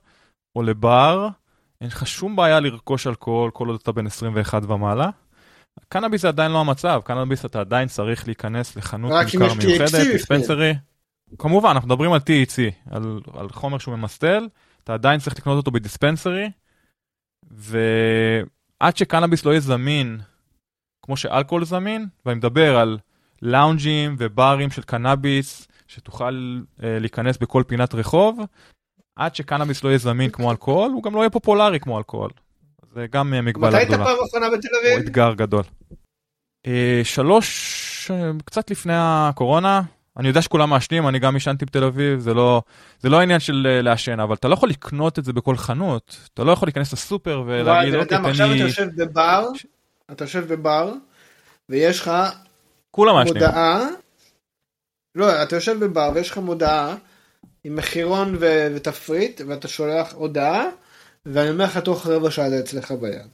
או 0.56 0.64
לבר, 0.64 1.28
אין 1.82 1.88
לך 1.88 2.08
שום 2.08 2.36
בעיה 2.36 2.60
לרכוש 2.60 3.08
אלכוהול 3.08 3.52
כל 3.52 3.68
עוד 3.68 3.80
אתה 3.84 3.92
בן 3.92 4.08
21 4.08 4.64
ומעלה. 4.68 5.10
קנאביס 5.90 6.22
זה 6.22 6.28
עדיין 6.28 6.52
לא 6.52 6.60
המצב, 6.60 7.02
קנאביס 7.04 7.46
אתה 7.46 7.60
עדיין 7.60 7.88
צריך 7.88 8.28
להיכנס 8.28 8.76
לחנות 8.76 9.12
מחקר 9.26 9.54
מיוחדת, 9.54 10.08
דיספנסרי. 10.12 10.74
כמובן, 11.38 11.70
אנחנו 11.70 11.88
מדברים 11.88 12.14
על 12.14 12.20
THC, 12.20 12.92
על, 12.92 13.20
על 13.34 13.50
חומר 13.50 13.78
שהוא 13.78 13.96
ממסטל, 13.96 14.48
אתה 14.84 14.94
עדיין 14.94 15.20
צריך 15.20 15.38
לקנות 15.38 15.58
אותו 15.58 15.72
בדיספנסרי, 15.72 16.50
ועד 17.52 18.98
שקנאביס 18.98 19.46
לא 19.46 19.52
יהיה 19.52 19.60
זמין, 19.60 20.20
כמו 21.02 21.18
שאלכוהול 21.18 21.66
זמין, 21.66 22.08
ואני 22.26 22.38
מדבר 22.38 22.78
על 22.78 22.98
לאונג'ים 23.42 24.16
וברים 24.20 24.72
של 24.72 24.82
קנאביס, 24.82 25.68
שתוכל 25.88 26.60
אה, 26.84 27.00
להיכנס 27.00 27.38
בכל 27.38 27.64
פינת 27.68 27.96
רחוב, 27.96 28.40
עד 29.16 29.36
שקנאביס 29.36 29.84
לא 29.84 29.90
יהיה 29.90 29.98
זמין 29.98 30.30
כמו 30.30 30.52
אלכוהול, 30.52 30.92
הוא 30.92 31.04
גם 31.04 31.16
לא 31.16 31.20
יהיה 31.20 31.30
פופולרי 31.30 31.80
כמו 31.80 31.98
אלכוהול. 31.98 32.32
זה 32.94 33.06
גם 33.12 33.34
אה, 33.34 33.42
מגבלה 33.42 33.84
גדולה. 33.84 33.98
מתי 33.98 34.10
היית 34.10 34.18
פעם 34.18 34.26
אחרונה 34.28 34.58
בתל 34.58 34.68
אביב? 34.82 34.92
הוא 34.94 35.00
אתגר 35.00 35.34
גדול. 35.34 35.64
אה, 36.68 37.02
שלוש, 37.04 38.12
אה, 38.12 38.32
קצת 38.46 38.72
לפני 38.72 38.94
הקורונה, 38.96 39.82
אני 40.18 40.28
יודע 40.28 40.42
שכולם 40.42 40.70
מעשנים, 40.70 41.08
אני 41.08 41.20
גם 41.20 41.34
עישנתי 41.34 41.66
בתל 41.66 41.84
אביב, 41.84 42.20
זה 42.20 42.34
לא, 42.34 42.62
זה 43.00 43.10
לא 43.10 43.20
עניין 43.22 43.40
של 43.40 43.80
לעשן, 43.84 44.20
אבל 44.20 44.34
אתה 44.34 44.48
לא 44.48 44.54
יכול 44.54 44.70
לקנות 44.70 45.20
את 45.20 45.26
זה 45.26 45.34
בכל 45.34 45.58
חנות, 45.58 46.18
אתה 46.34 46.44
לא 46.44 46.52
יכול 46.52 46.68
להיכנס 46.68 46.94
לסופר 46.94 47.44
ולהגיד, 47.46 47.96
אוקיי, 47.96 48.18
תן 48.18 48.24
לי... 48.24 48.30
עכשיו 48.32 48.52
אתה 48.52 48.64
יושב 48.64 48.88
בבר, 48.96 49.48
אתה 50.12 50.24
יושב 50.24 50.54
בבר, 50.54 50.94
ויש 51.70 52.00
לך 52.00 52.12
מודעה, 52.98 53.88
לא, 55.16 55.44
אתה 55.44 55.56
יושב 55.56 55.80
בבר 55.80 56.12
ויש 56.16 56.32
לך 56.32 56.38
מודעה 56.38 56.96
עם 57.64 57.76
מחירון 57.76 58.38
ותפריט, 58.40 59.42
ואתה 59.48 59.68
שולח 59.68 60.14
הודעה, 60.14 60.66
ואני 61.34 61.50
אומר 61.50 61.64
לך 61.64 61.78
תוך 61.78 62.08
רבע 62.08 62.32
שעה 62.32 62.50
זה 62.50 62.60
אצלך 62.60 62.92
ביד. 62.92 63.28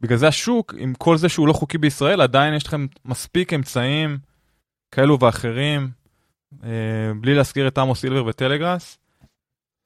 בגלל 0.00 0.18
זה 0.18 0.28
השוק, 0.28 0.74
עם 0.78 0.94
כל 0.94 1.16
זה 1.16 1.28
שהוא 1.28 1.48
לא 1.48 1.52
חוקי 1.52 1.78
בישראל, 1.78 2.20
עדיין 2.20 2.54
יש 2.54 2.66
לכם 2.66 2.86
מספיק 3.04 3.52
אמצעים 3.52 4.18
כאלו 4.92 5.20
ואחרים 5.20 5.90
אה, 6.64 6.68
בלי 7.20 7.34
להזכיר 7.34 7.68
את 7.68 7.78
עמוס 7.78 8.00
סילבר 8.00 8.26
וטלגראס, 8.26 8.98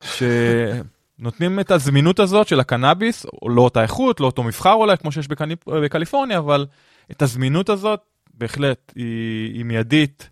שנותנים 0.04 1.60
את 1.60 1.70
הזמינות 1.70 2.20
הזאת 2.20 2.48
של 2.48 2.60
הקנאביס, 2.60 3.26
לא 3.48 3.62
אותה 3.62 3.82
איכות, 3.82 4.20
לא 4.20 4.26
אותו 4.26 4.42
מבחר 4.42 4.72
אולי, 4.72 4.96
כמו 4.96 5.12
שיש 5.12 5.28
בקליפ... 5.28 5.68
בקליפורניה, 5.68 6.38
אבל 6.38 6.66
את 7.10 7.22
הזמינות 7.22 7.68
הזאת, 7.68 8.00
בהחלט, 8.34 8.92
היא, 8.96 9.54
היא 9.54 9.64
מיידית. 9.64 10.30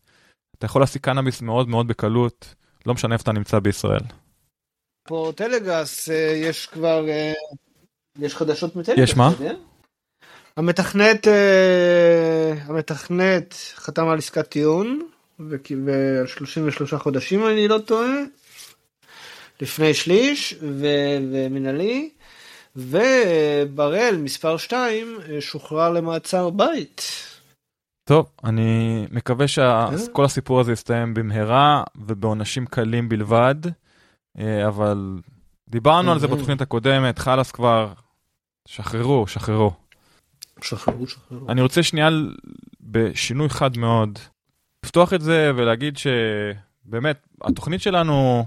אתה 0.58 0.66
יכול 0.66 0.82
להשיג 0.82 1.02
קנאביס 1.02 1.42
מאוד 1.42 1.68
מאוד 1.68 1.88
בקלות, 1.88 2.54
לא 2.86 2.94
משנה 2.94 3.14
איפה 3.14 3.22
אתה 3.22 3.32
נמצא 3.32 3.58
בישראל. 3.58 4.02
פה 5.02 5.32
טלגראס, 5.36 6.10
אה, 6.10 6.14
יש 6.36 6.66
כבר, 6.66 7.08
אה, 7.08 7.32
יש 8.18 8.34
חדשות 8.34 8.76
מטלגראס. 8.76 9.10
יש 9.10 9.16
מה? 9.16 9.30
המתכנת, 10.56 11.26
המתכנת 12.66 13.54
חתם 13.74 14.08
על 14.08 14.18
עסקת 14.18 14.48
טיעון 14.48 15.00
ועל 15.38 16.26
33 16.26 16.94
חודשים 16.94 17.46
אני 17.46 17.68
לא 17.68 17.78
טועה, 17.78 18.22
לפני 19.60 19.94
שליש 19.94 20.54
ומנהלי, 20.60 22.10
ובראל 22.76 24.16
מספר 24.16 24.56
2 24.56 25.18
שוחרר 25.40 25.90
למעצר 25.90 26.50
בית. 26.50 27.02
טוב, 28.04 28.26
אני 28.44 29.06
מקווה 29.10 29.48
שכל 29.48 30.24
הסיפור 30.24 30.60
הזה 30.60 30.72
יסתיים 30.72 31.14
במהרה 31.14 31.82
ובעונשים 31.96 32.66
קלים 32.66 33.08
בלבד, 33.08 33.54
אה, 33.66 33.70
אבל 34.66 35.20
דיברנו 35.68 36.12
על 36.12 36.18
זה 36.18 36.28
בתוכנית 36.28 36.60
הקודמת, 36.60 37.18
חלאס 37.18 37.50
כבר, 37.50 37.92
שחררו, 38.68 39.26
שחררו. 39.26 39.72
שחררו, 40.62 41.06
שחררו. 41.06 41.48
אני 41.48 41.60
רוצה 41.62 41.82
שנייה 41.82 42.08
בשינוי 42.80 43.48
חד 43.48 43.78
מאוד, 43.78 44.18
לפתוח 44.84 45.12
את 45.14 45.20
זה 45.20 45.50
ולהגיד 45.56 45.96
שבאמת, 45.96 47.26
התוכנית 47.42 47.80
שלנו 47.82 48.46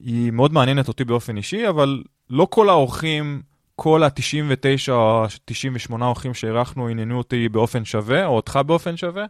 היא 0.00 0.30
מאוד 0.30 0.52
מעניינת 0.52 0.88
אותי 0.88 1.04
באופן 1.04 1.36
אישי, 1.36 1.68
אבל 1.68 2.02
לא 2.30 2.46
כל 2.50 2.68
האורחים, 2.68 3.42
כל 3.76 4.02
ה-99 4.02 4.92
או 4.92 5.24
98 5.44 6.06
אורחים 6.06 6.34
שאירחנו 6.34 6.88
עניינו 6.88 7.18
אותי 7.18 7.48
באופן 7.48 7.84
שווה, 7.84 8.26
או 8.26 8.36
אותך 8.36 8.60
באופן 8.66 8.96
שווה. 8.96 9.24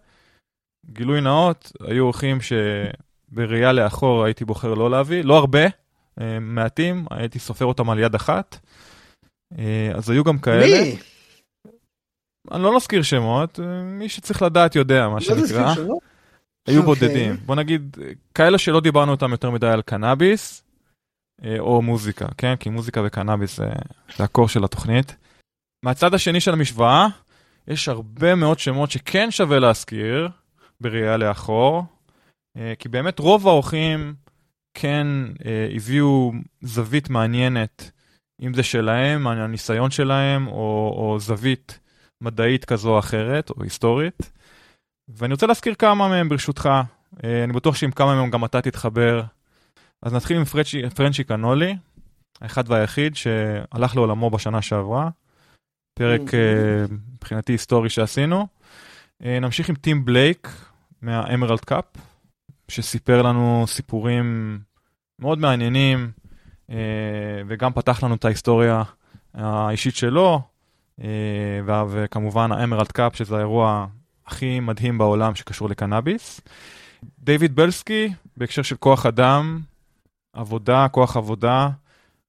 גילוי 0.86 1.20
נאות, 1.20 1.72
היו 1.80 2.04
אורחים 2.04 2.38
שבראייה 3.32 3.72
לאחור 3.72 4.24
הייתי 4.24 4.44
בוחר 4.44 4.74
לא 4.74 4.90
להביא, 4.90 5.24
לא 5.24 5.36
הרבה, 5.36 5.64
אה, 6.20 6.38
מעטים, 6.40 7.06
הייתי 7.10 7.38
סופר 7.38 7.64
אותם 7.64 7.90
על 7.90 7.98
יד 7.98 8.14
אחת. 8.14 8.58
אה, 9.58 9.90
אז 9.94 10.10
היו 10.10 10.24
גם 10.24 10.38
כאלה. 10.38 10.82
מי? 10.82 10.96
אני 12.52 12.62
לא 12.62 12.76
נזכיר 12.76 13.02
שמות, 13.02 13.60
אה, 13.60 13.82
מי 13.82 14.08
שצריך 14.08 14.42
לדעת 14.42 14.76
יודע, 14.76 15.08
מה 15.08 15.14
לא 15.14 15.20
שנקרא. 15.20 15.74
היו 16.66 16.80
אוקיי. 16.80 16.82
בודדים. 16.82 17.36
בוא 17.46 17.56
נגיד, 17.56 17.96
כאלה 18.34 18.58
שלא 18.58 18.80
דיברנו 18.80 19.12
איתם 19.12 19.30
יותר 19.30 19.50
מדי 19.50 19.66
על 19.66 19.82
קנאביס, 19.82 20.62
או 21.58 21.82
מוזיקה, 21.82 22.26
כן? 22.38 22.56
כי 22.56 22.70
מוזיקה 22.70 23.00
וקנאביס 23.04 23.56
זה, 23.56 23.68
זה 24.16 24.24
הקור 24.24 24.48
של 24.48 24.64
התוכנית. 24.64 25.16
מהצד 25.84 26.14
השני 26.14 26.40
של 26.40 26.52
המשוואה, 26.52 27.06
יש 27.68 27.88
הרבה 27.88 28.34
מאוד 28.34 28.58
שמות 28.58 28.90
שכן 28.90 29.30
שווה 29.30 29.58
להזכיר 29.58 30.28
בראייה 30.80 31.16
לאחור, 31.16 31.84
כי 32.78 32.88
באמת 32.88 33.18
רוב 33.18 33.48
האורחים 33.48 34.14
כן 34.74 35.06
אה, 35.46 35.68
הביאו 35.74 36.32
זווית 36.60 37.10
מעניינת, 37.10 37.90
אם 38.42 38.54
זה 38.54 38.62
שלהם, 38.62 39.26
הניסיון 39.26 39.90
שלהם, 39.90 40.46
או, 40.46 40.94
או 40.96 41.18
זווית 41.20 41.78
מדעית 42.20 42.64
כזו 42.64 42.90
או 42.90 42.98
אחרת, 42.98 43.50
או 43.50 43.62
היסטורית. 43.62 44.32
ואני 45.08 45.32
רוצה 45.32 45.46
להזכיר 45.46 45.74
כמה 45.74 46.08
מהם 46.08 46.28
ברשותך, 46.28 46.68
אה, 47.24 47.44
אני 47.44 47.52
בטוח 47.52 47.74
שעם 47.74 47.90
כמה 47.90 48.14
מהם 48.14 48.30
גם 48.30 48.44
אתה 48.44 48.60
תתחבר. 48.60 49.22
אז 50.02 50.14
נתחיל 50.14 50.36
עם 50.36 50.44
פרנצ'י, 50.44 50.90
פרנצ'י 50.90 51.24
קנולי, 51.24 51.76
האחד 52.40 52.70
והיחיד 52.70 53.16
שהלך 53.16 53.96
לעולמו 53.96 54.30
בשנה 54.30 54.62
שעברה, 54.62 55.08
פרק. 55.98 56.34
אה, 56.34 56.84
מבחינתי 57.14 57.52
היסטורי 57.52 57.90
שעשינו. 57.90 58.46
אה, 59.24 59.40
נמשיך 59.40 59.68
עם 59.68 59.74
טים 59.74 60.04
בלייק 60.04 60.48
מהאמרלד 61.02 61.60
קאפ, 61.60 61.84
שסיפר 62.68 63.22
לנו 63.22 63.64
סיפורים 63.66 64.58
מאוד 65.18 65.38
מעניינים, 65.38 66.10
אה, 66.70 66.76
וגם 67.46 67.72
פתח 67.72 68.02
לנו 68.02 68.14
את 68.14 68.24
ההיסטוריה 68.24 68.82
האישית 69.34 69.96
שלו, 69.96 70.40
אה, 71.02 71.84
וכמובן 71.90 72.52
האמרלד 72.52 72.92
קאפ, 72.92 73.16
שזה 73.16 73.36
האירוע 73.36 73.86
הכי 74.26 74.60
מדהים 74.60 74.98
בעולם 74.98 75.34
שקשור 75.34 75.68
לקנאביס. 75.68 76.40
דיוויד 77.18 77.54
בלסקי, 77.54 78.12
בהקשר 78.36 78.62
של 78.62 78.76
כוח 78.76 79.06
אדם, 79.06 79.60
עבודה, 80.32 80.88
כוח 80.88 81.16
עבודה, 81.16 81.68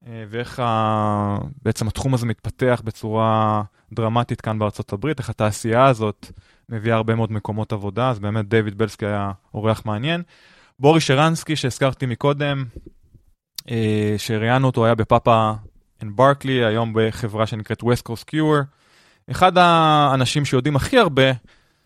אה, 0.07 0.23
ואיך 0.29 0.59
ה... 0.59 1.37
בעצם 1.61 1.87
התחום 1.87 2.13
הזה 2.13 2.25
מתפתח 2.25 2.81
בצורה 2.83 3.63
דרמטית 3.93 4.41
כאן 4.41 4.59
בארצות 4.59 4.93
הברית, 4.93 5.19
איך 5.19 5.29
התעשייה 5.29 5.85
הזאת 5.85 6.31
מביאה 6.69 6.95
הרבה 6.95 7.15
מאוד 7.15 7.31
מקומות 7.31 7.73
עבודה, 7.73 8.09
אז 8.09 8.19
באמת 8.19 8.49
דיוויד 8.49 8.77
בלסקי 8.77 9.05
היה 9.05 9.31
אורח 9.53 9.85
מעניין. 9.85 10.23
בורי 10.79 11.01
שרנסקי, 11.01 11.55
שהזכרתי 11.55 12.05
מקודם, 12.05 12.65
אה, 13.69 14.15
שראיינו 14.17 14.67
אותו, 14.67 14.85
היה 14.85 14.95
בפאפה 14.95 15.51
אין 16.01 16.15
ברקלי, 16.15 16.65
היום 16.65 16.93
בחברה 16.95 17.47
שנקראת 17.47 17.81
West 17.83 18.09
Coast 18.09 18.31
Cure. 18.31 18.63
אחד 19.31 19.57
האנשים 19.57 20.45
שיודעים 20.45 20.75
הכי 20.75 20.97
הרבה 20.97 21.31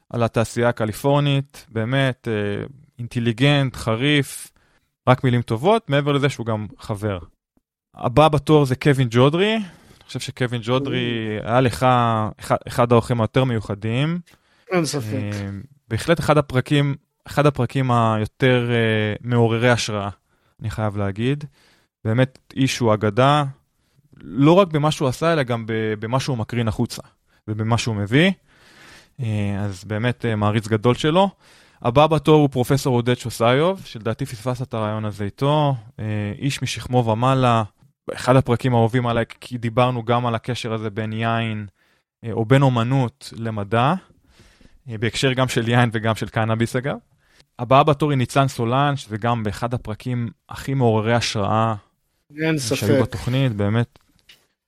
על 0.09 0.23
התעשייה 0.23 0.69
הקליפורנית, 0.69 1.65
באמת 1.69 2.27
אה, 2.27 2.65
אינטליגנט, 2.99 3.75
חריף, 3.75 4.51
רק 5.07 5.23
מילים 5.23 5.41
טובות, 5.41 5.89
מעבר 5.89 6.11
לזה 6.11 6.29
שהוא 6.29 6.45
גם 6.45 6.67
חבר. 6.79 7.19
הבא 7.95 8.27
בתור 8.27 8.65
זה 8.65 8.75
קווין 8.75 9.07
ג'ודרי, 9.11 9.55
אני 9.55 10.05
חושב 10.07 10.19
שקווין 10.19 10.61
ג'ודרי 10.63 11.37
היה 11.43 11.61
לך 11.61 11.85
אחד, 12.39 12.55
אחד 12.67 12.91
האורחים 12.91 13.21
היותר 13.21 13.43
מיוחדים. 13.43 14.19
אין 14.71 14.85
ספק. 14.85 15.13
אה, 15.13 15.49
בהחלט 15.87 16.19
אחד 16.19 16.37
הפרקים, 16.37 16.95
אחד 17.27 17.45
הפרקים 17.45 17.91
היותר 17.91 18.69
אה, 18.71 19.15
מעוררי 19.21 19.69
השראה, 19.69 20.09
אני 20.61 20.69
חייב 20.69 20.97
להגיד. 20.97 21.43
באמת 22.05 22.39
איש 22.55 22.79
הוא 22.79 22.93
אגדה, 22.93 23.43
לא 24.21 24.51
רק 24.51 24.67
במה 24.67 24.91
שהוא 24.91 25.07
עשה, 25.07 25.33
אלא 25.33 25.43
גם 25.43 25.65
במה 25.99 26.19
שהוא 26.19 26.37
מקרין 26.37 26.67
החוצה 26.67 27.01
ובמה 27.47 27.77
שהוא 27.77 27.95
מביא. 27.95 28.31
אה, 29.19 29.59
אז 29.59 29.83
באמת 29.83 30.25
מעריץ 30.37 30.67
גדול 30.67 30.95
שלו. 30.95 31.29
הבא 31.81 32.07
בתור 32.07 32.41
הוא 32.41 32.49
פרופסור 32.49 32.95
עודד 32.95 33.17
שוסיוב, 33.17 33.81
שלדעתי 33.85 34.25
פספסת 34.25 34.67
את 34.67 34.73
הרעיון 34.73 35.05
הזה 35.05 35.23
איתו. 35.23 35.75
איש 36.37 36.61
משכמו 36.61 37.05
ומעלה, 37.05 37.63
אחד 38.13 38.35
הפרקים 38.35 38.73
האהובים 38.73 39.07
עליי, 39.07 39.25
כי 39.41 39.57
דיברנו 39.57 40.03
גם 40.03 40.25
על 40.25 40.35
הקשר 40.35 40.73
הזה 40.73 40.89
בין 40.89 41.13
יין, 41.13 41.67
או 42.31 42.45
בין 42.45 42.61
אומנות 42.61 43.33
למדע, 43.37 43.93
בהקשר 44.87 45.33
גם 45.33 45.47
של 45.47 45.69
יין 45.69 45.89
וגם 45.93 46.15
של 46.15 46.29
קנאביס 46.29 46.75
אגב. 46.75 46.97
הבאה 47.59 47.83
בתור 47.83 48.11
היא 48.11 48.17
ניצן 48.17 48.47
סולן, 48.47 48.95
שזה 48.95 49.17
גם 49.17 49.43
באחד 49.43 49.73
הפרקים 49.73 50.29
הכי 50.49 50.73
מעוררי 50.73 51.13
השראה 51.13 51.75
אין 52.37 52.59
שהיו 52.59 52.77
ספק. 52.77 53.01
בתוכנית, 53.01 53.53
באמת 53.53 53.99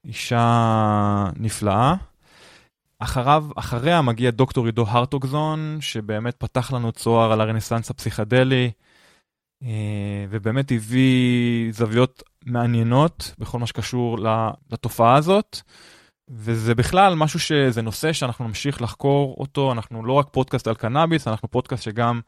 אישה 0.05 1.29
נפלאה. 1.35 1.95
אחריו, 2.99 3.45
אחריה 3.55 4.01
מגיע 4.01 4.31
דוקטור 4.31 4.65
עידו 4.65 4.85
הרטוגזון, 4.87 5.77
שבאמת 5.81 6.35
פתח 6.37 6.71
לנו 6.71 6.91
צוהר 6.91 7.31
על 7.31 7.41
הרנסאנס 7.41 7.89
הפסיכדלי, 7.89 8.71
אה, 9.63 10.25
ובאמת 10.29 10.71
הביא 10.71 11.71
זוויות 11.71 12.23
מעניינות 12.45 13.35
בכל 13.37 13.59
מה 13.59 13.67
שקשור 13.67 14.17
לתופעה 14.71 15.15
הזאת. 15.15 15.61
וזה 16.29 16.75
בכלל 16.75 17.15
משהו 17.15 17.39
שזה 17.39 17.81
נושא 17.81 18.13
שאנחנו 18.13 18.47
נמשיך 18.47 18.81
לחקור 18.81 19.35
אותו, 19.39 19.71
אנחנו 19.71 20.05
לא 20.05 20.13
רק 20.13 20.27
פודקאסט 20.31 20.67
על 20.67 20.75
קנאביס, 20.75 21.27
אנחנו 21.27 21.47
פודקאסט 21.51 21.83
שגם 21.83 22.21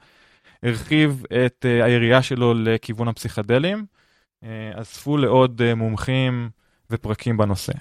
הרחיב 0.64 1.24
את 1.46 1.66
אה, 1.66 1.86
היריעה 1.86 2.22
שלו 2.22 2.54
לכיוון 2.54 3.08
הפסיכדלים. 3.08 3.86
אה, 4.44 4.72
אספו 4.82 5.18
לעוד 5.18 5.62
אה, 5.62 5.76
מומחים 5.76 6.50
ופרקים 6.92 7.38
בנושא. 7.38 7.74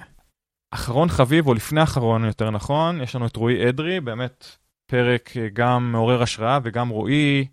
אחרון 0.71 1.09
חביב, 1.09 1.47
או 1.47 1.55
לפני 1.55 1.83
אחרון 1.83 2.25
יותר 2.25 2.51
נכון, 2.51 3.01
יש 3.01 3.15
לנו 3.17 3.27
את 3.27 3.37
רועי 3.37 3.69
אדרי, 3.69 4.01
באמת 4.01 4.57
פרק 4.87 5.37
אה, 5.37 5.49
גם 5.53 5.93
מעורר 5.93 6.23
השראה 6.23 6.59
וגם 6.63 6.89
רועי, 6.89 7.47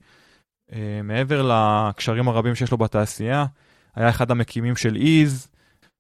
אה, 0.74 1.02
מעבר 1.04 1.52
לקשרים 1.52 2.28
הרבים 2.28 2.56
שיש 2.56 2.72
לו 2.72 2.78
בתעשייה, 2.78 3.46
היה 3.96 4.10
אחד 4.10 4.32
המקימים 4.32 4.76
של 4.76 4.96
איז, 4.96 5.48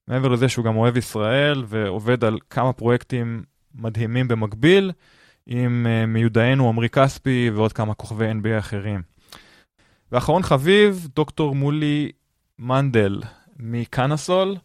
מעבר 0.07 0.27
לזה 0.27 0.49
שהוא 0.49 0.65
גם 0.65 0.75
אוהב 0.75 0.97
ישראל 0.97 1.63
ועובד 1.67 2.23
על 2.23 2.37
כמה 2.49 2.73
פרויקטים 2.73 3.43
מדהימים 3.75 4.27
במקביל, 4.27 4.91
עם 5.47 5.87
אה, 5.89 6.05
מיודענו 6.05 6.69
עמרי 6.69 6.89
כספי 6.89 7.51
ועוד 7.55 7.73
כמה 7.73 7.93
כוכבי 7.93 8.31
NBA 8.31 8.59
אחרים. 8.59 9.01
ואחרון 10.11 10.43
חביב, 10.43 11.07
דוקטור 11.15 11.55
מולי 11.55 12.11
מנדל 12.59 13.21
מקנסול, 13.59 14.55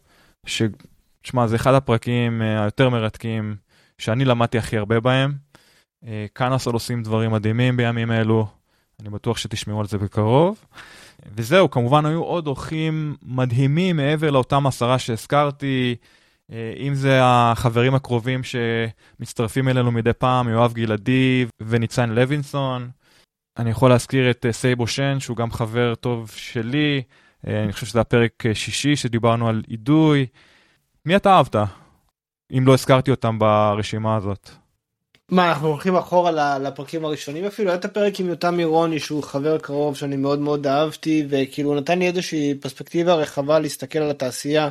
שתשמע, 0.45 1.47
זה 1.47 1.55
אחד 1.55 1.73
הפרקים 1.73 2.41
אה, 2.41 2.61
היותר 2.61 2.89
מרתקים 2.89 3.55
שאני 3.97 4.25
למדתי 4.25 4.57
הכי 4.57 4.77
הרבה 4.77 4.99
בהם. 4.99 5.33
אה, 6.05 6.25
קנסול 6.33 6.73
עושים 6.73 7.03
דברים 7.03 7.31
מדהימים 7.31 7.77
בימים 7.77 8.11
אלו, 8.11 8.47
אני 8.99 9.09
בטוח 9.09 9.37
שתשמעו 9.37 9.79
על 9.79 9.85
זה 9.87 9.97
בקרוב. 9.97 10.65
וזהו, 11.35 11.71
כמובן 11.71 12.05
היו 12.05 12.23
עוד 12.23 12.47
אורחים 12.47 13.15
מדהימים 13.23 13.95
מעבר 13.95 14.31
לאותם 14.31 14.67
עשרה 14.67 14.99
שהזכרתי, 14.99 15.95
אה, 16.51 16.73
אם 16.77 16.95
זה 16.95 17.19
החברים 17.21 17.95
הקרובים 17.95 18.41
שמצטרפים 18.43 19.69
אלינו 19.69 19.91
מדי 19.91 20.13
פעם, 20.13 20.49
יואב 20.49 20.73
גלעדי 20.73 21.45
וניצן 21.61 22.09
לוינסון. 22.09 22.89
אני 23.57 23.69
יכול 23.69 23.89
להזכיר 23.89 24.31
את 24.31 24.45
אה, 24.45 24.51
סייבו 24.51 24.87
שן, 24.87 25.19
שהוא 25.19 25.37
גם 25.37 25.51
חבר 25.51 25.95
טוב 25.95 26.31
שלי, 26.35 27.01
אה, 27.47 27.63
אני 27.63 27.73
חושב 27.73 27.85
שזה 27.85 28.01
הפרק 28.01 28.43
שישי 28.53 28.95
שדיברנו 28.95 29.49
על 29.49 29.63
אידוי. 29.69 30.25
מי 31.05 31.15
אתה 31.15 31.33
אהבת? 31.33 31.55
אם 32.57 32.63
לא 32.67 32.73
הזכרתי 32.73 33.11
אותם 33.11 33.39
ברשימה 33.39 34.15
הזאת. 34.15 34.62
מה 35.31 35.49
אנחנו 35.49 35.67
הולכים 35.67 35.95
אחורה 35.95 36.59
לפרקים 36.59 37.05
הראשונים 37.05 37.45
אפילו 37.45 37.69
היה 37.69 37.79
את 37.79 37.85
הפרק 37.85 38.19
עם 38.19 38.29
יותם 38.29 38.55
מירוני 38.55 38.99
שהוא 38.99 39.23
חבר 39.23 39.57
קרוב 39.57 39.95
שאני 39.95 40.15
מאוד 40.15 40.39
מאוד 40.39 40.67
אהבתי 40.67 41.25
וכאילו 41.29 41.75
נתן 41.75 41.99
לי 41.99 42.07
איזושהי 42.07 42.55
פרספקטיבה 42.55 43.13
רחבה 43.13 43.59
להסתכל 43.59 43.99
על 43.99 44.09
התעשייה. 44.09 44.69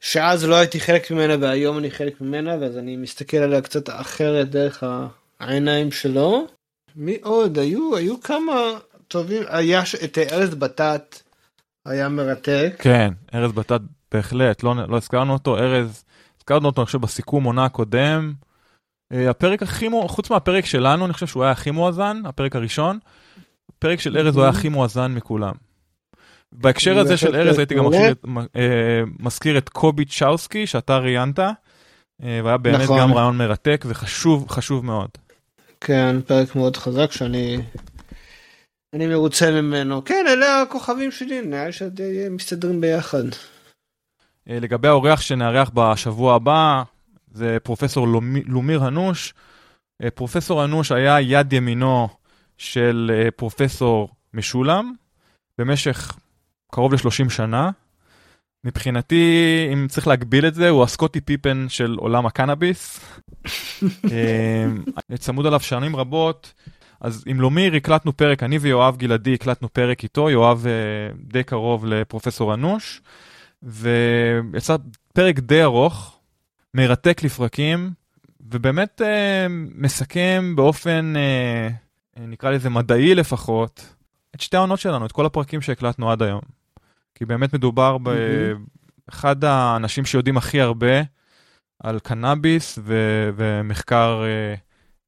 שאז 0.00 0.44
לא 0.44 0.54
הייתי 0.54 0.80
חלק 0.80 1.10
ממנה 1.10 1.34
והיום 1.40 1.78
אני 1.78 1.90
חלק 1.90 2.20
ממנה 2.20 2.56
ואז 2.60 2.78
אני 2.78 2.96
מסתכל 2.96 3.36
עליה 3.36 3.60
קצת 3.60 3.90
אחרת 3.90 4.50
דרך 4.50 4.84
העיניים 5.40 5.92
שלו. 5.92 6.46
מי 6.96 7.18
עוד 7.22 7.58
היו 7.58 7.96
היו 7.96 8.20
כמה 8.20 8.52
טובים 9.08 9.42
היה 9.48 9.82
את 10.04 10.18
ארז 10.18 10.54
בטט 10.54 11.22
היה 11.86 12.08
מרתק. 12.08 12.76
כן, 12.78 13.12
ארז 13.34 13.52
בטט 13.52 13.80
בהחלט, 14.12 14.62
לא, 14.62 14.74
לא 14.88 14.96
הזכרנו 14.96 15.32
אותו, 15.32 15.58
ארז, 15.58 16.04
הזכרנו 16.38 16.66
אותו 16.68 16.84
חושב 16.84 16.98
בסיכום 17.00 17.44
עונה 17.44 17.64
הקודם, 17.64 18.32
הפרק 19.12 19.62
הכי, 19.62 19.88
חוץ 20.08 20.30
מהפרק 20.30 20.66
שלנו, 20.66 21.04
אני 21.04 21.12
חושב 21.12 21.26
שהוא 21.26 21.42
היה 21.42 21.52
הכי 21.52 21.70
מואזן, 21.70 22.22
הפרק 22.24 22.56
הראשון. 22.56 22.98
הפרק 23.76 24.00
של 24.00 24.18
ארז 24.18 24.36
הוא 24.36 24.42
היה 24.42 24.50
הכי 24.50 24.68
מואזן 24.68 25.12
מכולם. 25.12 25.52
בהקשר 26.52 26.98
הזה 26.98 27.16
של 27.16 27.36
ארז 27.36 27.58
הייתי 27.58 27.74
גם 27.74 27.84
אה, 28.56 29.02
מזכיר 29.20 29.58
את 29.58 29.68
קובי 29.68 30.04
צ'אוסקי 30.04 30.66
שאתה 30.66 30.98
ראיינת, 30.98 31.38
והיה 32.20 32.56
באמת 32.56 32.80
נכון. 32.80 33.00
גם 33.00 33.12
רעיון 33.12 33.36
מרתק 33.36 33.84
וחשוב, 33.88 34.48
חשוב 34.48 34.84
מאוד. 34.84 35.08
כן, 35.80 36.16
פרק 36.26 36.56
מאוד 36.56 36.76
חזק 36.76 37.12
שאני 37.12 37.58
אני 38.94 39.06
מרוצה 39.06 39.50
ממנו. 39.50 40.04
כן, 40.04 40.24
אלה 40.28 40.62
הכוכבים 40.62 41.10
שלי, 41.10 41.42
נראה 41.42 41.66
לי 41.66 41.72
שדי 41.72 42.28
מסתדרים 42.30 42.80
ביחד. 42.80 43.24
לגבי 44.46 44.88
האורח 44.88 45.20
שנארח 45.20 45.70
בשבוע 45.74 46.34
הבא, 46.34 46.82
זה 47.34 47.58
פרופסור 47.62 48.08
לומיר 48.46 48.84
הנוש. 48.84 49.34
אה, 50.02 50.10
פרופסור 50.10 50.62
הנוש 50.62 50.92
היה 50.92 51.20
יד 51.20 51.52
ימינו 51.52 52.08
של 52.58 53.10
אה, 53.14 53.30
פרופסור 53.30 54.08
משולם 54.34 54.92
במשך 55.58 56.16
קרוב 56.72 56.92
ל-30 56.92 57.30
שנה. 57.30 57.70
מבחינתי, 58.64 59.68
אם 59.72 59.86
צריך 59.88 60.06
להגביל 60.06 60.46
את 60.46 60.54
זה, 60.54 60.68
הוא 60.68 60.82
הסקוטי 60.82 61.20
פיפן 61.20 61.66
של 61.68 61.96
עולם 61.98 62.26
הקנאביס. 62.26 63.00
אה, 64.12 64.66
צמוד 65.18 65.46
עליו 65.46 65.60
שנים 65.60 65.96
רבות. 65.96 66.52
אז 67.00 67.24
עם 67.26 67.40
לומיר 67.40 67.74
הקלטנו 67.74 68.16
פרק, 68.16 68.42
אני 68.42 68.58
ויואב 68.58 68.96
גלעדי 68.96 69.34
הקלטנו 69.34 69.72
פרק 69.72 70.02
איתו, 70.02 70.30
יואב 70.30 70.66
די 71.14 71.42
קרוב 71.42 71.86
לפרופסור 71.86 72.54
אנוש, 72.54 73.02
ויצא 73.62 74.76
פרק 75.14 75.38
די 75.38 75.62
ארוך, 75.62 76.21
מרתק 76.74 77.22
לפרקים, 77.22 77.90
ובאמת 78.40 79.02
אה, 79.02 79.46
מסכם 79.74 80.52
באופן, 80.56 81.12
אה, 81.16 81.68
אה, 82.18 82.26
נקרא 82.26 82.50
לזה 82.50 82.70
מדעי 82.70 83.14
לפחות, 83.14 83.94
את 84.34 84.40
שתי 84.40 84.56
העונות 84.56 84.80
שלנו, 84.80 85.06
את 85.06 85.12
כל 85.12 85.26
הפרקים 85.26 85.60
שהקלטנו 85.60 86.12
עד 86.12 86.22
היום. 86.22 86.40
כי 87.14 87.24
באמת 87.24 87.54
מדובר 87.54 87.96
באחד 87.98 89.44
האנשים 89.44 90.04
שיודעים 90.04 90.36
הכי 90.36 90.60
הרבה 90.60 91.02
על 91.82 91.98
קנאביס 91.98 92.78
ו- 92.82 93.30
ומחקר 93.36 94.22
אה, 94.24 94.54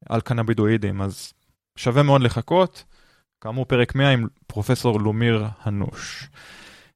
על 0.09 0.21
קנאבידואידים, 0.21 1.03
אז 1.03 1.33
שווה 1.77 2.03
מאוד 2.03 2.21
לחכות. 2.21 2.85
כאמור, 3.41 3.65
פרק 3.65 3.95
100 3.95 4.11
עם 4.11 4.27
פרופסור 4.47 5.01
לומיר 5.01 5.47
הנוש. 5.63 6.29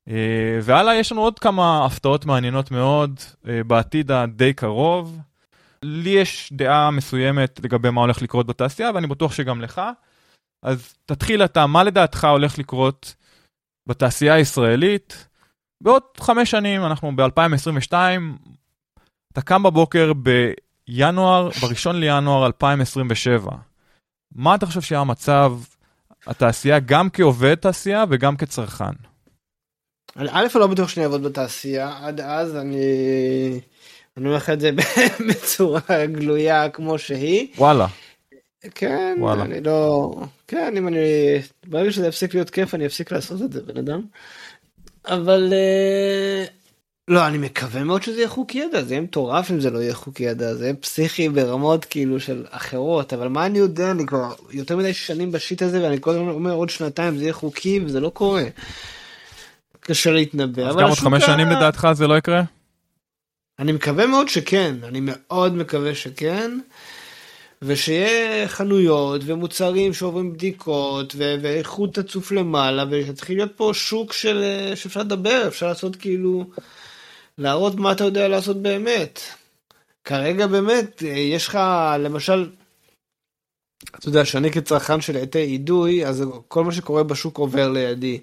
אה, 0.08 0.58
והלאה 0.62 0.96
יש 0.96 1.12
לנו 1.12 1.20
עוד 1.20 1.38
כמה 1.38 1.86
הפתעות 1.86 2.26
מעניינות 2.26 2.70
מאוד 2.70 3.20
אה, 3.48 3.64
בעתיד 3.64 4.10
הדי 4.10 4.52
קרוב. 4.52 5.18
לי 5.82 6.10
יש 6.10 6.52
דעה 6.52 6.90
מסוימת 6.90 7.60
לגבי 7.64 7.90
מה 7.90 8.00
הולך 8.00 8.22
לקרות 8.22 8.46
בתעשייה, 8.46 8.90
ואני 8.94 9.06
בטוח 9.06 9.32
שגם 9.32 9.60
לך. 9.60 9.80
אז 10.62 10.94
תתחיל 11.06 11.44
אתה, 11.44 11.66
מה 11.66 11.84
לדעתך 11.84 12.24
הולך 12.24 12.58
לקרות 12.58 13.14
בתעשייה 13.88 14.34
הישראלית? 14.34 15.26
בעוד 15.80 16.02
חמש 16.20 16.50
שנים, 16.50 16.84
אנחנו 16.84 17.16
ב-2022, 17.16 17.92
אתה 19.32 19.40
קם 19.40 19.62
בבוקר 19.62 20.12
בינואר, 20.12 21.48
ב-1 21.48 21.92
לינואר 21.92 22.46
2027. 22.46 23.50
מה 24.34 24.54
אתה 24.54 24.66
חושב 24.66 24.80
שיהיה 24.80 25.00
המצב, 25.00 25.52
התעשייה, 26.26 26.78
גם 26.78 27.10
כעובד 27.10 27.54
תעשייה 27.54 28.04
וגם 28.08 28.36
כצרכן? 28.36 28.94
א', 30.16 30.46
אני 30.54 30.60
לא 30.60 30.66
בטוח 30.66 30.88
שאני 30.88 31.04
אעבוד 31.04 31.22
בתעשייה, 31.22 31.98
עד 32.02 32.20
אז 32.20 32.56
אני... 32.56 32.80
אני 34.16 34.26
אומר 34.26 34.36
לך 34.36 34.50
את 34.50 34.60
זה 34.60 34.70
בצורה 35.28 36.06
גלויה 36.06 36.68
כמו 36.68 36.98
שהיא. 36.98 37.48
וואלה. 37.58 37.86
כן, 38.74 39.16
וואלה. 39.20 39.42
אני 39.42 39.60
לא... 39.60 40.14
כן, 40.48 40.76
אם 40.76 40.88
אני... 40.88 40.98
ברגע 41.66 41.92
שזה 41.92 42.06
יפסיק 42.06 42.34
להיות 42.34 42.50
כיף 42.50 42.74
אני 42.74 42.86
אפסיק 42.86 43.12
לעשות 43.12 43.42
את 43.42 43.52
זה, 43.52 43.62
בן 43.62 43.76
אדם. 43.76 44.02
אבל... 45.06 45.52
אה, 45.52 46.44
לא, 47.08 47.26
אני 47.26 47.38
מקווה 47.38 47.84
מאוד 47.84 48.02
שזה 48.02 48.18
יהיה 48.18 48.28
חוקי 48.28 48.58
ידע, 48.58 48.82
זה 48.82 48.94
יהיה 48.94 49.00
מטורף 49.00 49.50
אם 49.50 49.60
זה 49.60 49.70
לא 49.70 49.78
יהיה 49.78 49.94
חוקי 49.94 50.24
ידע, 50.24 50.54
זה 50.54 50.64
יהיה 50.64 50.74
פסיכי 50.74 51.28
ברמות 51.28 51.84
כאילו 51.84 52.20
של 52.20 52.44
אחרות, 52.50 53.12
אבל 53.12 53.28
מה 53.28 53.46
אני 53.46 53.58
יודע, 53.58 53.90
אני 53.90 54.06
כבר 54.06 54.34
יותר 54.50 54.76
מדי 54.76 54.94
שנים 54.94 55.32
בשיט 55.32 55.62
הזה 55.62 55.82
ואני 55.82 56.00
כל 56.00 56.10
הזמן 56.10 56.28
אומר 56.28 56.52
עוד 56.52 56.70
שנתיים 56.70 57.16
זה 57.16 57.22
יהיה 57.22 57.32
חוקי 57.32 57.80
וזה 57.84 58.00
לא 58.00 58.08
קורה. 58.08 58.44
קשה 59.88 60.10
להתנבא. 60.10 60.68
אז 60.68 60.76
גם 60.76 60.88
עוד 60.88 60.98
חמש 60.98 61.24
שנים 61.24 61.48
לדעתך 61.48 61.88
זה 61.92 62.06
לא 62.06 62.18
יקרה? 62.18 62.42
אני 63.58 63.72
מקווה 63.72 64.06
מאוד 64.06 64.28
שכן, 64.28 64.74
אני 64.84 65.00
מאוד 65.02 65.54
מקווה 65.54 65.94
שכן. 65.94 66.58
ושיהיה 67.62 68.48
חנויות 68.48 69.20
ומוצרים 69.24 69.94
שעוברים 69.94 70.32
בדיקות 70.32 71.14
ו- 71.16 71.34
ואיכות 71.42 71.94
תצוף 71.94 72.32
למעלה 72.32 72.84
ויתחיל 72.90 73.36
להיות 73.36 73.52
פה 73.56 73.70
שוק 73.74 74.12
של 74.12 74.44
שאפשר 74.74 75.00
לדבר 75.00 75.44
אפשר 75.48 75.66
לעשות 75.68 75.96
כאילו 75.96 76.44
להראות 77.38 77.74
מה 77.74 77.92
אתה 77.92 78.04
יודע 78.04 78.28
לעשות 78.28 78.62
באמת. 78.62 79.20
כרגע 80.04 80.46
באמת 80.46 81.02
יש 81.02 81.48
לך 81.48 81.58
למשל 81.98 82.50
אתה 83.84 84.08
יודע 84.08 84.24
שאני 84.24 84.50
כצרכן 84.52 85.00
של 85.00 85.16
עטי 85.16 85.38
אידוי 85.38 86.06
אז 86.06 86.24
כל 86.48 86.64
מה 86.64 86.72
שקורה 86.72 87.02
בשוק 87.02 87.38
עובר 87.38 87.68
לידי. 87.68 88.20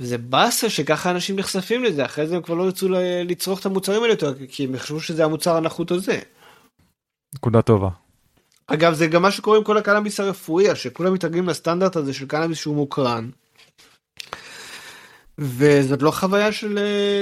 וזה 0.00 0.18
באסה 0.18 0.70
שככה 0.70 1.10
אנשים 1.10 1.36
נחשפים 1.36 1.84
לזה, 1.84 2.04
אחרי 2.04 2.26
זה 2.26 2.36
הם 2.36 2.42
כבר 2.42 2.54
לא 2.54 2.62
ירצו 2.62 2.88
לצרוך 3.24 3.60
את 3.60 3.66
המוצרים 3.66 4.02
האלה 4.02 4.12
יותר, 4.12 4.34
כי 4.48 4.64
הם 4.64 4.74
יחשבו 4.74 5.00
שזה 5.00 5.24
המוצר 5.24 5.56
הנחות 5.56 5.90
הזה. 5.90 6.18
נקודה 7.34 7.62
טובה. 7.62 7.88
אגב, 8.66 8.94
זה 8.94 9.06
גם 9.06 9.22
מה 9.22 9.30
שקורה 9.30 9.58
עם 9.58 9.64
כל 9.64 9.78
הקנאביס 9.78 10.20
הרפואי, 10.20 10.76
שכולם 10.76 11.14
מתרגלים 11.14 11.48
לסטנדרט 11.48 11.96
הזה 11.96 12.14
של 12.14 12.26
קנאביס 12.26 12.58
שהוא 12.58 12.76
מוקרן. 12.76 13.30
וזאת 15.38 16.02
לא 16.02 16.10
חוויה 16.10 16.52
של, 16.52 16.78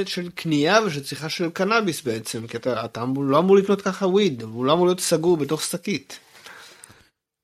של 0.07 0.31
קנייה 0.31 0.79
ושל 0.87 1.03
צריכה 1.03 1.29
של 1.29 1.51
קנאביס 1.51 2.03
בעצם, 2.03 2.47
כי 2.47 2.57
אתה, 2.57 2.85
אתה 2.85 3.05
לא 3.17 3.39
אמור 3.39 3.57
לקנות 3.57 3.83
ככה 3.83 4.07
וויד, 4.07 4.43
הוא 4.43 4.65
לא 4.65 4.73
אמור 4.73 4.87
להיות 4.87 5.01
סגור 5.01 5.37
בתוך 5.37 5.63
שקית. 5.63 6.19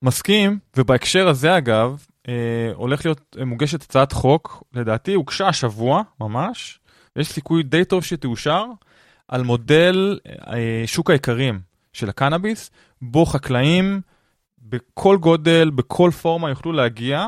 מסכים, 0.02 0.58
ובהקשר 0.76 1.28
הזה 1.28 1.58
אגב, 1.58 2.04
אה, 2.28 2.70
הולך 2.74 3.04
להיות 3.04 3.36
מוגשת 3.46 3.82
הצעת 3.82 4.12
חוק, 4.12 4.64
לדעתי 4.72 5.14
הוגשה 5.14 5.48
השבוע 5.48 6.02
ממש, 6.20 6.80
יש 7.16 7.28
סיכוי 7.28 7.62
די 7.62 7.84
טוב 7.84 8.04
שתאושר, 8.04 8.64
על 9.28 9.42
מודל 9.42 10.18
אה, 10.48 10.82
שוק 10.86 11.10
האיכרים 11.10 11.60
של 11.92 12.08
הקנאביס, 12.08 12.70
בו 13.02 13.26
חקלאים 13.26 14.00
בכל 14.58 15.16
גודל, 15.16 15.70
בכל 15.70 16.10
פורמה 16.22 16.50
יוכלו 16.50 16.72
להגיע 16.72 17.26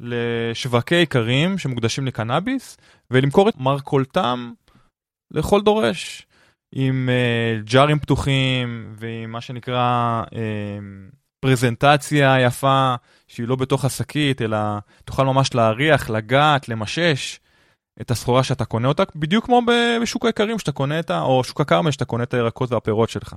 לשווקי 0.00 0.94
איכרים 0.94 1.58
שמוקדשים 1.58 2.06
לקנאביס, 2.06 2.76
ולמכור 3.10 3.48
את 3.48 3.56
מרכולתם 3.56 4.52
לכל 5.30 5.60
דורש, 5.60 6.26
עם 6.72 7.08
אה, 7.08 7.60
ג'ארים 7.64 7.98
פתוחים 7.98 8.94
ועם 8.96 9.30
מה 9.30 9.40
שנקרא 9.40 10.22
אה, 10.34 10.78
פרזנטציה 11.44 12.40
יפה 12.40 12.94
שהיא 13.28 13.48
לא 13.48 13.56
בתוך 13.56 13.84
השקית, 13.84 14.42
אלא 14.42 14.58
תוכל 15.04 15.24
ממש 15.24 15.54
להריח, 15.54 16.10
לגעת, 16.10 16.68
למשש 16.68 17.40
את 18.00 18.10
הסחורה 18.10 18.42
שאתה 18.42 18.64
קונה 18.64 18.88
אותה, 18.88 19.02
בדיוק 19.16 19.44
כמו 19.44 19.62
בשוק 20.02 20.24
האיכרים 20.24 20.58
שאתה 20.58 20.72
קונה 20.72 21.00
את 21.00 21.10
ה... 21.10 21.20
או 21.20 21.44
שוק 21.44 21.60
הכרמל 21.60 21.90
שאתה 21.90 22.04
קונה 22.04 22.22
את 22.22 22.34
הירקות 22.34 22.72
והפירות 22.72 23.10
שלך. 23.10 23.34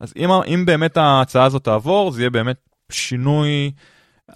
אז 0.00 0.12
אם, 0.16 0.30
אם 0.30 0.64
באמת 0.66 0.96
ההצעה 0.96 1.44
הזאת 1.44 1.64
תעבור, 1.64 2.10
זה 2.10 2.22
יהיה 2.22 2.30
באמת 2.30 2.56
שינוי, 2.92 3.72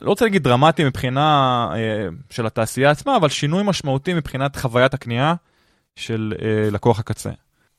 לא 0.01 0.11
רוצה 0.11 0.25
להגיד 0.25 0.43
דרמטי 0.43 0.85
מבחינה 0.85 1.69
אה, 1.75 2.09
של 2.31 2.47
התעשייה 2.47 2.91
עצמה, 2.91 3.17
אבל 3.17 3.29
שינוי 3.29 3.63
משמעותי 3.63 4.15
מבחינת 4.15 4.57
חוויית 4.57 4.95
הקנייה 4.95 5.35
של 5.97 6.35
אה, 6.43 6.71
לקוח 6.71 6.99
הקצה. 6.99 7.31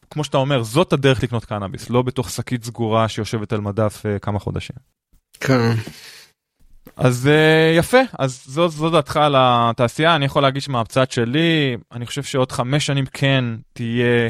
כמו 0.10 0.24
שאתה 0.24 0.38
אומר, 0.38 0.64
זאת 0.64 0.94
הדרך 0.94 1.24
לקנות 1.24 1.46
קנאביס, 1.46 1.90
לא 1.90 2.02
בתוך 2.02 2.30
שקית 2.30 2.64
סגורה 2.64 3.08
שיושבת 3.08 3.54
על 3.54 3.62
מדף 3.62 4.06
אה, 4.06 4.20
כמה 4.20 4.40
חודשים. 4.40 4.76
כן. 5.40 5.72
אז 6.98 7.30
uh, 7.32 7.78
יפה, 7.78 7.98
אז 8.20 8.44
זו, 8.46 8.70
זו 8.70 8.90
דעתך 8.90 9.18
על 9.18 9.36
התעשייה, 9.38 10.16
אני 10.16 10.26
יכול 10.26 10.42
להגיד 10.42 10.62
שמהצד 10.62 11.12
שלי, 11.12 11.78
אני 11.92 12.06
חושב 12.06 12.24
שעוד 12.24 12.52
חמש 12.52 12.86
שנים 12.86 13.06
כן 13.06 13.46
תהיה 13.74 14.30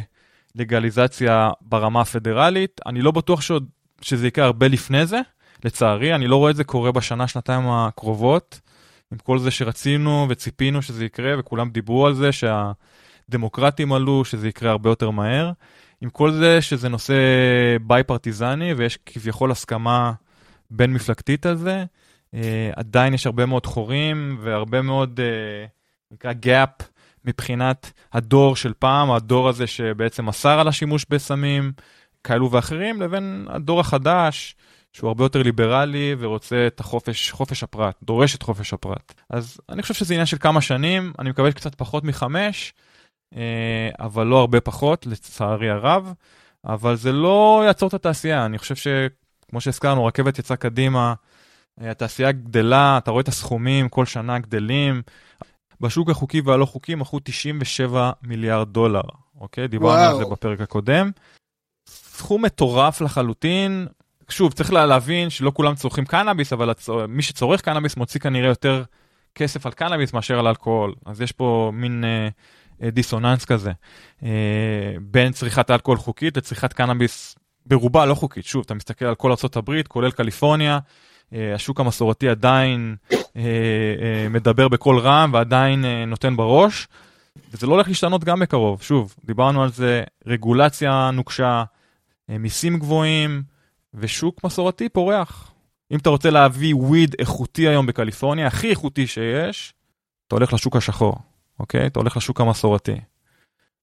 לגליזציה 0.56 1.50
ברמה 1.62 2.02
הפדרלית, 2.02 2.82
אני 2.86 3.02
לא 3.02 3.12
בטוח 3.12 3.42
שעוד, 3.42 3.66
שזה 4.02 4.28
יקרה 4.28 4.46
הרבה 4.46 4.68
לפני 4.68 5.06
זה, 5.06 5.20
לצערי, 5.66 6.16
אני 6.16 6.28
לא 6.28 6.36
רואה 6.36 6.52
את 6.52 6.56
זה 6.56 6.64
קורה 6.64 6.92
בשנה, 6.92 7.28
שנתיים 7.28 7.70
הקרובות, 7.70 8.60
עם 9.12 9.18
כל 9.18 9.40
זה 9.40 9.52
שרצינו 9.52 10.26
וציפינו 10.30 10.82
שזה 10.82 11.06
יקרה, 11.06 11.40
וכולם 11.40 11.70
דיברו 11.70 12.08
על 12.08 12.14
זה 12.14 12.30
שהדמוקרטים 12.32 13.94
עלו, 13.94 14.26
שזה 14.26 14.48
יקרה 14.48 14.72
הרבה 14.72 14.90
יותר 14.90 15.10
מהר, 15.10 15.52
עם 16.02 16.10
כל 16.10 16.32
זה 16.32 16.62
שזה 16.62 16.90
נושא 16.90 17.14
ביי 17.82 18.04
פרטיזני 18.04 18.74
ויש 18.74 19.00
כביכול 19.06 19.52
הסכמה 19.52 20.14
בין 20.72 20.94
מפלגתית 20.94 21.46
על 21.46 21.56
זה. 21.56 21.86
Uh, 22.36 22.38
עדיין 22.76 23.14
יש 23.14 23.26
הרבה 23.26 23.46
מאוד 23.46 23.66
חורים 23.66 24.38
והרבה 24.42 24.82
מאוד, 24.82 25.20
uh, 25.20 26.14
נקרא 26.14 26.32
gap 26.46 26.84
מבחינת 27.26 27.92
הדור 28.14 28.56
של 28.56 28.74
פעם, 28.80 29.12
הדור 29.12 29.50
הזה 29.50 29.68
שבעצם 29.68 30.30
אסר 30.30 30.60
על 30.60 30.68
השימוש 30.68 31.06
בסמים 31.10 31.72
כאלו 32.24 32.52
ואחרים, 32.52 33.02
לבין 33.02 33.48
הדור 33.50 33.80
החדש, 33.80 34.56
שהוא 34.94 35.08
הרבה 35.08 35.26
יותר 35.26 35.44
ליברלי 35.44 36.16
ורוצה 36.20 36.68
את 36.68 36.80
החופש, 36.80 37.32
חופש 37.32 37.64
הפרט, 37.64 37.96
דורש 38.04 38.36
את 38.36 38.44
חופש 38.44 38.74
הפרט. 38.74 39.14
אז 39.30 39.58
אני 39.70 39.82
חושב 39.82 39.94
שזה 39.94 40.14
עניין 40.14 40.26
של 40.26 40.38
כמה 40.38 40.62
שנים, 40.62 41.14
אני 41.20 41.30
מקווה 41.30 41.52
קצת 41.52 41.76
פחות 41.76 42.04
מחמש, 42.04 42.74
אה, 43.36 43.90
אבל 44.00 44.28
לא 44.28 44.40
הרבה 44.40 44.62
פחות, 44.62 45.06
לצערי 45.06 45.70
הרב. 45.70 46.14
אבל 46.66 46.96
זה 46.96 47.12
לא 47.12 47.64
יעצור 47.66 47.90
את 47.90 47.94
התעשייה, 47.94 48.46
אני 48.46 48.58
חושב 48.58 48.76
שכמו 49.50 49.62
שהזכרנו, 49.62 50.06
רכבת 50.06 50.40
יצאה 50.40 50.58
קדימה, 50.58 51.14
אה, 51.82 51.92
התעשייה 51.92 52.32
גדלה, 52.32 52.98
אתה 52.98 53.12
רואה 53.12 53.22
את 53.22 53.28
הסכומים 53.28 53.90
כל 53.90 54.06
שנה 54.06 54.40
גדלים. 54.40 55.02
בשוק 55.82 56.10
החוקי 56.10 56.42
והלא 56.42 56.66
חוקי 56.66 56.96
מכרו 56.96 57.20
97 57.24 58.12
מיליארד 58.24 58.74
דולר, 58.74 59.02
אוקיי? 59.40 59.68
דיברנו 59.68 60.02
וואו. 60.02 60.18
על 60.18 60.24
זה 60.24 60.32
בפרק 60.32 60.62
הקודם. 60.62 61.12
סכום 61.88 62.46
מטורף 62.46 63.02
לחלוטין. 63.02 63.88
שוב, 64.30 64.54
צריך 64.54 64.74
להבין 64.74 65.30
שלא 65.30 65.52
כולם 65.56 65.76
צורכים 65.76 66.06
קנאביס, 66.06 66.54
אבל 66.54 66.70
הצ... 66.70 66.90
מי 67.08 67.22
שצורך 67.22 67.62
קנאביס 67.62 67.98
מוציא 67.98 68.20
כנראה 68.20 68.50
יותר 68.50 68.84
כסף 69.36 69.66
על 69.66 69.72
קנאביס 69.72 70.14
מאשר 70.14 70.40
על 70.40 70.48
אלכוהול. 70.48 70.96
אז 71.06 71.22
יש 71.22 71.32
פה 71.32 71.72
מין 71.74 72.04
אה, 72.04 72.28
אה, 72.84 72.90
דיסוננס 72.92 73.46
כזה 73.46 73.72
אה, 74.24 74.30
בין 75.02 75.32
צריכת 75.32 75.72
אלכוהול 75.72 75.98
חוקית 75.98 76.38
לצריכת 76.38 76.74
קנאביס 76.74 77.36
ברובה 77.70 78.06
לא 78.06 78.16
חוקית. 78.16 78.46
שוב, 78.46 78.64
אתה 78.66 78.74
מסתכל 78.74 79.06
על 79.06 79.16
כל 79.16 79.32
ארה"ב, 79.32 79.82
כולל 79.88 80.12
קליפורניה, 80.12 80.80
אה, 81.34 81.56
השוק 81.56 81.80
המסורתי 81.80 82.30
עדיין 82.30 82.96
מדבר 84.30 84.68
בקול 84.68 85.00
רם 85.00 85.30
ועדיין 85.34 85.86
נותן 86.08 86.36
בראש, 86.36 86.88
וזה 87.52 87.68
לא 87.68 87.74
הולך 87.74 87.88
להשתנות 87.88 88.24
גם 88.24 88.40
בקרוב. 88.40 88.82
שוב, 88.82 89.16
דיברנו 89.26 89.64
על 89.64 89.72
זה, 89.72 90.04
רגולציה 90.26 91.12
נוקשה, 91.14 91.64
מיסים 92.30 92.80
גבוהים, 92.80 93.44
ושוק 93.94 94.44
מסורתי 94.44 94.90
פורח. 94.90 95.52
אם 95.92 95.98
אתה 95.98 96.10
רוצה 96.10 96.30
להביא 96.30 96.76
וויד 96.76 97.16
איכותי 97.20 97.68
היום 97.68 97.86
בקליפורניה, 97.86 98.48
הכי 98.48 98.70
איכותי 98.70 99.08
שיש, 99.08 99.74
אתה 100.28 100.36
הולך 100.36 100.54
לשוק 100.54 100.76
השחור. 100.76 101.16
אוקיי? 101.60 101.88
אתה 101.88 102.00
הולך 102.00 102.18
לשוק 102.18 102.42
המסורתי. 102.42 102.96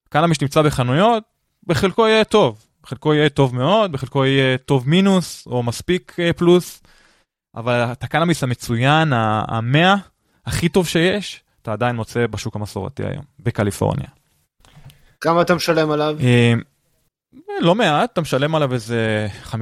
קנאביס 0.09 0.39
שנמצא 0.39 0.63
בחנויות, 0.63 1.25
בחלקו 1.67 2.09
יהיה 2.09 2.25
טוב. 2.25 2.67
בחלקו 2.87 3.15
יהיה 3.15 3.29
טוב 3.29 3.55
מאוד, 3.55 3.93
בחלקו 3.93 4.25
יהיה 4.25 4.59
טוב 4.59 4.89
מינוס, 4.89 5.47
או 5.47 5.63
מספיק 5.63 6.17
אה, 6.19 6.33
פלוס, 6.33 6.83
אבל 7.55 7.93
את 7.93 8.05
הקנאביס 8.05 8.43
המצוין, 8.43 9.13
המאה, 9.49 9.95
הכי 10.47 10.69
טוב 10.69 10.87
שיש, 10.87 11.43
אתה 11.63 11.73
עדיין 11.73 11.97
מוצא 11.97 12.27
בשוק 12.27 12.57
המסורתי 12.57 13.03
היום, 13.07 13.25
בקליפורניה. 13.41 14.07
כמה 15.21 15.43
אתה 15.43 15.55
משלם 15.55 15.91
עליו? 15.91 16.17
אה, 16.21 16.53
לא 17.61 17.75
מעט, 17.75 18.13
אתה 18.13 18.21
משלם 18.21 18.55
עליו 18.55 18.73
איזה 18.73 19.29
50-60 19.45 19.55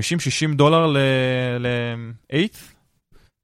דולר 0.55 0.87
ל-8, 0.87 2.35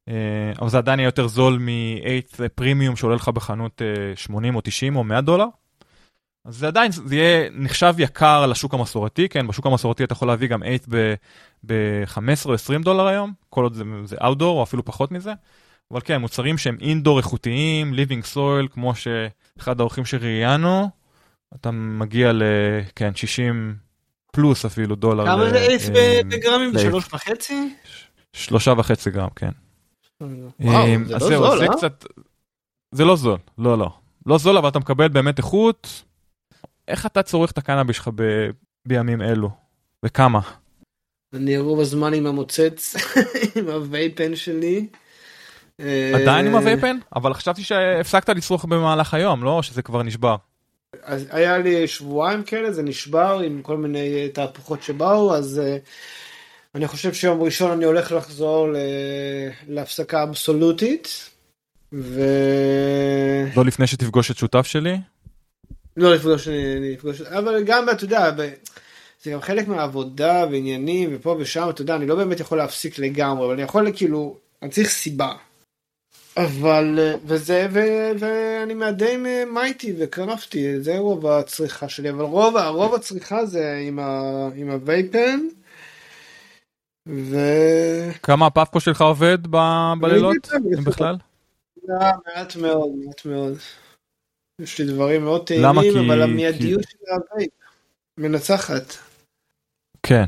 אה, 0.09 0.53
אבל 0.61 0.68
זה 0.68 0.78
עדיין 0.78 0.99
יהיה 0.99 1.09
יותר 1.09 1.26
זול 1.26 1.59
מ-8 1.59 2.49
פרימיום 2.55 2.97
שעולה 2.97 3.16
לך 3.16 3.28
בחנות 3.28 3.83
80 4.14 4.53
אה, 4.53 4.57
או 4.57 4.61
90 4.61 4.97
או 4.97 5.05
100 5.05 5.20
דולר. 5.20 5.47
אז 6.45 6.57
זה 6.57 6.66
עדיין, 6.66 6.93
זה 6.93 7.16
יהיה 7.16 7.51
נחשב 7.53 7.95
יקר 7.99 8.47
לשוק 8.47 8.74
המסורתי, 8.74 9.28
כן, 9.28 9.47
בשוק 9.47 9.66
המסורתי 9.66 10.05
אתה 10.05 10.12
יכול 10.12 10.28
להביא 10.28 10.49
גם 10.49 10.62
8 10.84 11.14
ב-15 11.66 12.47
או 12.47 12.55
20 12.55 12.82
דולר 12.82 13.07
היום, 13.07 13.32
כל 13.51 13.62
עוד 13.62 13.74
זה, 13.74 13.84
זה 14.05 14.16
outdoor 14.16 14.43
או 14.43 14.62
אפילו 14.62 14.84
פחות 14.84 15.12
מזה. 15.12 15.32
אבל 15.91 16.01
כן, 16.05 16.20
מוצרים 16.20 16.59
שהם 16.59 16.76
אינדור 16.80 17.18
איכותיים, 17.18 17.95
living 17.95 18.34
soil, 18.34 18.68
כמו 18.70 18.93
שאחד 18.95 19.80
האורחים 19.80 20.05
שראיינו, 20.05 20.88
אתה 21.55 21.70
מגיע 21.70 22.32
ל, 22.32 22.43
כן, 22.97 23.14
60 23.14 23.76
פלוס 24.32 24.64
אפילו 24.64 24.97
דולר. 24.97 25.26
כמה 25.26 25.51
זה 25.51 25.78
8 25.78 25.99
אה, 25.99 26.20
בגרמים? 26.28 26.78
שלוש 26.78 27.05
וחצי? 27.12 27.74
שלושה 28.32 28.72
וחצי 28.78 29.11
גרם, 29.11 29.28
כן. 29.36 29.51
וואו, 30.61 30.86
זה 31.05 31.14
לא 31.14 31.57
זול, 31.57 31.62
אה? 31.62 31.88
זה 32.93 33.05
לא 33.05 33.16
זול, 33.16 33.38
לא, 33.59 33.78
לא. 33.78 33.91
לא 34.26 34.38
זול, 34.38 34.57
אבל 34.57 34.68
אתה 34.68 34.78
מקבל 34.78 35.09
באמת 35.09 35.38
איכות. 35.38 36.03
איך 36.89 37.07
אתה 37.07 37.22
צורך 37.22 37.51
את 37.51 37.59
הקנאביס 37.59 37.97
שלך 37.97 38.11
ב... 38.14 38.22
בימים 38.87 39.22
אלו? 39.22 39.51
וכמה? 40.05 40.41
אני 41.35 41.59
רוב 41.59 41.81
הזמן 41.81 42.14
עם 42.14 42.26
המוצץ, 42.26 42.97
עם 43.57 43.68
הווייפן 43.68 44.37
שלי. 44.37 44.87
עדיין 46.14 46.47
עם 46.47 46.55
אה, 46.55 46.59
הווייפן? 46.59 46.97
אבל 47.16 47.35
חשבתי 47.35 47.62
שהפסקת 47.62 48.28
לצרוך 48.28 48.64
במהלך 48.64 49.14
היום, 49.14 49.45
לא? 49.45 49.62
שזה 49.62 49.83
כבר 49.83 50.03
נשבר. 50.03 50.37
אז 51.03 51.26
היה 51.31 51.59
לי 51.59 51.89
שבועיים 51.89 52.43
כאלה, 52.43 52.72
זה 52.72 52.83
נשבר 52.83 53.41
עם 53.45 53.62
כל 53.62 53.76
מיני 53.76 54.28
תהפוכות 54.28 54.83
שבאו, 54.83 55.35
אז 55.35 55.61
אני 56.74 56.89
חושב 56.89 57.14
שיום 57.14 57.43
ראשון 57.43 57.70
אני 57.70 57.85
הולך 57.85 58.12
לחזור 58.12 58.68
ל... 58.68 58.76
להפסקה 59.68 60.22
אבסולוטית. 60.22 61.31
ו... 61.93 62.20
לא 63.57 63.64
לפני 63.64 63.87
שתפגוש 63.87 64.31
את 64.31 64.37
שותף 64.37 64.66
שלי? 64.66 64.97
לא 65.97 66.14
לפגוש, 66.14 66.49
לפגוש, 66.80 67.20
אבל 67.20 67.62
גם 67.64 67.91
אתה 67.91 68.05
יודע, 68.05 68.30
זה 69.22 69.30
גם 69.30 69.41
חלק 69.41 69.68
מהעבודה 69.68 70.47
ועניינים 70.51 71.11
ופה 71.12 71.36
ושם, 71.38 71.66
אתה 71.70 71.82
יודע, 71.82 71.97
אני 71.97 72.07
לא 72.07 72.14
באמת 72.14 72.41
יכול 72.41 72.59
להפסיק 72.59 72.99
לגמרי, 72.99 73.47
אבל 73.47 73.55
אני 73.55 73.62
יכול 73.62 73.93
כאילו, 73.95 74.36
אני 74.62 74.70
צריך 74.70 74.88
סיבה. 74.88 75.32
אבל, 76.36 77.14
וזה, 77.24 77.66
ו, 77.70 77.80
ואני 78.18 78.74
מה 78.75 78.91
the 78.91 79.16
Mighty 79.53 79.95
ו 79.99 80.09
Crafty, 80.09 80.81
זה 80.80 80.99
רוב 80.99 81.26
הצריכה 81.26 81.88
שלי, 81.88 82.11
אבל 82.11 82.24
רוב, 82.24 82.57
רוב 82.57 82.95
הצריכה 82.95 83.47
זה 83.47 83.82
עם, 83.86 83.99
ה, 83.99 84.20
עם 84.55 84.70
ה 84.71 84.78
vape 84.78 85.09
pen. 85.09 85.41
ו... 87.09 87.36
כמה 88.22 88.47
ה 88.47 88.51
Puffco 88.51 88.81
שלך 88.80 89.01
עובד 89.01 89.38
ב- 89.51 89.93
בלילות, 90.01 90.49
אם 90.78 90.84
בכלל? 90.84 91.16
מעט 91.88 92.57
מאוד, 92.57 92.91
מעט 93.05 93.24
מאוד. 93.24 93.57
יש 94.63 94.81
לי 94.81 94.93
דברים 94.93 95.25
מאוד 95.25 95.47
טעימים, 95.47 96.11
אבל 96.11 96.23
המיידיות 96.23 96.83
של 96.83 96.99
ה 97.09 97.17
vape 97.17 97.51
מנצחת. 98.19 98.95
כן. 100.03 100.25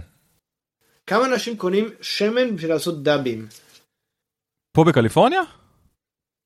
כמה 1.06 1.26
אנשים 1.26 1.56
קונים 1.56 1.88
שמן 2.00 2.56
בשביל 2.56 2.72
לעשות 2.72 3.02
דאבים? 3.02 3.46
פה 4.72 4.84
בקליפורניה? 4.84 5.40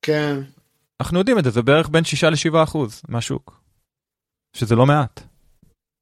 כן. 0.02 0.40
אנחנו 1.00 1.18
יודעים 1.18 1.38
את 1.38 1.44
זה, 1.44 1.50
זה 1.50 1.62
בערך 1.62 1.88
בין 1.88 2.04
6 2.04 2.24
ל-7 2.24 2.64
אחוז 2.64 3.02
מהשוק. 3.08 3.60
שזה 4.56 4.74
לא 4.74 4.86
מעט. 4.86 5.20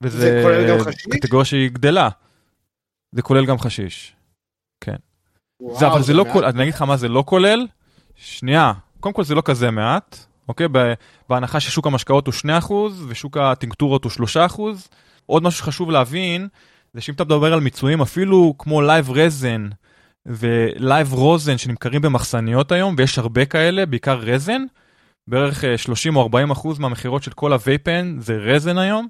וזה 0.03 0.41
כולל 0.43 0.69
גם? 0.69 0.79
קטגוריה 1.11 1.45
שהיא 1.45 1.71
גדלה. 1.71 2.09
זה 3.13 3.23
כולל 3.23 3.47
גם 3.47 3.59
חשיש. 3.59 4.17
כן. 4.81 4.97
וואו, 5.61 5.79
זה, 5.79 5.87
אבל 5.87 6.01
זה, 6.01 6.07
זה 6.07 6.13
לא 6.13 6.25
כולל, 6.33 6.45
אני 6.45 6.63
אגיד 6.63 6.75
לך 6.75 6.83
מה 6.83 6.97
זה 6.97 7.09
לא 7.09 7.25
כולל. 7.27 7.67
שנייה, 8.15 8.73
קודם 9.01 9.15
כל 9.15 9.25
זה 9.25 9.35
לא 9.35 9.43
כזה 9.45 9.71
מעט, 9.71 10.27
אוקיי? 10.49 10.67
בהנחה 11.29 11.61
ששוק 11.61 11.87
המשקאות 11.87 12.27
הוא 12.27 12.35
2% 12.69 12.73
ושוק 13.09 13.37
הטינקטורות 13.37 14.05
הוא 14.05 14.13
3%. 14.57 14.61
עוד 15.27 15.43
משהו 15.43 15.59
שחשוב 15.59 15.91
להבין, 15.91 16.49
זה 16.95 17.01
שאם 17.01 17.15
אתה 17.15 17.25
מדבר 17.25 17.53
על 17.53 17.61
מיצויים 17.61 18.01
אפילו 18.01 18.55
כמו 18.59 18.83
live 18.83 19.11
resin 19.11 19.69
ו 20.27 20.44
live 20.44 21.13
rosin 21.13 21.59
שנמכרים 21.59 22.03
במחסניות 22.03 22.73
היום, 22.73 22.95
ויש 22.99 23.19
הרבה 23.19 23.45
כאלה, 23.45 23.87
בעיקר 23.87 24.19
resin, 24.19 24.63
בערך 25.29 25.65
30 25.77 26.17
או 26.17 26.23
40 26.23 26.51
אחוז 26.51 26.79
מהמכירות 26.79 27.23
של 27.23 27.31
כל 27.31 27.53
ה 27.53 27.61
vape 27.61 27.93
pen 27.93 28.17
זה 28.21 28.37
resin 28.37 28.79
היום. 28.79 29.09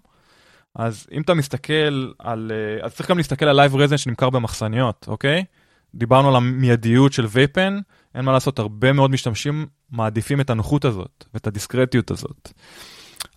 אז 0.74 1.07
אם 1.12 1.22
אתה 1.22 1.35
מסתכל 1.35 2.12
על, 2.18 2.53
אה, 2.55 2.87
אז 2.87 2.95
צריך 2.95 3.11
גם 3.11 3.16
להסתכל 3.16 3.45
על 3.45 3.57
live 3.57 3.76
resin 3.76 3.97
שנמכר 3.97 4.30
במחסניות, 4.30 5.07
אוקיי? 5.09 5.45
דיברנו 5.95 6.28
על 6.28 6.37
המיידיות 6.37 7.12
של 7.12 7.26
vape 7.28 7.53
pen, 7.53 7.78
אין 8.14 8.24
מה 8.24 8.32
לעשות, 8.32 8.59
הרבה 8.59 8.93
מאוד 8.93 9.11
משתמשים 9.11 9.66
מעדיפים 9.95 10.40
את 10.40 10.51
הנוחות 10.51 10.84
הזאת 10.84 11.24
ואת 11.34 11.47
הדיסקרטיות 11.47 12.11
הזאת. 12.11 12.53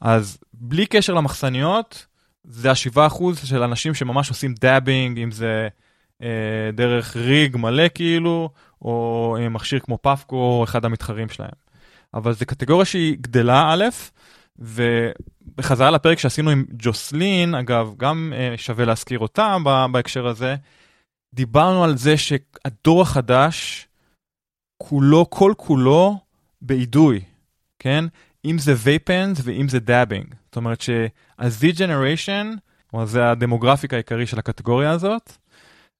אז 0.01 0.37
בלי 0.53 0.85
קשר 0.85 1.13
למחסניות, 1.13 2.05
זה 2.43 2.71
ה-7% 2.71 3.23
של 3.45 3.63
אנשים 3.63 3.93
שממש 3.93 4.29
עושים 4.29 4.53
dabbing, 4.59 5.19
אם 5.19 5.31
זה 5.31 5.67
אה, 6.21 6.69
דרך 6.73 7.15
rig 7.15 7.57
מלא 7.57 7.87
כאילו, 7.93 8.49
או 8.81 9.35
אה, 9.39 9.49
מכשיר 9.49 9.79
כמו 9.79 9.97
Puffco, 9.97 10.35
או 10.35 10.63
אחד 10.63 10.85
המתחרים 10.85 11.29
שלהם. 11.29 11.49
אבל 12.13 12.33
זו 12.33 12.45
קטגוריה 12.45 12.85
שהיא 12.85 13.17
גדלה 13.21 13.73
א', 13.73 13.85
ובחזרה 14.59 15.91
לפרק 15.91 16.19
שעשינו 16.19 16.49
עם 16.49 16.65
ג'וסלין, 16.73 17.55
אגב, 17.55 17.93
גם 17.97 18.33
uh, 18.35 18.57
שווה 18.57 18.85
להזכיר 18.85 19.19
אותה 19.19 19.57
בהקשר 19.91 20.27
הזה, 20.27 20.55
דיברנו 21.33 21.83
על 21.83 21.97
זה 21.97 22.17
שהדור 22.17 23.01
החדש, 23.01 23.87
כולו, 24.77 25.29
כל 25.29 25.53
כולו 25.57 26.17
באידוי, 26.61 27.21
כן? 27.79 28.05
אם 28.45 28.57
זה 28.59 28.73
vape 28.77 29.08
pens 29.08 29.39
ואם 29.43 29.69
זה 29.69 29.79
dabbing. 29.79 30.35
זאת 30.45 30.55
אומרת 30.55 30.81
שה-Z 30.81 31.77
Generation, 31.77 32.57
זה 33.05 33.29
ה 33.29 33.34
demographic 33.34 33.93
העיקרי 33.93 34.27
של 34.27 34.39
הקטגוריה 34.39 34.91
הזאת, 34.91 35.37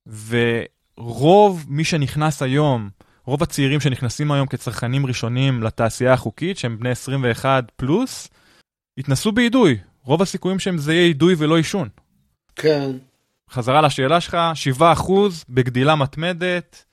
ורוב 0.07 1.65
מי 1.67 1.83
שנכנס 1.83 2.41
היום, 2.41 2.89
רוב 3.25 3.43
הצעירים 3.43 3.79
שנכנסים 3.79 4.31
היום 4.31 4.47
כצרכנים 4.47 5.05
ראשונים 5.05 5.63
לתעשייה 5.63 6.13
החוקית, 6.13 6.57
שהם 6.57 6.79
בני 6.79 6.89
21 6.89 7.71
פלוס, 7.75 8.27
התנסו 8.97 9.31
באידוי. 9.31 9.77
רוב 10.03 10.21
הסיכויים 10.21 10.59
שהם 10.59 10.77
זה 10.77 10.93
יהיה 10.93 11.05
אידוי 11.05 11.35
ולא 11.37 11.57
עישון. 11.57 11.89
כן. 12.55 12.91
חזרה 13.51 13.81
לשאלה 13.81 14.21
שלך, 14.21 14.37
7% 14.79 15.11
בגדילה 15.49 15.95
מתמדת, 15.95 16.85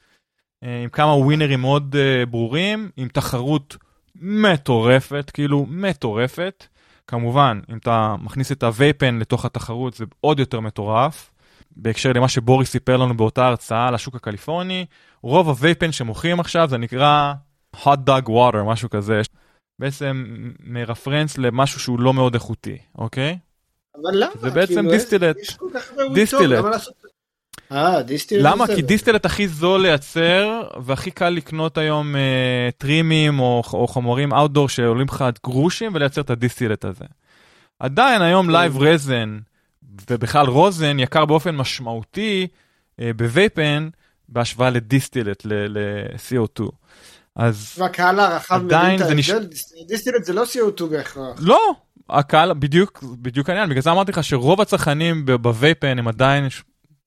עם 0.82 0.88
כמה 0.88 1.12
ווינרים 1.16 1.60
מאוד 1.60 1.94
uh, 1.94 2.26
ברורים, 2.26 2.90
עם 2.96 3.08
תחרות 3.08 3.76
מטורפת, 4.16 5.30
כאילו 5.34 5.66
מטורפת. 5.68 6.66
כמובן, 7.06 7.60
אם 7.70 7.76
אתה 7.76 8.14
מכניס 8.22 8.52
את 8.52 8.62
הווייפן 8.62 9.18
לתוך 9.18 9.44
התחרות 9.44 9.94
זה 9.94 10.04
עוד 10.20 10.38
יותר 10.38 10.60
מטורף. 10.60 11.30
בהקשר 11.76 12.12
למה 12.12 12.28
שבוריס 12.28 12.70
סיפר 12.70 12.96
לנו 12.96 13.16
באותה 13.16 13.46
הרצאה 13.46 13.88
על 13.88 13.94
השוק 13.94 14.14
הקליפורני, 14.14 14.86
רוב 15.22 15.48
הווייפן 15.48 15.92
שמוכרים 15.92 16.40
עכשיו 16.40 16.68
זה 16.68 16.78
נקרא 16.78 17.32
hot 17.76 17.98
dog 18.08 18.28
water, 18.28 18.62
משהו 18.66 18.90
כזה. 18.90 19.20
בעצם 19.78 20.24
מרפרנס 20.60 21.38
למשהו 21.38 21.80
שהוא 21.80 22.00
לא 22.00 22.14
מאוד 22.14 22.34
איכותי, 22.34 22.78
אוקיי? 22.98 23.38
אבל 23.94 24.10
למה? 24.14 24.30
זה 24.40 24.50
בעצם 24.50 24.74
כאילו, 24.74 24.90
distillate. 24.90 25.36
יש 25.36 25.56
כל 25.56 25.66
כך 25.74 25.90
הרבה 25.98 26.14
distillate. 26.14 26.42
טוב, 26.42 26.52
למה 26.52 26.70
לעשות- 26.70 27.03
אה, 27.72 28.02
distillate 28.02 28.42
למה? 28.44 28.66
כי 28.66 28.82
distillate 28.82 29.24
הכי 29.26 29.48
זול 29.48 29.82
לייצר, 29.82 30.62
והכי 30.84 31.10
קל 31.10 31.28
לקנות 31.28 31.78
היום 31.78 32.16
אה, 32.16 32.68
טרימים 32.78 33.40
או, 33.40 33.62
או 33.72 33.88
חומרים 33.88 34.32
outdoor 34.32 34.68
שעולים 34.68 35.06
לך 35.06 35.24
גרושים 35.44 35.90
ולייצר 35.94 36.20
את 36.20 36.30
ה 36.30 36.35
distillate 36.35 36.84
הזה. 36.84 37.04
עדיין 37.78 38.22
היום 38.22 38.50
live 38.50 38.78
resin, 38.78 39.38
ובכלל 40.10 40.46
rosin, 40.46 40.98
יקר 40.98 41.24
באופן 41.24 41.56
משמעותי 41.56 42.46
אה, 43.00 43.10
ב 43.16 43.24
vape 43.24 43.56
pen, 43.56 43.88
בהשוואה 44.28 44.70
ל 44.70 44.76
distillate, 44.76 45.42
ל-CO2. 45.44 46.62
אז 47.36 47.74
והקהל 47.78 48.20
הרחב 48.20 48.54
עדיין 48.64 48.98
זה 48.98 49.14
נש- 49.14 49.30
ההבדל, 49.30 49.46
distillate 49.88 50.24
זה 50.24 50.32
לא 50.32 50.42
CO2 50.44 50.84
בהכרח. 50.90 51.36
לא, 51.38 51.60
הקהל, 52.10 52.52
בדיוק, 52.58 53.04
בדיוק 53.22 53.48
העניין, 53.48 53.68
בגלל 53.70 53.82
זה 53.82 53.90
אמרתי 53.90 54.12
לך 54.12 54.24
שרוב 54.24 54.60
הצרכנים 54.60 55.26
ב 55.26 55.35
vape 55.35 55.71
pen 55.71 55.98
הם 55.98 56.08
עדיין 56.08 56.46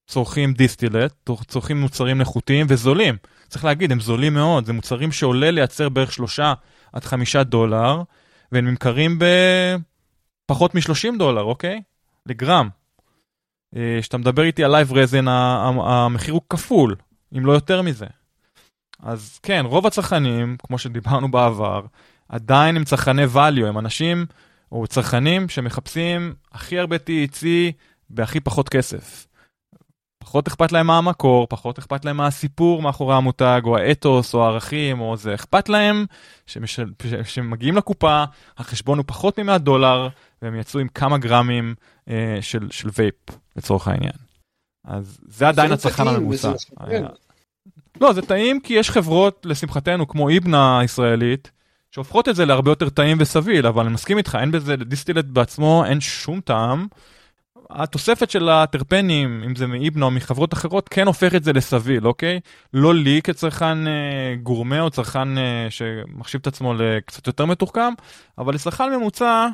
צורכים 0.07 0.53
distillate, 0.53 1.13
צור- 1.25 1.43
צורכים 1.43 1.81
מוצרים 1.81 2.19
איכותיים 2.19 2.65
וזולים. 2.69 3.15
צריך 3.47 3.65
להגיד, 3.65 3.91
הם 3.91 3.99
זולים 3.99 4.33
מאוד, 4.33 4.65
זה 4.65 4.73
מוצרים 4.73 5.11
שעולה 5.11 5.51
לייצר 5.51 5.89
בערך 5.89 6.11
שלושה 6.11 6.53
עד 6.93 7.03
חמישה 7.03 7.43
דולר, 7.43 8.01
והם 8.51 8.67
נמכרים 8.67 9.19
בפחות 10.45 10.75
מ-30 10.75 11.17
דולר, 11.17 11.41
אוקיי? 11.43 11.81
לגרם. 12.25 12.69
אה, 13.75 13.97
כשאתה 14.01 14.17
מדבר 14.17 14.43
איתי 14.43 14.63
על 14.63 14.71
live 14.71 14.93
resin, 14.93 15.27
המחיר 15.27 16.33
הוא 16.33 16.41
כפול, 16.49 16.95
אם 17.37 17.45
לא 17.45 17.51
יותר 17.51 17.81
מזה. 17.81 18.05
אז 18.99 19.39
כן, 19.43 19.65
רוב 19.65 19.87
הצרכנים, 19.87 20.57
כמו 20.67 20.77
שדיברנו 20.77 21.31
בעבר, 21.31 21.81
עדיין 22.29 22.75
הם 22.75 22.83
צרכני 22.83 23.25
value, 23.25 23.65
הם 23.65 23.77
אנשים 23.77 24.25
או 24.71 24.87
צרכנים 24.87 25.49
שמחפשים 25.49 26.33
הכי 26.51 26.79
הרבה 26.79 26.95
THC 26.95 27.45
בהכי 28.09 28.39
פחות 28.39 28.69
כסף. 28.69 29.26
פחות 30.27 30.47
אכפת 30.47 30.71
להם 30.71 30.87
מה 30.87 30.97
המקור, 30.97 31.47
פחות 31.49 31.77
אכפת 31.77 32.05
להם 32.05 32.17
מה 32.17 32.27
הסיפור 32.27 32.81
מאחורי 32.81 33.15
המותג, 33.15 33.61
או 33.63 33.77
האתוס, 33.77 34.33
או 34.33 34.43
הערכים, 34.43 34.99
או 34.99 35.17
זה. 35.17 35.33
אכפת 35.33 35.69
להם 35.69 36.05
שמגיעים 37.23 37.77
לקופה, 37.77 38.23
החשבון 38.57 38.97
הוא 38.97 39.05
פחות 39.07 39.39
מ-100 39.39 39.57
דולר, 39.57 40.07
והם 40.41 40.59
יצאו 40.59 40.79
עם 40.79 40.87
כמה 40.87 41.17
גרמים 41.17 41.75
אה, 42.09 42.37
של, 42.41 42.67
של 42.71 42.89
וייפ, 42.97 43.15
לצורך 43.55 43.87
העניין. 43.87 44.13
אז 44.85 45.19
זה 45.27 45.47
עדיין 45.47 45.67
זה 45.67 45.73
הצרכן 45.73 46.07
הממוצע. 46.07 46.51
מסתכל. 46.51 46.83
לא, 48.01 48.13
זה 48.13 48.21
טעים 48.21 48.59
כי 48.59 48.73
יש 48.73 48.89
חברות, 48.89 49.45
לשמחתנו, 49.45 50.07
כמו 50.07 50.29
איבנה 50.29 50.79
הישראלית, 50.79 51.51
שהופכות 51.91 52.29
את 52.29 52.35
זה 52.35 52.45
להרבה 52.45 52.71
יותר 52.71 52.89
טעים 52.89 53.17
וסביל, 53.19 53.67
אבל 53.67 53.85
אני 53.85 53.93
מסכים 53.93 54.17
איתך, 54.17 54.37
אין 54.41 54.51
בזה, 54.51 54.77
לדיסטילט 54.77 55.25
בעצמו 55.25 55.85
אין 55.85 56.01
שום 56.01 56.41
טעם. 56.41 56.87
התוספת 57.69 58.29
של 58.29 58.49
הטרפנים, 58.49 59.43
אם 59.45 59.55
זה 59.55 59.67
מאיבנה 59.67 60.05
או 60.05 60.11
מחברות 60.11 60.53
אחרות, 60.53 60.89
כן 60.89 61.07
הופך 61.07 61.35
את 61.35 61.43
זה 61.43 61.53
לסביל, 61.53 62.07
אוקיי? 62.07 62.39
לא 62.73 62.95
לי 62.95 63.21
כצרכן 63.23 63.87
אה, 63.87 64.35
גורמה 64.43 64.81
או 64.81 64.89
צרכן 64.89 65.37
אה, 65.37 65.67
שמחשיב 65.69 66.41
את 66.41 66.47
עצמו 66.47 66.73
לקצת 66.73 67.27
יותר 67.27 67.45
מתוחכם, 67.45 67.93
אבל 68.37 68.53
לצרכן 68.53 68.95
ממוצע, 68.95 69.47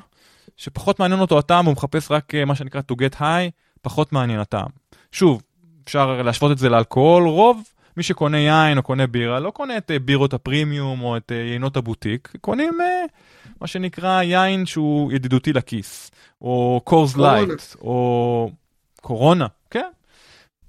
שפחות 0.57 0.99
מעניין 0.99 1.20
אותו 1.20 1.39
הטעם, 1.39 1.66
הוא 1.66 1.74
מחפש 1.74 2.11
רק 2.11 2.36
אה, 2.36 2.45
מה 2.45 2.55
שנקרא 2.55 2.82
to 2.91 2.95
get 2.95 3.16
high, 3.20 3.51
פחות 3.82 4.14
מעניין 4.14 4.39
הטעם. 4.39 4.70
שוב, 5.11 5.41
אפשר 5.84 6.22
להשוות 6.22 6.51
את 6.51 6.57
זה 6.57 6.70
לאלכוהול, 6.70 7.24
רוב 7.24 7.64
מי 7.97 8.03
שקונה 8.03 8.38
יין 8.38 8.78
או 8.78 8.84
קונה 8.84 9.07
בירה, 9.07 9.39
לא 9.39 9.51
קונה 9.51 9.78
את 9.78 9.91
אה, 9.91 9.99
בירות 9.99 10.34
הפרימיום 10.34 11.01
או 11.01 11.18
את 11.18 11.32
אה, 11.32 11.38
יינות 11.38 11.78
הבוטיק, 11.78 12.34
קונים 12.41 12.82
אה, 12.82 13.05
מה 13.64 13.68
שנקרא 13.68 14.22
יין 14.22 14.66
שהוא 14.66 15.11
ידידותי 15.11 15.53
לכיס, 15.53 16.11
או 16.41 16.82
Coors. 16.84 17.18
Light, 17.18 17.62
או 17.82 18.51
קורונה, 19.01 19.47
כן. 19.70 19.89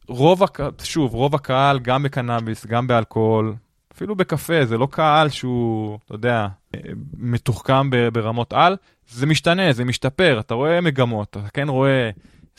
רוב, 0.09 0.43
הק... 0.43 0.59
שוב, 0.83 1.15
רוב 1.15 1.35
הקהל, 1.35 1.79
גם 1.79 2.03
בקנאביס, 2.03 2.67
גם 2.67 2.87
באלכוהול, 2.87 3.55
אפילו 3.93 4.17
בקפה, 4.17 4.65
זה 4.65 4.79
לא 4.79 4.89
קהל 4.91 5.29
שהוא, 5.29 5.99
אתה 6.05 6.15
יודע, 6.15 6.47
אה, 6.75 6.81
מתוחכם 7.19 7.91
ברמות 8.13 8.53
על, 8.53 8.77
זה 9.09 9.27
משתנה, 9.27 9.73
זה 9.73 9.85
משתפר, 9.85 10.41
אתה 10.41 10.55
רואה 10.55 10.81
מגמות, 10.81 11.29
אתה 11.31 11.49
כן 11.55 11.69
רואה 11.69 12.11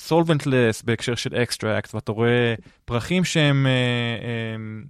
solventless 0.10 0.84
בהקשר 0.84 1.16
של 1.16 1.34
extract, 1.34 1.90
ואתה 1.94 2.12
רואה 2.12 2.54
פרחים 2.86 3.24
שהם 3.24 3.68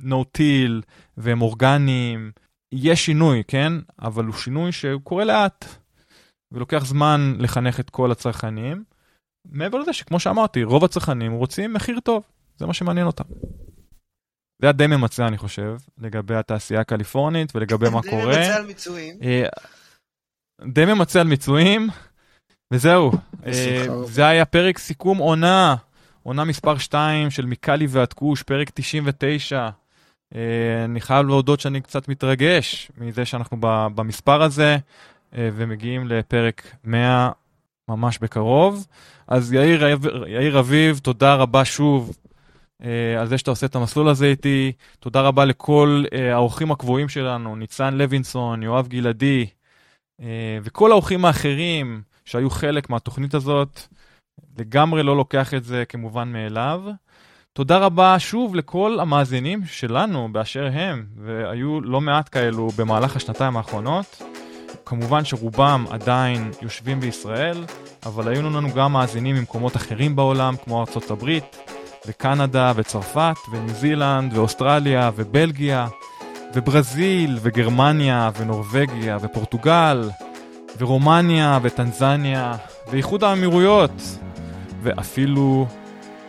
uh, 0.01 0.03
no 0.03 0.37
till 0.37 0.81
והם 1.17 1.41
אורגניים, 1.41 2.31
יש 2.75 3.05
שינוי, 3.05 3.43
כן? 3.47 3.73
אבל 4.01 4.25
הוא 4.25 4.35
שינוי 4.35 4.71
שהוא 4.71 5.01
קורה 5.01 5.23
לאט, 5.23 5.65
ולוקח 6.51 6.85
זמן 6.85 7.35
לחנך 7.39 7.79
את 7.79 7.89
כל 7.89 8.11
הצרכנים. 8.11 8.83
מעבר 9.51 9.77
לזה 9.77 9.93
שכמו 9.93 10.19
שאמרתי, 10.19 10.63
רוב 10.63 10.83
הצרכנים 10.83 11.31
רוצים 11.31 11.73
מחיר 11.73 11.99
טוב, 11.99 12.23
זה 12.57 12.65
מה 12.65 12.73
שמעניין 12.73 13.07
אותם. 13.07 13.23
זה 14.61 14.67
היה 14.67 14.71
די 14.71 14.87
ממצה, 14.87 15.27
אני 15.27 15.37
חושב, 15.37 15.77
לגבי 15.97 16.35
התעשייה 16.35 16.81
הקליפורנית 16.81 17.55
ולגבי 17.55 17.89
מה 17.89 18.01
די 18.01 18.09
קורה. 18.09 18.25
ממצה 18.25 18.55
על 18.55 18.65
מיצויים. 18.65 19.17
אה, 19.23 19.45
די 20.73 20.85
ממצה 20.85 21.21
על 21.21 21.27
מיצויים, 21.27 21.89
וזהו. 22.73 23.11
אה. 23.45 23.85
זה 24.05 24.27
היה 24.27 24.45
פרק 24.45 24.77
סיכום 24.77 25.17
עונה, 25.17 25.75
עונה 26.23 26.43
מספר 26.43 26.77
2 26.77 27.31
של 27.31 27.45
מיקלי 27.45 27.87
ועד 27.89 28.13
כוש, 28.13 28.43
פרק 28.43 28.69
99. 28.73 29.69
אה, 30.35 30.85
אני 30.85 31.01
חייב 31.01 31.27
להודות 31.27 31.59
שאני 31.59 31.81
קצת 31.81 32.07
מתרגש 32.07 32.91
מזה 32.97 33.25
שאנחנו 33.25 33.57
במספר 33.95 34.41
הזה, 34.41 34.77
אה, 35.37 35.49
ומגיעים 35.55 36.07
לפרק 36.07 36.75
100 36.83 37.31
ממש 37.89 38.19
בקרוב. 38.19 38.87
אז 39.27 39.53
יאיר, 39.53 39.85
יאיר 40.27 40.59
אביב, 40.59 40.99
תודה 41.03 41.35
רבה 41.35 41.65
שוב. 41.65 42.11
אה, 42.83 43.21
על 43.21 43.27
זה 43.27 43.37
שאתה 43.37 43.51
עושה 43.51 43.65
את 43.65 43.75
המסלול 43.75 44.09
הזה 44.09 44.25
איתי. 44.25 44.71
תודה 44.99 45.21
רבה 45.21 45.45
לכל 45.45 46.03
אה, 46.13 46.33
האורחים 46.33 46.71
הקבועים 46.71 47.09
שלנו, 47.09 47.55
ניצן 47.55 47.93
לוינסון, 47.93 48.63
יואב 48.63 48.87
גלעדי, 48.87 49.45
אה, 50.21 50.57
וכל 50.63 50.91
האורחים 50.91 51.25
האחרים 51.25 52.01
שהיו 52.25 52.49
חלק 52.49 52.89
מהתוכנית 52.89 53.33
הזאת. 53.33 53.79
לגמרי 54.57 55.03
לא 55.03 55.17
לוקח 55.17 55.53
את 55.53 55.63
זה 55.63 55.83
כמובן 55.85 56.31
מאליו. 56.31 56.83
תודה 57.55 57.77
רבה 57.77 58.19
שוב 58.19 58.55
לכל 58.55 58.97
המאזינים 59.01 59.61
שלנו 59.65 60.29
באשר 60.31 60.69
הם, 60.73 61.05
והיו 61.25 61.81
לא 61.81 62.01
מעט 62.01 62.29
כאלו 62.31 62.67
במהלך 62.77 63.15
השנתיים 63.15 63.57
האחרונות. 63.57 64.21
כמובן 64.85 65.25
שרובם 65.25 65.85
עדיין 65.89 66.51
יושבים 66.61 66.99
בישראל, 66.99 67.65
אבל 68.05 68.27
היו 68.27 68.41
לנו 68.41 68.73
גם 68.73 68.93
מאזינים 68.93 69.35
ממקומות 69.35 69.75
אחרים 69.75 70.15
בעולם, 70.15 70.55
כמו 70.63 70.79
ארצות 70.79 71.11
הברית, 71.11 71.57
וקנדה, 72.07 72.71
וצרפת, 72.75 73.35
וניו 73.51 73.69
זילנד, 73.75 74.37
ואוסטרליה, 74.37 75.11
ובלגיה, 75.15 75.87
וברזיל, 76.53 77.37
וגרמניה, 77.41 78.29
ונורבגיה, 78.37 79.17
ופורטוגל, 79.21 80.09
ורומניה, 80.77 81.59
וטנזניה, 81.61 82.53
ואיחוד 82.91 83.23
האמירויות, 83.23 84.01
ואפילו 84.81 85.67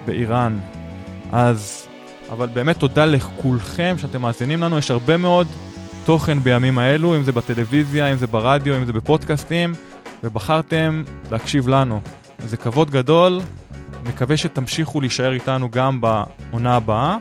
באיראן. 0.07 0.59
אז, 1.33 1.87
אבל 2.31 2.47
באמת 2.47 2.79
תודה 2.79 3.05
לכולכם 3.05 3.95
שאתם 3.99 4.23
מאזינים 4.23 4.63
לנו, 4.63 4.79
יש 4.79 4.91
הרבה 4.91 5.17
מאוד 5.17 5.47
תוכן 6.05 6.41
בימים 6.41 6.79
האלו, 6.79 7.17
אם 7.17 7.23
זה 7.23 7.33
בטלוויזיה, 7.33 8.13
אם 8.13 8.17
זה 8.17 8.27
ברדיו, 8.27 8.77
אם 8.77 8.85
זה 8.85 8.93
בפודקאסטים, 8.93 9.75
ובחרתם 10.25 11.03
להקשיב 11.31 11.69
לנו. 11.69 12.01
זה 12.47 12.57
כבוד 12.57 12.91
גדול, 12.91 13.41
מקווה 14.05 14.37
שתמשיכו 14.37 15.01
להישאר 15.01 15.33
איתנו 15.33 15.71
גם 15.71 16.01
בעונה 16.01 16.77
הבאה, 16.77 17.17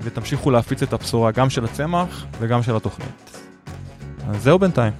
ותמשיכו 0.00 0.50
להפיץ 0.50 0.82
את 0.82 0.92
הבשורה 0.92 1.30
גם 1.30 1.50
של 1.50 1.64
הצמח 1.64 2.26
וגם 2.40 2.62
של 2.62 2.76
התוכנית. 2.76 3.40
אז 4.28 4.42
זהו 4.42 4.58
בינתיים. 4.58 4.92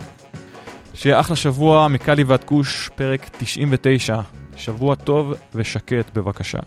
שיהיה 0.94 1.20
אחלה 1.20 1.36
שבוע, 1.36 1.88
מקלי 1.88 2.24
ועד 2.24 2.44
כוש, 2.44 2.90
פרק 2.94 3.30
99. 3.38 4.20
שבוע 4.56 4.94
טוב 4.94 5.34
ושקט 5.54 6.10
בבקשה. 6.14 6.58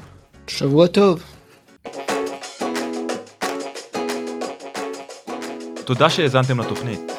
שבוע 0.47 0.87
טוב. 0.87 1.36
תודה 5.87 6.09
שהאזנתם 6.09 6.59
לתוכנית. 6.59 7.11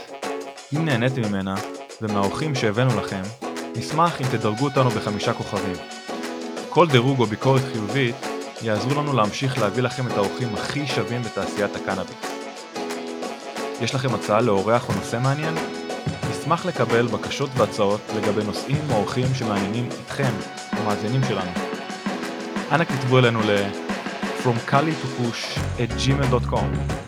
אם 0.76 0.84
נהניתם 0.84 1.22
ממנה, 1.22 1.54
ומהאורחים 2.02 2.54
שהבאנו 2.54 3.00
לכם, 3.00 3.22
נשמח 3.76 4.20
אם 4.20 4.26
תדרגו 4.30 4.64
אותנו 4.64 4.90
בחמישה 4.90 5.32
כוכבים. 5.32 5.76
כל 6.68 6.86
דירוג 6.86 7.20
או 7.20 7.26
ביקורת 7.26 7.62
חיובית 7.72 8.14
יעזרו 8.62 9.02
לנו 9.02 9.12
להמשיך 9.12 9.58
להביא 9.58 9.82
לכם 9.82 10.06
את 10.06 10.12
האורחים 10.12 10.54
הכי 10.54 10.86
שווים 10.86 11.22
בתעשיית 11.22 11.76
הקנאביס. 11.76 12.16
יש 13.80 13.94
לכם 13.94 14.14
הצעה 14.14 14.40
לאורח 14.40 14.88
או 14.88 14.94
נושא 14.94 15.18
מעניין? 15.22 15.54
נשמח 16.30 16.66
לקבל 16.66 17.06
בקשות 17.06 17.50
והצעות 17.56 18.00
לגבי 18.16 18.44
נושאים 18.44 18.80
או 18.90 18.96
אורחים 18.96 19.34
שמעניינים 19.34 19.88
אתכם, 20.06 20.32
המאזינים 20.72 21.20
שלנו. 21.28 21.50
אנא 22.72 22.84
כתבו 22.84 23.18
אלינו 23.18 23.40
ל- 23.40 23.88
From 24.42 24.70
to 24.70 25.08
Push 25.18 25.58
at 25.78 25.90
gmail.com 26.06 27.07